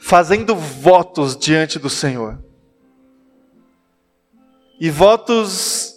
Fazendo 0.00 0.54
votos 0.56 1.36
diante 1.36 1.78
do 1.78 1.88
Senhor. 1.88 2.42
E 4.78 4.90
votos 4.90 5.96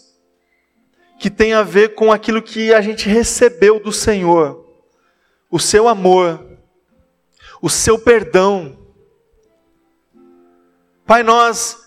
que 1.20 1.30
tem 1.30 1.53
a 1.53 1.63
ver 1.63 1.95
com 1.95 2.11
aquilo 2.11 2.41
que 2.41 2.74
a 2.74 2.80
gente 2.80 3.09
recebeu 3.09 3.80
do 3.80 3.91
Senhor, 3.91 4.65
o 5.51 5.59
seu 5.59 5.88
amor, 5.88 6.57
o 7.61 7.70
seu 7.70 7.99
perdão. 7.99 8.80
Pai, 11.05 11.24
nós 11.24 11.78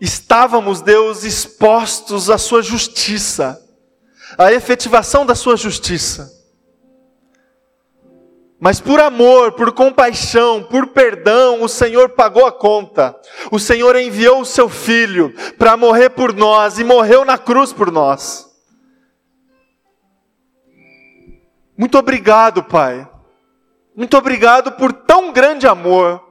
estávamos, 0.00 0.82
Deus, 0.82 1.22
expostos 1.22 2.28
à 2.28 2.36
Sua 2.36 2.62
justiça, 2.62 3.62
à 4.36 4.52
efetivação 4.52 5.24
da 5.24 5.34
Sua 5.34 5.56
justiça. 5.56 6.36
Mas 8.58 8.80
por 8.80 8.98
amor, 9.00 9.52
por 9.52 9.72
compaixão, 9.72 10.62
por 10.62 10.88
perdão, 10.88 11.62
o 11.62 11.68
Senhor 11.68 12.10
pagou 12.10 12.46
a 12.46 12.52
conta. 12.52 13.14
O 13.50 13.58
Senhor 13.58 13.94
enviou 13.96 14.40
o 14.40 14.46
seu 14.46 14.68
filho 14.68 15.34
para 15.58 15.76
morrer 15.76 16.10
por 16.10 16.32
nós 16.32 16.78
e 16.78 16.84
morreu 16.84 17.24
na 17.24 17.36
cruz 17.36 17.72
por 17.72 17.92
nós. 17.92 18.46
Muito 21.76 21.98
obrigado, 21.98 22.64
Pai. 22.64 23.06
Muito 23.94 24.16
obrigado 24.16 24.72
por 24.72 24.92
tão 24.92 25.32
grande 25.32 25.66
amor, 25.66 26.22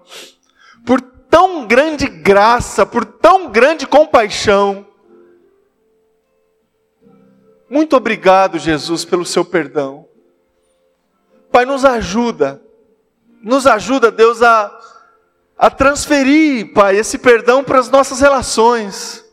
por 0.86 1.00
tão 1.02 1.68
grande 1.68 2.08
graça, 2.08 2.86
por 2.86 3.06
tão 3.06 3.52
grande 3.52 3.86
compaixão. 3.86 4.86
Muito 7.70 7.96
obrigado, 7.96 8.60
Jesus, 8.60 9.04
pelo 9.04 9.26
seu 9.26 9.44
perdão. 9.44 10.08
Pai, 11.52 11.66
nos 11.66 11.84
ajuda, 11.84 12.62
nos 13.42 13.66
ajuda, 13.66 14.12
Deus, 14.12 14.44
a, 14.44 14.78
a 15.58 15.70
transferir, 15.70 16.74
Pai, 16.74 16.98
esse 16.98 17.18
perdão 17.18 17.64
para 17.64 17.80
as 17.80 17.90
nossas 17.90 18.20
relações, 18.20 19.24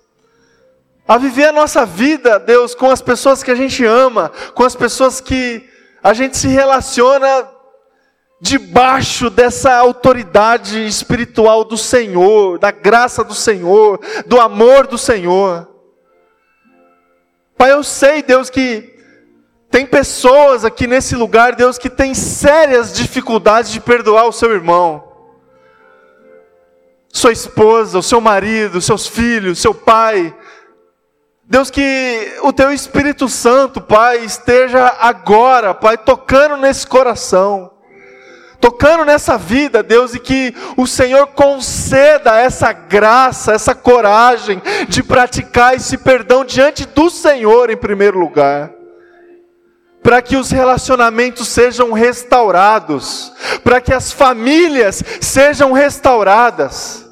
a 1.07 1.18
viver 1.18 1.49
a 1.49 1.53
nossa 1.53 1.85
vida, 1.85 2.39
Deus, 2.39 2.74
com 2.74 2.91
as 2.91 3.03
pessoas 3.03 3.43
que 3.43 3.51
a 3.51 3.55
gente 3.55 3.85
ama, 3.85 4.30
com 4.55 4.64
as 4.64 4.74
pessoas 4.74 5.20
que 5.20 5.68
a 6.03 6.14
gente 6.14 6.37
se 6.39 6.49
relaciona 6.49 7.49
debaixo 8.41 9.28
dessa 9.30 9.74
autoridade 9.74 10.85
espiritual 10.87 11.64
do 11.64 11.76
Senhor, 11.76 12.59
da 12.59 12.70
graça 12.70 13.22
do 13.22 13.35
Senhor, 13.35 14.01
do 14.26 14.41
amor 14.41 14.87
do 14.87 14.99
Senhor. 14.99 15.72
Pai, 17.57 17.73
eu 17.73 17.83
sei, 17.83 18.23
Deus, 18.23 18.51
que 18.51 18.93
tem 19.71 19.87
pessoas 19.87 20.65
aqui 20.65 20.87
nesse 20.87 21.17
lugar, 21.17 21.55
Deus, 21.55 21.79
que 21.79 21.89
tem 21.89 22.15
sérias 22.15 22.93
dificuldades 22.93 23.73
de 23.73 23.81
perdoar 23.81 24.27
o 24.27 24.33
seu 24.33 24.53
irmão, 24.53 25.03
sua 27.09 27.33
esposa, 27.33 27.99
o 27.99 28.03
seu 28.03 28.21
marido, 28.21 28.81
seus 28.81 29.07
filhos, 29.07 29.59
seu 29.59 29.75
pai. 29.75 30.35
Deus, 31.45 31.71
que 31.71 32.39
o 32.43 32.53
teu 32.53 32.73
Espírito 32.73 33.29
Santo, 33.29 33.81
Pai, 33.81 34.25
esteja 34.25 34.97
agora, 34.99 35.75
Pai, 35.75 35.99
tocando 35.99 36.57
nesse 36.57 36.87
coração 36.87 37.72
tocando 38.63 39.05
nessa 39.05 39.37
vida, 39.37 39.83
Deus, 39.83 40.15
e 40.15 40.21
que 40.21 40.55
o 40.77 40.87
Senhor 40.87 41.27
conceda 41.27 42.39
essa 42.39 42.73
graça, 42.73 43.53
essa 43.53 43.75
coragem 43.75 44.63
de 44.89 45.03
praticar 45.03 45.75
esse 45.75 45.99
perdão 45.99 46.45
diante 46.45 46.87
do 46.87 47.11
Senhor 47.11 47.71
em 47.71 47.77
primeiro 47.77 48.21
lugar. 48.21 48.71
Para 50.01 50.23
que 50.23 50.37
os 50.37 50.53
relacionamentos 50.53 51.49
sejam 51.49 51.91
restaurados, 51.91 53.33
para 53.65 53.81
que 53.81 53.93
as 53.93 54.13
famílias 54.13 55.03
sejam 55.21 55.73
restauradas, 55.73 57.05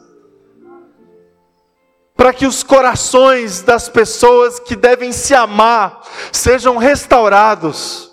para 2.16 2.32
que 2.32 2.46
os 2.46 2.62
corações 2.62 3.61
das 3.61 3.88
pessoas 3.88 4.61
que 4.61 4.76
devem 4.76 5.11
se 5.11 5.34
amar 5.34 6.01
sejam 6.30 6.76
restaurados 6.76 8.09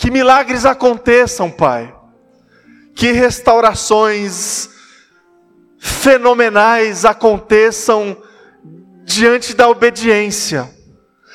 que 0.00 0.10
milagres 0.10 0.64
aconteçam, 0.64 1.50
Pai. 1.50 1.94
Que 2.94 3.12
restaurações 3.12 4.70
fenomenais 5.78 7.04
aconteçam 7.04 8.16
diante 9.04 9.54
da 9.54 9.68
obediência. 9.68 10.70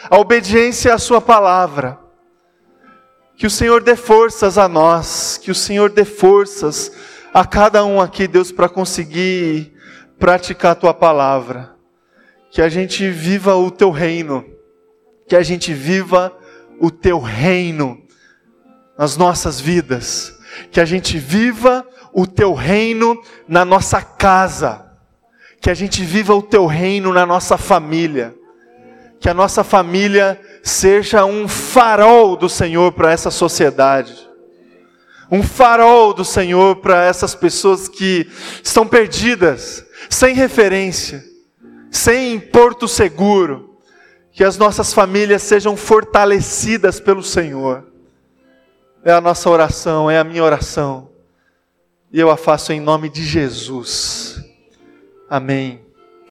A 0.09 0.18
obediência 0.18 0.95
à 0.95 0.97
Sua 0.97 1.22
palavra. 1.22 1.99
Que 3.38 3.45
o 3.45 3.51
Senhor 3.51 3.84
dê 3.84 3.95
forças 3.95 4.57
a 4.57 4.68
nós, 4.68 5.39
que 5.39 5.51
o 5.51 5.55
Senhor 5.55 5.91
dê 5.91 6.03
forças 6.03 6.91
a 7.32 7.45
cada 7.45 7.86
um 7.86 8.01
aqui, 8.01 8.28
Deus, 8.28 8.51
para 8.51 8.68
conseguir 8.68 9.76
praticar 10.18 10.72
a 10.72 10.76
Tua 10.76 10.93
palavra. 10.93 11.76
Que 12.49 12.63
a 12.63 12.70
gente 12.70 13.11
viva 13.11 13.53
o 13.55 13.70
Teu 13.70 13.91
reino, 13.91 14.43
que 15.28 15.36
a 15.36 15.43
gente 15.43 15.72
viva 15.72 16.36
o 16.80 16.89
Teu 16.89 17.20
reino 17.20 18.05
nas 18.97 19.17
nossas 19.17 19.59
vidas, 19.59 20.33
que 20.71 20.79
a 20.79 20.85
gente 20.85 21.17
viva 21.17 21.85
o 22.13 22.25
teu 22.25 22.53
reino 22.53 23.21
na 23.47 23.65
nossa 23.65 24.01
casa, 24.01 24.85
que 25.61 25.69
a 25.69 25.73
gente 25.73 26.03
viva 26.03 26.33
o 26.33 26.41
teu 26.41 26.65
reino 26.65 27.11
na 27.11 27.25
nossa 27.25 27.57
família, 27.57 28.33
que 29.19 29.27
a 29.27 29.33
nossa 29.33 29.63
família 29.63 30.39
seja 30.63 31.25
um 31.25 31.47
farol 31.47 32.35
do 32.35 32.47
Senhor 32.47 32.91
para 32.93 33.11
essa 33.11 33.29
sociedade, 33.29 34.29
um 35.29 35.43
farol 35.43 36.13
do 36.13 36.23
Senhor 36.23 36.77
para 36.77 37.03
essas 37.03 37.35
pessoas 37.35 37.89
que 37.89 38.29
estão 38.63 38.87
perdidas, 38.87 39.83
sem 40.09 40.35
referência, 40.35 41.23
sem 41.91 42.39
porto 42.39 42.87
seguro, 42.87 43.77
que 44.31 44.43
as 44.43 44.57
nossas 44.57 44.93
famílias 44.93 45.41
sejam 45.41 45.75
fortalecidas 45.75 46.99
pelo 46.99 47.23
Senhor 47.23 47.94
é 49.06 49.12
a 49.12 49.22
nossa 49.22 49.47
oração, 49.51 50.10
é 50.10 50.18
a 50.18 50.24
minha 50.24 50.43
oração. 50.43 51.10
E 52.12 52.20
eu 52.20 52.32
a 52.32 52.36
faço 52.36 52.74
em 52.74 52.80
nome 52.80 53.08
de 53.08 53.24
Jesus. 53.24 54.43
Amém. 55.30 55.84